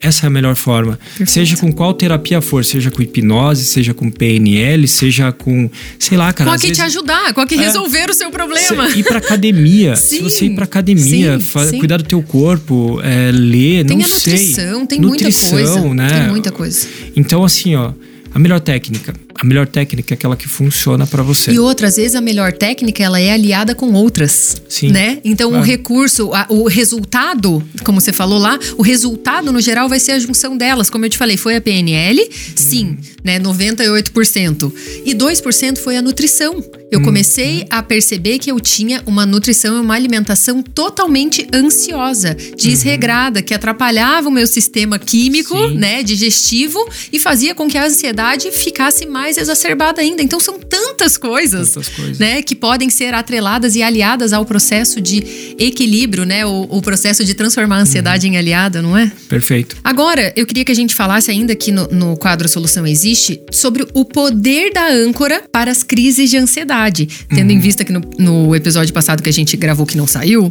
[0.00, 0.98] Essa é a melhor forma.
[1.26, 6.32] Seja com qual terapia for, seja com hipnose, seja com PNL, seja com, sei lá,
[6.34, 6.50] cara.
[6.50, 7.58] Com a que te vezes- ajudar, com a que É.
[7.58, 8.90] resolver o seu problema.
[8.90, 9.96] Cê ir pra academia.
[9.96, 11.78] Sim, Se você ir pra academia, sim, sim.
[11.78, 14.32] cuidar do teu corpo, é, ler, Tem não a sei.
[14.34, 15.94] nutrição, tem Nutrição, muita coisa.
[15.94, 16.08] né?
[16.20, 16.86] Tem muita coisa.
[17.16, 17.92] Então, assim, ó,
[18.34, 19.14] a melhor técnica.
[19.38, 21.50] A melhor técnica é aquela que funciona pra você.
[21.52, 24.90] E outra, às vezes a melhor técnica ela é aliada com outras, Sim.
[24.90, 25.18] né?
[25.24, 30.00] Então o recurso, a- o resultado, como você falou lá, o resultado no geral vai
[30.00, 30.88] ser a junção delas.
[30.88, 34.72] Como eu te falei, foi a PNL, sim, né, 98%.
[35.04, 36.62] E 2% foi a nutrição.
[36.90, 43.42] Eu comecei a perceber que eu tinha uma nutrição e uma alimentação totalmente ansiosa, desregrada,
[43.42, 45.74] que atrapalhava o meu sistema químico, Sim.
[45.76, 46.78] né, digestivo
[47.12, 50.22] e fazia com que a ansiedade ficasse mais exacerbada ainda.
[50.22, 52.18] Então são tantas coisas, Tantas coisas.
[52.18, 57.24] né, que podem ser atreladas e aliadas ao processo de equilíbrio, né, o, o processo
[57.24, 59.10] de transformar a ansiedade em aliada, não é?
[59.28, 59.76] Perfeito.
[59.82, 63.86] Agora, eu queria que a gente falasse ainda aqui no, no quadro Solução Existe sobre
[63.94, 67.08] o poder da âncora para as crises de ansiedade.
[67.28, 70.50] Tendo em vista que no, no episódio passado que a gente gravou que não saiu,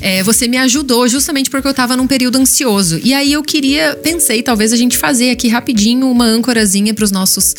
[0.00, 3.00] é, você me ajudou justamente porque eu tava num período ansioso.
[3.04, 7.10] E aí eu queria, pensei, talvez a gente fazer aqui rapidinho uma âncorazinha para os
[7.12, 7.54] nossos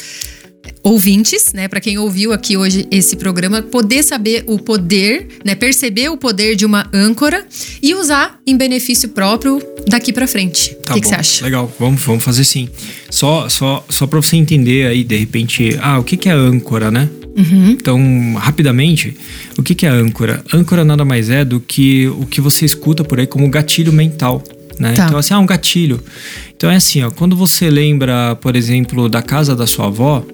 [0.83, 6.09] ouvintes, né, para quem ouviu aqui hoje esse programa, poder saber o poder, né, perceber
[6.09, 7.45] o poder de uma âncora
[7.81, 10.75] e usar em benefício próprio daqui para frente.
[10.85, 11.45] Tá o que que você acha?
[11.45, 12.69] Legal, vamos, vamos fazer sim.
[13.09, 16.91] Só, só, só pra você entender aí, de repente, ah, o que, que é âncora,
[16.91, 17.09] né?
[17.37, 17.69] Uhum.
[17.71, 19.15] Então, rapidamente,
[19.57, 20.43] o que, que é âncora?
[20.51, 24.43] Âncora nada mais é do que o que você escuta por aí como gatilho mental.
[24.79, 24.93] Né?
[24.93, 25.05] Tá.
[25.05, 26.03] Então, assim, ah, um gatilho.
[26.55, 30.25] Então é assim, ó, quando você lembra, por exemplo, da casa da sua avó,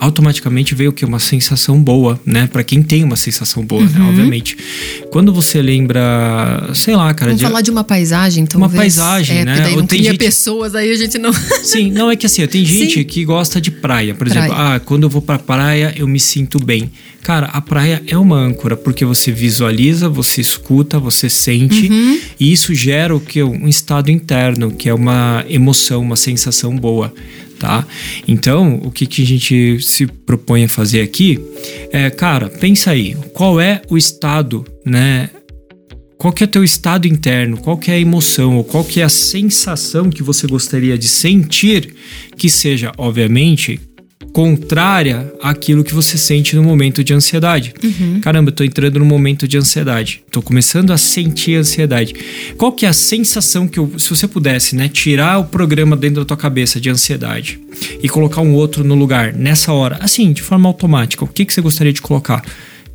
[0.00, 1.04] automaticamente veio o que?
[1.04, 2.46] Uma sensação boa, né?
[2.52, 3.98] Pra quem tem uma sensação boa, né?
[4.00, 4.08] Uhum.
[4.08, 4.56] Obviamente.
[5.10, 8.60] Quando você lembra, sei lá, cara, Vamos de- falar de uma paisagem, então.
[8.60, 9.60] Uma paisagem, é, né?
[9.60, 11.32] Daí Ou não tem gente- pessoas, aí a gente não.
[11.62, 13.04] Sim, não é que assim, tem gente Sim.
[13.04, 14.14] que gosta de praia.
[14.14, 14.46] Por Praia.
[14.46, 16.90] exemplo, ah, quando eu vou pra praia, eu me sinto bem.
[17.22, 22.18] Cara, a praia é uma âncora, porque você visualiza, você escuta, você sente, Uhum.
[22.38, 23.42] e isso gera o que?
[23.42, 27.12] Um estado interno, que é uma emoção, uma sensação boa.
[27.58, 27.84] Tá?
[28.26, 31.40] Então, o que, que a gente se propõe a fazer aqui
[31.90, 35.28] é, cara, pensa aí, qual é o estado, né?
[36.18, 39.04] qual que é teu estado interno, qual que é a emoção, ou qual que é
[39.04, 41.94] a sensação que você gostaria de sentir
[42.36, 43.80] que seja, obviamente,
[44.32, 47.74] contrária àquilo que você sente no momento de ansiedade.
[48.20, 50.22] Caramba, eu tô entrando no momento de ansiedade.
[50.30, 52.14] Tô começando a sentir ansiedade.
[52.56, 56.20] Qual que é a sensação que eu, se você pudesse, né, tirar o programa dentro
[56.20, 57.60] da tua cabeça de ansiedade
[58.02, 61.52] e colocar um outro no lugar nessa hora, assim, de forma automática, o que que
[61.52, 62.42] você gostaria de colocar?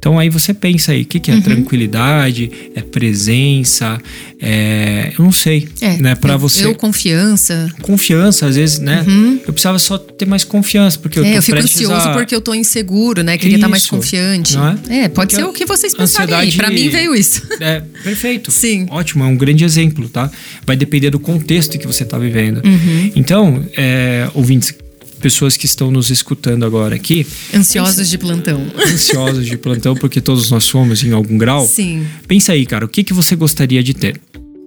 [0.03, 1.37] Então aí você pensa aí, o que, que Uhum.
[1.37, 3.97] é tranquilidade, é presença,
[4.37, 5.13] é.
[5.17, 5.69] Eu não sei.
[5.79, 6.13] É, né?
[6.13, 6.65] Pra eu, você.
[6.65, 7.73] eu, confiança.
[7.81, 9.05] Confiança, às vezes, né?
[9.47, 12.11] Eu precisava só ter mais confiança, porque eu tô é, eu fico ansioso a...
[12.11, 13.37] porque eu tô inseguro, né?
[13.37, 14.57] Queria estar mais Isso, confiante.
[14.89, 15.03] é?
[15.03, 16.35] É, pode Porque ser o que vocês pensarem.
[16.35, 16.51] aí.
[16.51, 17.41] Pra mim veio isso.
[17.63, 18.51] É, perfeito.
[18.51, 18.87] Sim.
[18.89, 20.29] Ótimo, é um grande exemplo, tá?
[20.65, 22.61] Vai depender do contexto que você tá vivendo.
[22.65, 23.11] Uhum.
[23.15, 24.75] Então, é, ouvintes,
[25.23, 28.61] pessoas que estão nos escutando agora aqui, Ansiosos de plantão.
[28.87, 31.65] ansiosos de plantão, porque todos nós somos em algum grau.
[31.65, 32.05] Sim.
[32.27, 34.19] Pensa aí, cara, o que, que você gostaria de ter?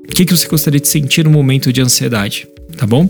[0.09, 2.49] O que, que você gostaria de sentir no momento de ansiedade?
[2.77, 3.09] Tá bom?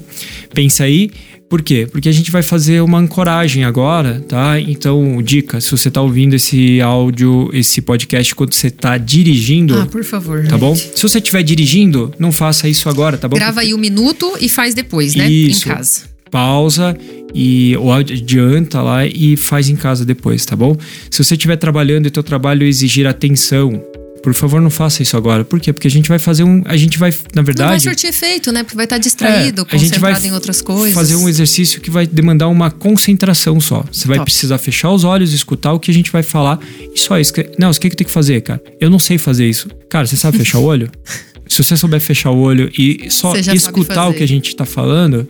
[0.52, 1.08] Pensa aí.
[1.48, 1.86] Por quê?
[1.88, 4.58] Porque a gente vai fazer uma ancoragem agora, tá?
[4.60, 9.86] Então, dica, se você tá ouvindo esse áudio, esse podcast quando você tá dirigindo, Ah,
[9.86, 10.44] por favor.
[10.48, 10.74] tá bom?
[10.74, 10.96] gente.
[10.98, 13.36] Se você estiver dirigindo, não faça isso agora, tá bom?
[13.36, 15.30] Grava aí um minuto e faz depois, né?
[15.30, 15.68] Isso.
[15.68, 16.15] Em casa.
[16.30, 16.96] Pausa
[17.34, 20.76] e ou adianta lá e faz em casa depois, tá bom?
[21.10, 23.82] Se você estiver trabalhando e teu trabalho exigir atenção,
[24.26, 25.44] por favor, não faça isso agora.
[25.44, 25.72] Por quê?
[25.72, 28.50] Porque a gente vai fazer um, a gente vai, na Não vai verdade, surtir efeito,
[28.50, 28.64] né?
[28.64, 30.94] Porque vai estar distraído, é, a gente vai em outras coisas.
[30.94, 33.84] fazer um exercício que vai demandar uma concentração só.
[33.92, 34.28] Você vai Top.
[34.28, 36.58] precisar fechar os olhos, escutar o que a gente vai falar
[36.92, 37.32] e só isso.
[37.56, 38.60] Não, o que que tem que fazer, cara?
[38.80, 39.68] Eu não sei fazer isso.
[39.88, 40.90] Cara, você sabe fechar o olho?
[41.48, 45.28] Se você souber fechar o olho e só escutar o que a gente tá falando,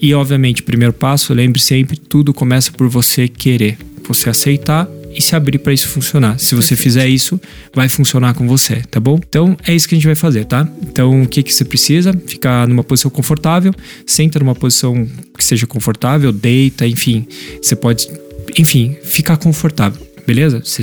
[0.00, 3.76] e obviamente, primeiro passo, lembre sempre, tudo começa por você querer.
[4.08, 6.38] Você aceitar e se abrir para isso funcionar.
[6.38, 6.82] Se você Perfeito.
[6.82, 7.40] fizer isso,
[7.74, 9.20] vai funcionar com você, tá bom?
[9.28, 10.66] Então é isso que a gente vai fazer, tá?
[10.82, 12.12] Então o que que você precisa?
[12.26, 13.74] Ficar numa posição confortável,
[14.06, 17.26] senta numa posição que seja confortável, deita, enfim.
[17.60, 18.08] Você pode,
[18.56, 20.00] enfim, ficar confortável.
[20.26, 20.62] Beleza?
[20.64, 20.82] Se,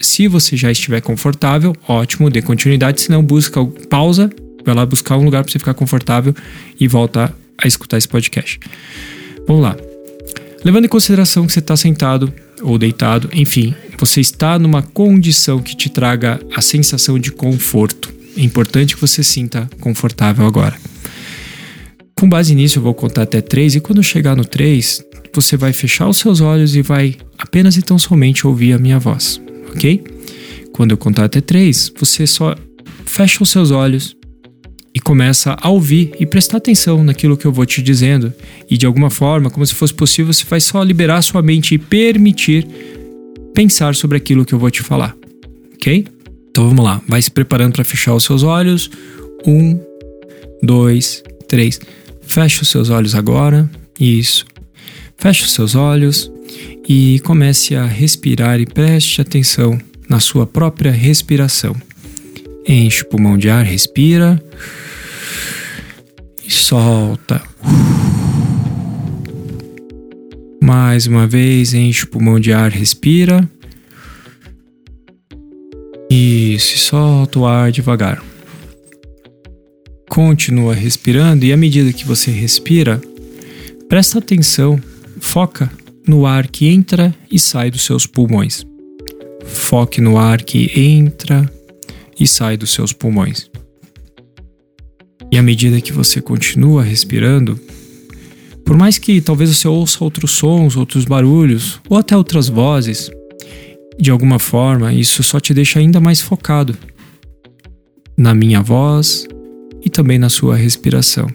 [0.00, 3.00] se você já estiver confortável, ótimo, dê continuidade.
[3.00, 4.30] Se não, busca pausa,
[4.64, 6.34] vai lá buscar um lugar para você ficar confortável
[6.78, 8.58] e volta a escutar esse podcast.
[9.46, 9.76] Vamos lá.
[10.64, 15.76] Levando em consideração que você está sentado ou deitado, enfim, você está numa condição que
[15.76, 18.12] te traga a sensação de conforto.
[18.36, 20.76] É importante que você sinta confortável agora.
[22.14, 25.04] Com base nisso, eu vou contar até três, e quando chegar no três,
[25.34, 28.98] você vai fechar os seus olhos e vai apenas e tão somente ouvir a minha
[28.98, 29.40] voz,
[29.74, 30.04] ok?
[30.72, 32.54] Quando eu contar até três, você só
[33.04, 34.16] fecha os seus olhos
[34.94, 38.32] e começa a ouvir e prestar atenção naquilo que eu vou te dizendo.
[38.70, 41.78] E de alguma forma, como se fosse possível, você vai só liberar sua mente e
[41.78, 42.66] permitir
[43.54, 45.16] pensar sobre aquilo que eu vou te falar.
[45.74, 46.06] Ok?
[46.50, 47.00] Então vamos lá.
[47.08, 48.90] Vai se preparando para fechar os seus olhos.
[49.46, 49.80] Um,
[50.62, 51.80] dois, três.
[52.20, 53.68] Feche os seus olhos agora.
[53.98, 54.44] Isso.
[55.16, 56.30] Feche os seus olhos
[56.88, 59.78] e comece a respirar e preste atenção
[60.08, 61.74] na sua própria respiração.
[62.66, 64.42] Enche o pulmão de ar, respira
[66.44, 67.42] e solta.
[70.62, 73.48] Mais uma vez, enche o pulmão de ar, respira.
[76.10, 78.22] E se solta o ar devagar.
[80.08, 83.00] Continua respirando e à medida que você respira,
[83.88, 84.80] presta atenção,
[85.18, 85.70] foca
[86.06, 88.66] no ar que entra e sai dos seus pulmões.
[89.44, 91.50] Foque no ar que entra
[92.22, 93.50] e sai dos seus pulmões.
[95.30, 97.58] E à medida que você continua respirando,
[98.64, 103.10] por mais que talvez você ouça outros sons, outros barulhos ou até outras vozes,
[103.98, 106.76] de alguma forma isso só te deixa ainda mais focado
[108.16, 109.26] na minha voz
[109.84, 111.26] e também na sua respiração.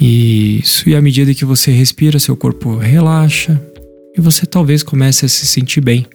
[0.00, 3.60] Isso, e à medida que você respira, seu corpo relaxa
[4.16, 6.06] e você talvez comece a se sentir bem.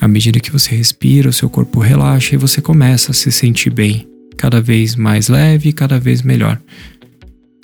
[0.00, 3.68] À medida que você respira, o seu corpo relaxa e você começa a se sentir
[3.68, 6.58] bem, cada vez mais leve e cada vez melhor.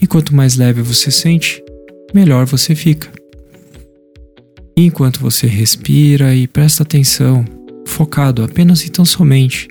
[0.03, 1.63] E quanto mais leve você sente,
[2.15, 3.11] melhor você fica.
[4.77, 7.43] E enquanto você respira e presta atenção,
[7.87, 9.69] focado apenas e tão somente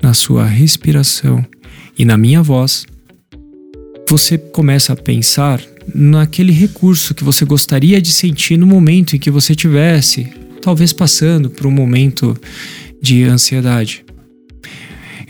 [0.00, 1.44] na sua respiração
[1.98, 2.86] e na minha voz,
[4.08, 5.60] você começa a pensar
[5.92, 10.28] naquele recurso que você gostaria de sentir no momento em que você tivesse
[10.68, 12.38] talvez passando por um momento
[13.00, 14.04] de ansiedade.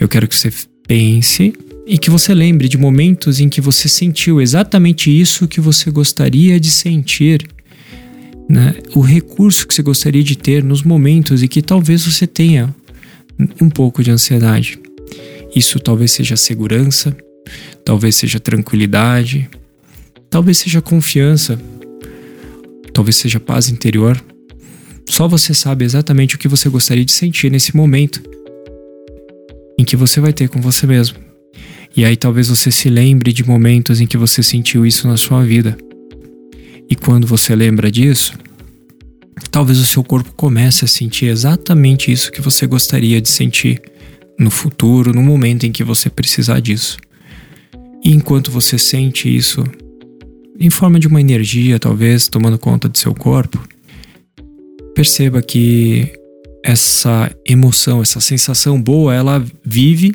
[0.01, 0.53] Eu quero que você
[0.85, 1.55] pense
[1.87, 6.59] e que você lembre de momentos em que você sentiu exatamente isso que você gostaria
[6.59, 7.47] de sentir,
[8.51, 8.75] né?
[8.97, 12.75] o recurso que você gostaria de ter nos momentos em que talvez você tenha
[13.63, 14.81] um pouco de ansiedade.
[15.55, 17.17] Isso talvez seja segurança,
[17.85, 19.49] talvez seja tranquilidade,
[20.29, 21.57] talvez seja confiança,
[22.93, 24.21] talvez seja paz interior.
[25.09, 28.23] Só você sabe exatamente o que você gostaria de sentir nesse momento
[29.79, 31.17] em que você vai ter com você mesmo.
[31.97, 35.43] E aí talvez você se lembre de momentos em que você sentiu isso na sua
[35.45, 35.77] vida.
[36.91, 38.35] E quando você lembra disso,
[39.51, 43.81] talvez o seu corpo comece a sentir exatamente isso que você gostaria de sentir
[44.39, 46.99] no futuro, no momento em que você precisar disso.
[48.05, 49.65] E enquanto você sente isso
[50.61, 53.59] em forma de uma energia, talvez tomando conta do seu corpo,
[54.99, 56.13] perceba que
[56.61, 60.13] essa emoção, essa sensação boa, ela vive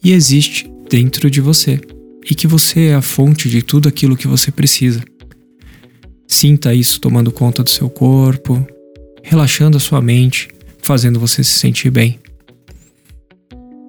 [0.00, 1.80] e existe dentro de você
[2.30, 5.02] e que você é a fonte de tudo aquilo que você precisa.
[6.28, 8.64] Sinta isso tomando conta do seu corpo,
[9.24, 12.20] relaxando a sua mente, fazendo você se sentir bem.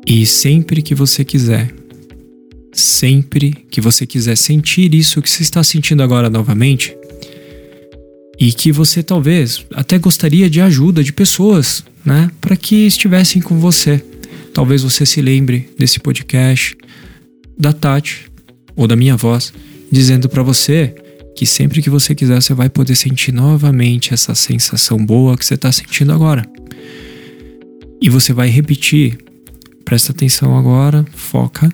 [0.04, 1.72] E sempre que você quiser,
[2.72, 6.98] sempre que você quiser sentir isso que você está sentindo agora novamente,
[8.40, 13.60] e que você talvez até gostaria de ajuda de pessoas, né, para que estivessem com
[13.60, 14.04] você.
[14.54, 16.78] Talvez você se lembre desse podcast
[17.58, 18.32] da Tati
[18.76, 19.54] ou da minha voz
[19.92, 20.96] dizendo para você
[21.36, 25.56] que sempre que você quiser você vai poder sentir novamente essa sensação boa que você
[25.56, 26.46] está sentindo agora.
[28.02, 29.18] E você vai repetir.
[29.86, 31.72] Presta atenção agora, foca.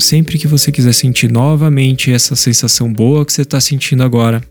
[0.00, 4.42] Sempre que você quiser sentir novamente essa sensação boa que você está sentindo agora,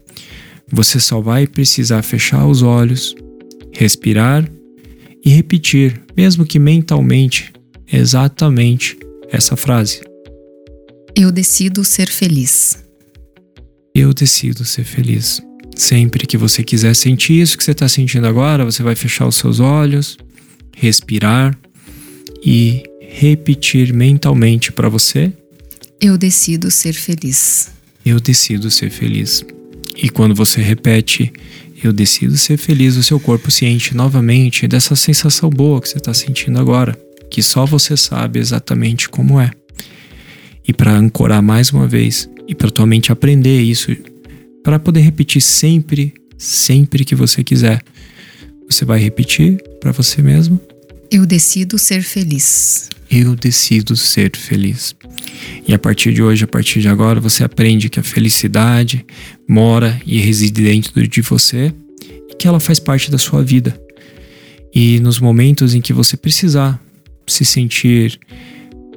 [0.71, 3.15] você só vai precisar fechar os olhos,
[3.71, 4.49] respirar
[5.23, 7.51] e repetir, mesmo que mentalmente,
[7.91, 8.97] exatamente
[9.29, 10.01] essa frase.
[11.15, 12.83] Eu decido ser feliz.
[13.93, 15.41] Eu decido ser feliz.
[15.75, 19.35] Sempre que você quiser sentir isso que você está sentindo agora, você vai fechar os
[19.35, 20.17] seus olhos,
[20.75, 21.57] respirar
[22.45, 25.31] e repetir mentalmente para você:
[25.99, 27.71] Eu decido ser feliz.
[28.05, 29.43] Eu decido ser feliz.
[29.95, 31.31] E quando você repete,
[31.83, 35.97] eu decido ser feliz, o seu corpo se enche novamente dessa sensação boa que você
[35.97, 36.97] está sentindo agora,
[37.29, 39.51] que só você sabe exatamente como é.
[40.67, 43.95] E para ancorar mais uma vez, e para tua mente aprender isso
[44.65, 47.83] para poder repetir sempre, sempre que você quiser.
[48.67, 50.59] Você vai repetir para você mesmo?
[51.15, 52.89] Eu decido ser feliz.
[53.09, 54.93] Eu decido ser feliz.
[55.65, 59.05] E a partir de hoje, a partir de agora, você aprende que a felicidade
[59.47, 61.73] mora e reside dentro de você
[62.29, 63.79] e que ela faz parte da sua vida.
[64.73, 66.77] E nos momentos em que você precisar
[67.25, 68.19] se sentir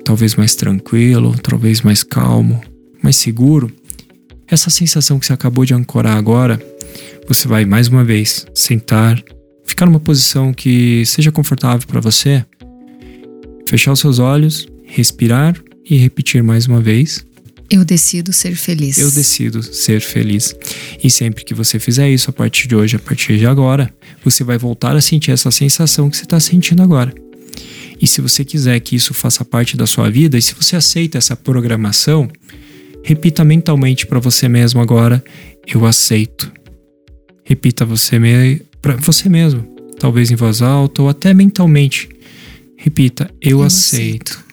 [0.05, 2.61] talvez mais tranquilo, talvez mais calmo,
[3.01, 3.71] mais seguro,
[4.49, 6.61] essa sensação que você acabou de ancorar agora,
[7.29, 9.23] você vai mais uma vez sentar,
[9.69, 12.45] ficar numa posição que seja confortável para você,
[13.69, 15.55] fechar os seus olhos, respirar
[15.89, 17.25] e repetir mais uma vez.
[17.71, 18.99] Eu decido ser feliz.
[18.99, 20.55] Eu decido ser feliz.
[21.05, 24.43] E sempre que você fizer isso a partir de hoje, a partir de agora, você
[24.43, 27.15] vai voltar a sentir essa sensação que você está sentindo agora.
[28.01, 31.19] E se você quiser que isso faça parte da sua vida, e se você aceita
[31.19, 32.31] essa programação,
[33.09, 35.25] Repita mentalmente para você mesmo agora:
[35.67, 36.53] eu aceito.
[37.43, 39.63] Repita você me para você mesmo,
[39.99, 42.09] talvez em voz alta ou até mentalmente.
[42.77, 44.33] Repita: eu, eu aceito.
[44.33, 44.49] aceito.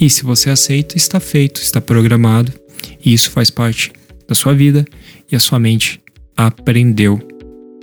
[0.00, 2.52] E se você aceita, está feito, está programado,
[3.04, 3.92] e isso faz parte
[4.26, 4.84] da sua vida
[5.30, 6.00] e a sua mente
[6.36, 7.20] aprendeu.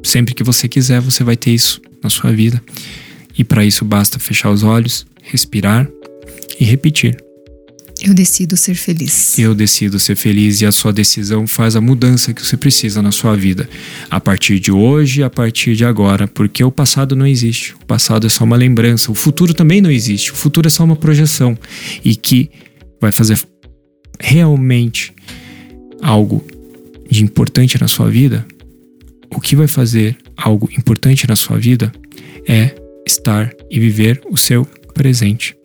[0.03, 2.61] Sempre que você quiser, você vai ter isso na sua vida.
[3.37, 5.87] E para isso basta fechar os olhos, respirar
[6.59, 7.17] e repetir.
[8.03, 9.37] Eu decido ser feliz.
[9.37, 13.11] Eu decido ser feliz e a sua decisão faz a mudança que você precisa na
[13.11, 13.69] sua vida.
[14.09, 17.75] A partir de hoje, a partir de agora, porque o passado não existe.
[17.75, 19.11] O passado é só uma lembrança.
[19.11, 20.31] O futuro também não existe.
[20.31, 21.55] O futuro é só uma projeção.
[22.03, 22.49] E que
[22.99, 23.39] vai fazer
[24.19, 25.13] realmente
[26.01, 26.43] algo
[27.07, 28.43] de importante na sua vida.
[29.29, 31.91] O que vai fazer algo importante na sua vida
[32.47, 32.73] é
[33.05, 34.65] estar e viver o seu
[34.95, 35.55] presente.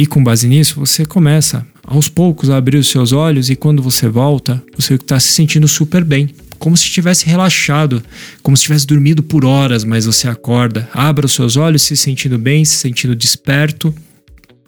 [0.00, 3.82] E com base nisso, você começa aos poucos a abrir os seus olhos e quando
[3.82, 6.30] você volta, você está se sentindo super bem.
[6.58, 8.02] Como se tivesse relaxado,
[8.42, 12.38] como se tivesse dormido por horas, mas você acorda, abre os seus olhos se sentindo
[12.38, 13.94] bem, se sentindo desperto.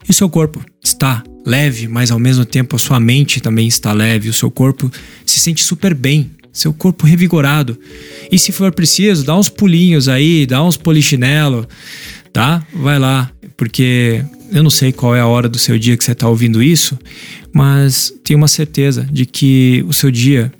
[0.06, 3.90] E o seu corpo está leve, mas ao mesmo tempo a sua mente também está
[3.94, 4.28] leve.
[4.28, 4.92] O seu corpo
[5.24, 7.78] se sente super bem, seu corpo revigorado.
[8.30, 11.66] E se for preciso, dá uns pulinhos aí, dá uns polichinelo,
[12.34, 12.62] tá?
[12.74, 14.22] Vai lá, porque
[14.52, 16.98] eu não sei qual é a hora do seu dia que você está ouvindo isso,
[17.52, 20.52] mas tenho uma certeza de que o seu dia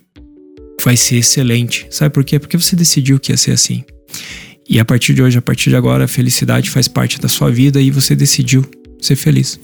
[0.83, 1.87] vai ser excelente.
[1.91, 2.39] Sabe por quê?
[2.39, 3.85] Porque você decidiu que ia ser assim.
[4.69, 7.51] E a partir de hoje, a partir de agora, a felicidade faz parte da sua
[7.51, 8.65] vida e você decidiu
[9.01, 9.61] ser feliz.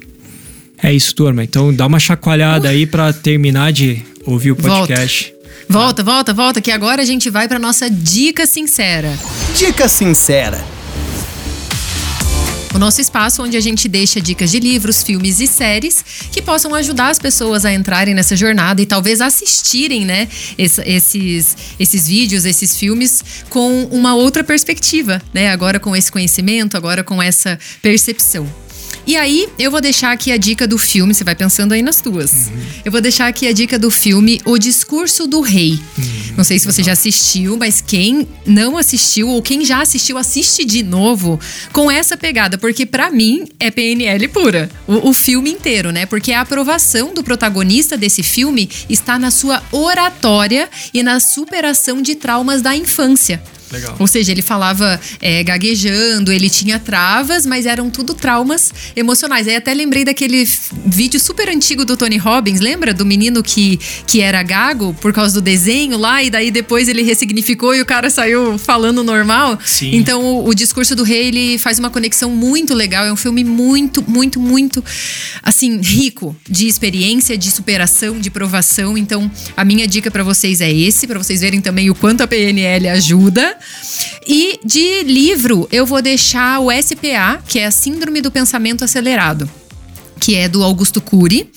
[0.83, 1.43] É isso, turma.
[1.43, 2.71] Então dá uma chacoalhada uh.
[2.71, 5.33] aí para terminar de ouvir o podcast.
[5.69, 6.03] Volta.
[6.03, 9.19] volta, volta, volta, que agora a gente vai para nossa dica sincera.
[9.57, 10.79] Dica sincera
[12.75, 16.75] o nosso espaço onde a gente deixa dicas de livros, filmes e séries que possam
[16.75, 20.29] ajudar as pessoas a entrarem nessa jornada e talvez assistirem, né,
[20.59, 25.51] esses, esses vídeos, esses filmes com uma outra perspectiva, né?
[25.51, 28.49] Agora com esse conhecimento, agora com essa percepção.
[29.09, 31.99] E aí, eu vou deixar aqui a dica do filme, você vai pensando aí nas
[31.99, 32.31] tuas.
[32.31, 32.63] Uhum.
[32.85, 35.81] Eu vou deixar aqui a dica do filme O Discurso do Rei.
[35.97, 36.35] Uhum.
[36.37, 40.63] Não sei se você já assistiu, mas quem não assistiu ou quem já assistiu, assiste
[40.63, 41.41] de novo
[41.73, 44.71] com essa pegada, porque para mim é PNL pura.
[44.87, 46.05] O, o filme inteiro, né?
[46.05, 52.15] Porque a aprovação do protagonista desse filme está na sua oratória e na superação de
[52.15, 53.43] traumas da infância.
[53.71, 53.97] Legal.
[53.99, 59.47] Ou seja, ele falava é, gaguejando, ele tinha travas, mas eram tudo traumas emocionais.
[59.47, 60.49] Aí até lembrei daquele
[60.87, 62.95] vídeo super antigo do Tony Robbins, lembra?
[62.95, 67.03] Do menino que, que era gago por causa do desenho lá, e daí depois ele
[67.03, 69.59] ressignificou e o cara saiu falando normal.
[69.65, 69.95] Sim.
[69.95, 73.05] Então o, o discurso do rei, ele faz uma conexão muito legal.
[73.05, 74.83] É um filme muito, muito, muito,
[75.43, 78.97] assim, rico de experiência, de superação, de provação.
[78.97, 82.27] Então a minha dica para vocês é esse, para vocês verem também o quanto a
[82.27, 83.58] PNL ajuda.
[84.31, 89.49] E de livro, eu vou deixar o SPA, que é a Síndrome do Pensamento Acelerado,
[90.21, 91.51] que é do Augusto Cury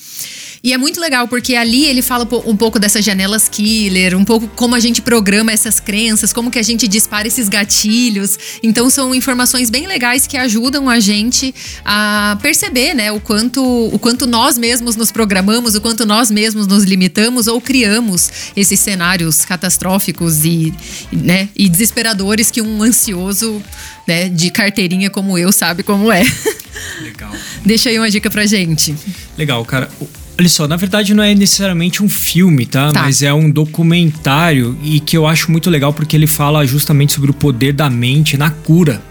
[0.64, 4.46] E é muito legal, porque ali ele fala um pouco dessas janelas killer, um pouco
[4.46, 8.38] como a gente programa essas crenças, como que a gente dispara esses gatilhos.
[8.62, 11.52] Então são informações bem legais que ajudam a gente
[11.84, 13.60] a perceber, né, o quanto,
[13.92, 18.78] o quanto nós mesmos nos programamos, o quanto nós mesmos nos limitamos ou criamos esses
[18.78, 20.72] cenários catastróficos e,
[21.10, 23.60] né, e desesperadores que um ansioso
[24.06, 26.22] né, de carteirinha como eu sabe como é.
[27.02, 27.32] Legal.
[27.64, 28.94] Deixa aí uma dica pra gente.
[29.36, 29.90] Legal, cara.
[30.38, 32.90] Olha só, na verdade não é necessariamente um filme, tá?
[32.90, 33.02] tá?
[33.02, 37.30] Mas é um documentário e que eu acho muito legal porque ele fala justamente sobre
[37.30, 39.02] o poder da mente na cura.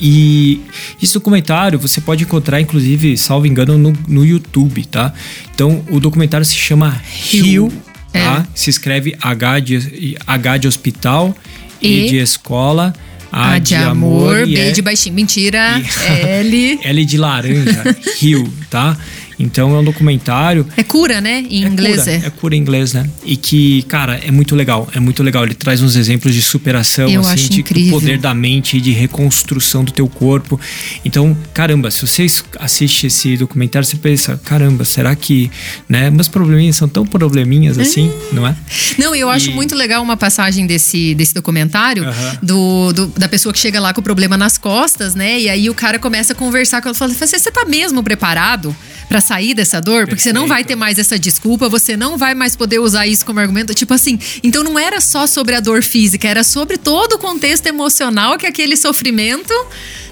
[0.00, 0.60] E
[1.00, 5.12] esse documentário você pode encontrar, inclusive, salvo engano, no, no YouTube, tá?
[5.54, 7.72] Então, o documentário se chama Rio,
[8.12, 8.44] tá?
[8.44, 8.46] É.
[8.52, 11.36] Se escreve H de, H de hospital,
[11.80, 12.92] E, e de escola,
[13.30, 15.14] A, A de, de, amor, amor B é, de baixinho.
[15.14, 16.80] Mentira, e, L.
[16.82, 18.98] L de laranja, Rio, tá?
[19.42, 20.66] Então é um documentário.
[20.76, 21.44] É cura, né?
[21.50, 22.16] Em é inglês cura, é.
[22.26, 23.08] É cura em inglês, né?
[23.24, 24.88] E que, cara, é muito legal.
[24.94, 25.44] É muito legal.
[25.44, 29.82] Ele traz uns exemplos de superação, Eu assim, de, do poder da mente, de reconstrução
[29.84, 30.60] do teu corpo.
[31.04, 32.26] Então, caramba, se você
[32.60, 35.50] assiste esse documentário, você pensa, caramba, será que,
[35.88, 36.08] né?
[36.08, 38.34] Meus probleminhas são tão probleminhas assim, é.
[38.34, 38.54] não é?
[38.96, 42.38] Não, eu acho muito legal uma passagem desse, desse documentário uh -huh.
[42.42, 45.40] do, do, da pessoa que chega lá com o problema nas costas, né?
[45.40, 48.74] E aí o cara começa a conversar com ela e fala: Você tá mesmo preparado
[49.08, 52.34] para sair dessa dor, porque você não vai ter mais essa desculpa, você não vai
[52.34, 53.74] mais poder usar isso como argumento.
[53.74, 57.66] Tipo assim, então não era só sobre a dor física, era sobre todo o contexto
[57.66, 59.52] emocional que aquele sofrimento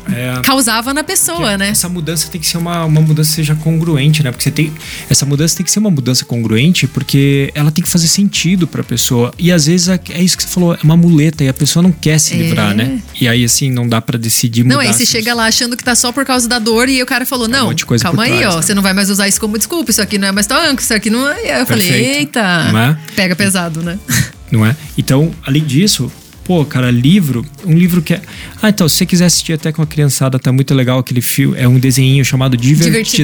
[0.09, 1.69] é, causava na pessoa, né?
[1.69, 4.31] Essa mudança tem que ser uma, uma mudança que seja congruente, né?
[4.31, 4.73] Porque você tem.
[5.09, 8.83] Essa mudança tem que ser uma mudança congruente, porque ela tem que fazer sentido pra
[8.83, 9.33] pessoa.
[9.39, 11.83] E às vezes é, é isso que você falou, é uma muleta e a pessoa
[11.83, 12.39] não quer se é.
[12.39, 13.01] livrar, né?
[13.21, 14.77] E aí, assim, não dá para decidir mudar.
[14.77, 17.07] Não, aí você chega lá achando que tá só por causa da dor e o
[17.07, 18.63] cara falou: não, um calma aí, ó, né?
[18.63, 20.81] você não vai mais usar isso como desculpa, isso aqui não é mais tão ângulo,
[20.81, 21.61] isso aqui não é.
[21.61, 21.67] Eu Perfeito.
[21.67, 23.15] falei, eita, é?
[23.15, 23.99] pega pesado, né?
[24.51, 24.75] Não é?
[24.99, 26.11] Então, além disso,
[26.45, 28.21] pô, cara, livro, um livro que é.
[28.61, 31.57] Ah, então, se você quiser assistir até com a criançada, tá muito legal aquele filme.
[31.57, 33.17] É um desenho chamado Divertidamente,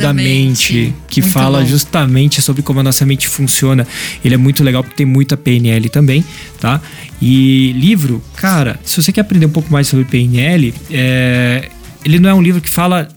[0.73, 1.67] Divertidamente que muito fala bom.
[1.67, 3.85] justamente sobre como a nossa mente funciona.
[4.25, 6.25] Ele é muito legal porque tem muita PNL também,
[6.61, 6.81] tá?
[7.21, 11.69] E livro, cara, se você quer aprender um pouco mais sobre PNL, é,
[12.05, 13.09] ele não é um livro que fala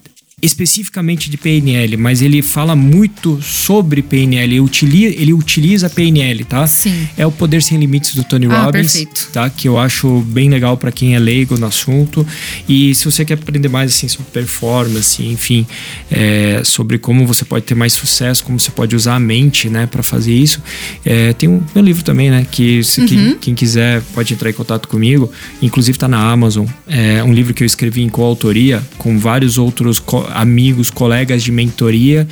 [0.42, 6.66] especificamente de PNL, mas ele fala muito sobre PNL, ele utiliza, ele utiliza PNL, tá?
[6.68, 7.08] Sim.
[7.18, 9.30] É o Poder Sem Limites do Tony ah, Robbins, perfeito.
[9.32, 9.50] tá?
[9.50, 12.26] Que eu acho bem legal para quem é leigo no assunto.
[12.68, 15.66] E se você quer aprender mais assim sobre performance, enfim,
[16.10, 19.86] é, sobre como você pode ter mais sucesso, como você pode usar a mente, né,
[19.86, 20.62] para fazer isso,
[21.06, 22.46] é, tem um meu livro também, né?
[22.50, 23.08] Que se, uhum.
[23.08, 25.32] quem, quem, quiser pode entrar em contato comigo.
[25.62, 26.66] Inclusive tá na Amazon.
[26.88, 31.52] É um livro que eu escrevi em coautoria com vários outros co amigos, colegas de
[31.52, 32.28] mentoria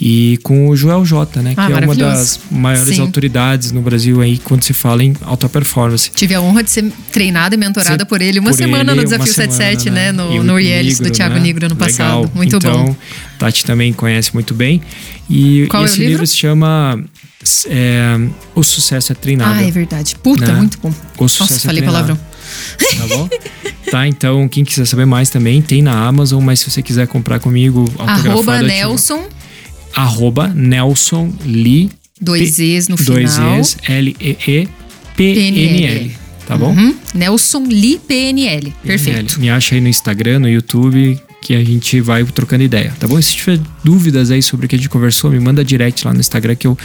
[0.00, 1.54] e com o Joel J, né?
[1.56, 3.02] Ah, que é uma das maiores Sim.
[3.02, 6.10] autoridades no Brasil aí quando se fala em alta performance.
[6.14, 9.04] Tive a honra de ser treinada e mentorada por ele uma por semana ele, no
[9.04, 10.10] Desafio 77, né?
[10.10, 10.12] né?
[10.12, 11.40] No, no reality do Thiago né?
[11.40, 12.22] Negro ano passado.
[12.22, 12.32] Legal.
[12.34, 12.96] Muito então, bom.
[13.38, 14.80] Tati também conhece muito bem.
[15.28, 16.10] E Qual esse é livro?
[16.10, 16.26] livro?
[16.26, 17.02] se chama
[17.66, 18.18] é,
[18.54, 19.58] O Sucesso é Treinado.
[19.58, 20.16] Ah, é verdade.
[20.16, 20.54] Puta, né?
[20.54, 20.92] muito bom.
[21.18, 22.06] O Sucesso Nossa, é falei treinado.
[22.06, 22.31] palavrão.
[22.98, 23.28] Tá bom?
[23.90, 27.38] tá, então quem quiser saber mais também tem na Amazon, mas se você quiser comprar
[27.40, 29.28] comigo, arroba Nelson.
[29.94, 31.90] Arroba Nelson Lee.
[32.20, 33.54] Dois E's no dois final.
[33.54, 34.66] Dois E's, L-E-E-P-N-L.
[36.46, 36.72] Tá bom?
[36.72, 36.94] Uhum.
[37.14, 38.72] Nelson Lee PNL.
[38.84, 39.40] Perfeito.
[39.40, 43.18] Me acha aí no Instagram, no YouTube, que a gente vai trocando ideia, tá bom?
[43.18, 46.12] E se tiver dúvidas aí sobre o que a gente conversou, me manda direct lá
[46.12, 46.78] no Instagram que eu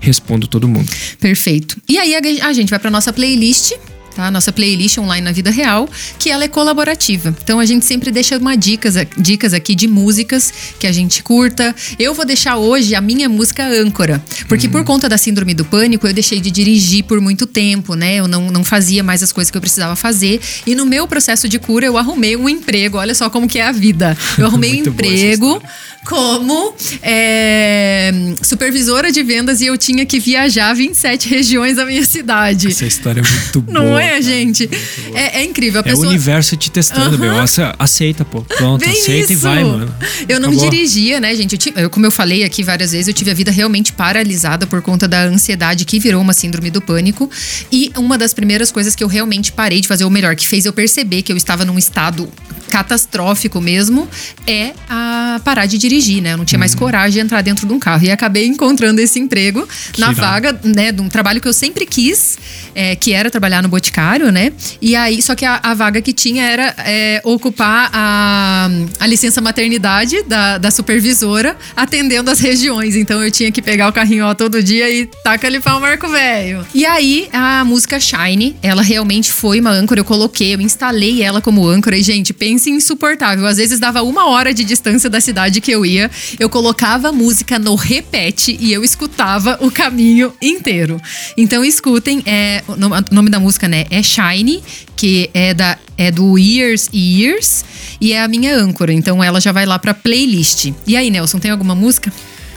[0.00, 0.90] respondo todo mundo.
[1.18, 1.76] Perfeito.
[1.88, 3.72] E aí a gente vai para nossa playlist
[4.14, 4.30] tá?
[4.30, 5.88] Nossa playlist online na vida real,
[6.18, 7.34] que ela é colaborativa.
[7.42, 11.74] Então a gente sempre deixa uma dicas, dicas aqui de músicas que a gente curta.
[11.98, 14.72] Eu vou deixar hoje a minha música âncora, porque uhum.
[14.72, 18.16] por conta da síndrome do pânico eu deixei de dirigir por muito tempo, né?
[18.16, 21.48] Eu não, não fazia mais as coisas que eu precisava fazer e no meu processo
[21.48, 22.98] de cura eu arrumei um emprego.
[22.98, 24.16] Olha só como que é a vida.
[24.38, 25.62] Eu arrumei um emprego
[26.04, 28.12] como é,
[28.42, 32.68] supervisora de vendas e eu tinha que viajar 27 regiões da minha cidade.
[32.68, 33.74] Essa história é muito boa.
[33.74, 34.68] Não é, gente?
[35.14, 35.80] É, é, incrível.
[35.80, 36.04] A pessoa...
[36.04, 37.34] É o universo te testando, meu.
[37.78, 38.42] Aceita, pô.
[38.42, 39.32] Pronto, Bem aceita isso.
[39.32, 39.94] e vai, mano.
[40.28, 40.70] Eu não Acabou.
[40.70, 41.72] dirigia, né, gente?
[41.74, 44.82] Eu, eu, como eu falei aqui várias vezes, eu tive a vida realmente paralisada por
[44.82, 47.30] conta da ansiedade que virou uma síndrome do pânico.
[47.72, 50.66] E uma das primeiras coisas que eu realmente parei de fazer, ou melhor, que fez
[50.66, 52.28] eu perceber que eu estava num estado
[52.68, 54.08] catastrófico mesmo,
[54.46, 56.32] é a parar de dirigir, né?
[56.32, 56.78] Eu não tinha mais uhum.
[56.78, 58.04] coragem de entrar dentro de um carro.
[58.04, 61.86] E acabei encontrando esse emprego que na vaga, né, de um trabalho que eu sempre
[61.86, 62.38] quis
[62.74, 64.52] é, que era trabalhar no Boticário, né?
[64.80, 68.68] E aí, só que a, a vaga que tinha era é, ocupar a,
[68.98, 72.96] a licença maternidade da, da supervisora, atendendo as regiões.
[72.96, 75.80] Então eu tinha que pegar o carrinho ó, todo dia e taca ali para o
[75.80, 76.66] Marco Velho.
[76.74, 80.00] E aí, a música Shine, ela realmente foi uma âncora.
[80.00, 81.96] Eu coloquei, eu instalei ela como âncora.
[81.96, 83.46] E, gente, pense insuportável.
[83.46, 86.10] Às vezes dava uma hora de distância da cidade que eu ia.
[86.38, 91.00] Eu colocava a música no repete e eu escutava o caminho inteiro.
[91.36, 92.22] Então, escutem.
[92.26, 93.86] É, o nome da música, né?
[93.90, 94.62] É Shine,
[94.96, 97.64] que é, da, é do Years e Years.
[98.00, 98.92] E é a minha âncora.
[98.92, 100.72] Então, ela já vai lá pra playlist.
[100.86, 102.12] E aí, Nelson, tem alguma música?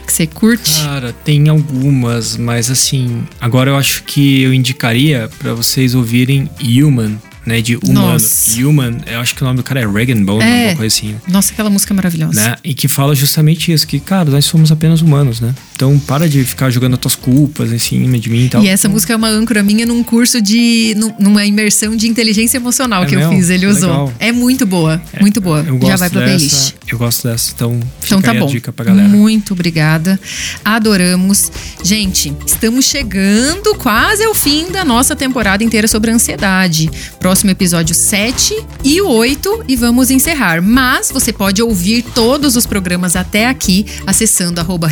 [0.08, 0.82] que você curte?
[0.82, 7.18] Cara, tem algumas, mas assim, agora eu acho que eu indicaria para vocês ouvirem Human,
[7.48, 7.60] né?
[7.60, 8.12] De humano.
[8.12, 8.60] Nossa.
[8.60, 10.60] Human, eu acho que o nome do cara é Regan Bone, é.
[10.60, 11.16] alguma coisa assim.
[11.26, 12.40] Nossa, aquela música é maravilhosa.
[12.40, 12.56] Né?
[12.62, 15.54] E que fala justamente isso, que, cara, nós somos apenas humanos, né?
[15.74, 18.62] Então para de ficar jogando as tuas culpas em cima de mim e tal.
[18.62, 20.96] E essa música é uma âncora minha num curso de.
[21.18, 23.32] numa imersão de inteligência emocional é que mesmo?
[23.32, 23.48] eu fiz.
[23.48, 23.88] Ele usou.
[23.88, 24.12] Legal.
[24.18, 25.64] É muito boa, é, muito boa.
[25.64, 26.74] Já vai pra dessa, playlist.
[26.88, 28.46] Eu gosto dessa, então fica então tá bom.
[28.46, 29.08] a dica pra galera.
[29.08, 30.18] Muito obrigada.
[30.64, 31.52] Adoramos.
[31.84, 36.90] Gente, estamos chegando quase ao fim da nossa temporada inteira sobre ansiedade.
[37.20, 40.60] Próximo episódio 7 e o 8 e vamos encerrar.
[40.60, 44.88] Mas você pode ouvir todos os programas até aqui acessando arroba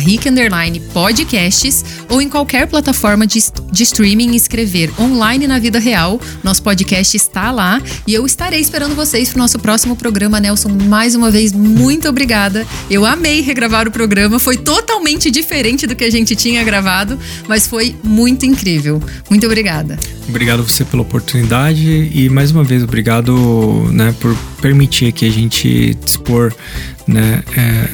[0.93, 3.39] podcasts ou em qualquer plataforma de,
[3.71, 6.21] de streaming escrever online na vida real.
[6.43, 10.39] Nosso podcast está lá e eu estarei esperando vocês para o nosso próximo programa.
[10.39, 12.65] Nelson, mais uma vez, muito obrigada.
[12.89, 17.67] Eu amei regravar o programa, foi totalmente diferente do que a gente tinha gravado, mas
[17.67, 19.01] foi muito incrível.
[19.29, 19.97] Muito obrigada.
[20.29, 25.97] Obrigado você pela oportunidade e mais uma vez obrigado né, por permitir que a gente
[26.05, 26.53] dispor,
[27.07, 27.89] né, é,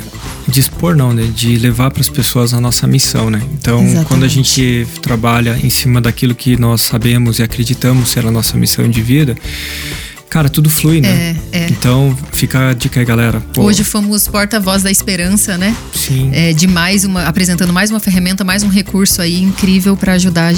[0.50, 3.42] dispor não, né, de levar para as pessoas a nossa missão, né?
[3.54, 4.06] Então, Exatamente.
[4.06, 8.58] quando a gente trabalha em cima daquilo que nós sabemos e acreditamos ser a nossa
[8.58, 9.34] missão de vida,
[10.30, 11.38] Cara, tudo flui, né?
[11.52, 11.68] É, é.
[11.70, 13.40] Então, fica a dica aí, galera.
[13.54, 13.62] Pô.
[13.62, 15.76] Hoje fomos porta-voz da esperança, né?
[15.94, 16.32] Sim.
[16.34, 20.52] É, de mais uma, apresentando mais uma ferramenta, mais um recurso aí incrível para ajudar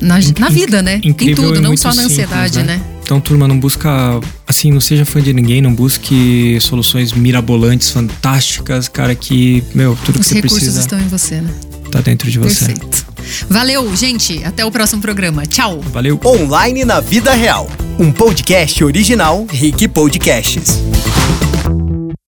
[0.00, 1.00] na, na vida, né?
[1.02, 2.76] Incrível em tudo, não só na ansiedade, simples, né?
[2.76, 2.97] né?
[3.08, 8.86] Então, turma, não busca, assim, não seja fã de ninguém, não busque soluções mirabolantes, fantásticas,
[8.86, 10.56] cara, que, meu, tudo Os que você precisa.
[10.56, 11.50] Os recursos estão em você, né?
[11.90, 12.66] Tá dentro de você.
[12.66, 13.06] Perfeito.
[13.48, 14.44] Valeu, gente.
[14.44, 15.46] Até o próximo programa.
[15.46, 15.80] Tchau.
[15.90, 16.20] Valeu.
[16.22, 17.66] Online na vida real.
[17.98, 20.78] Um podcast original Rick Podcasts.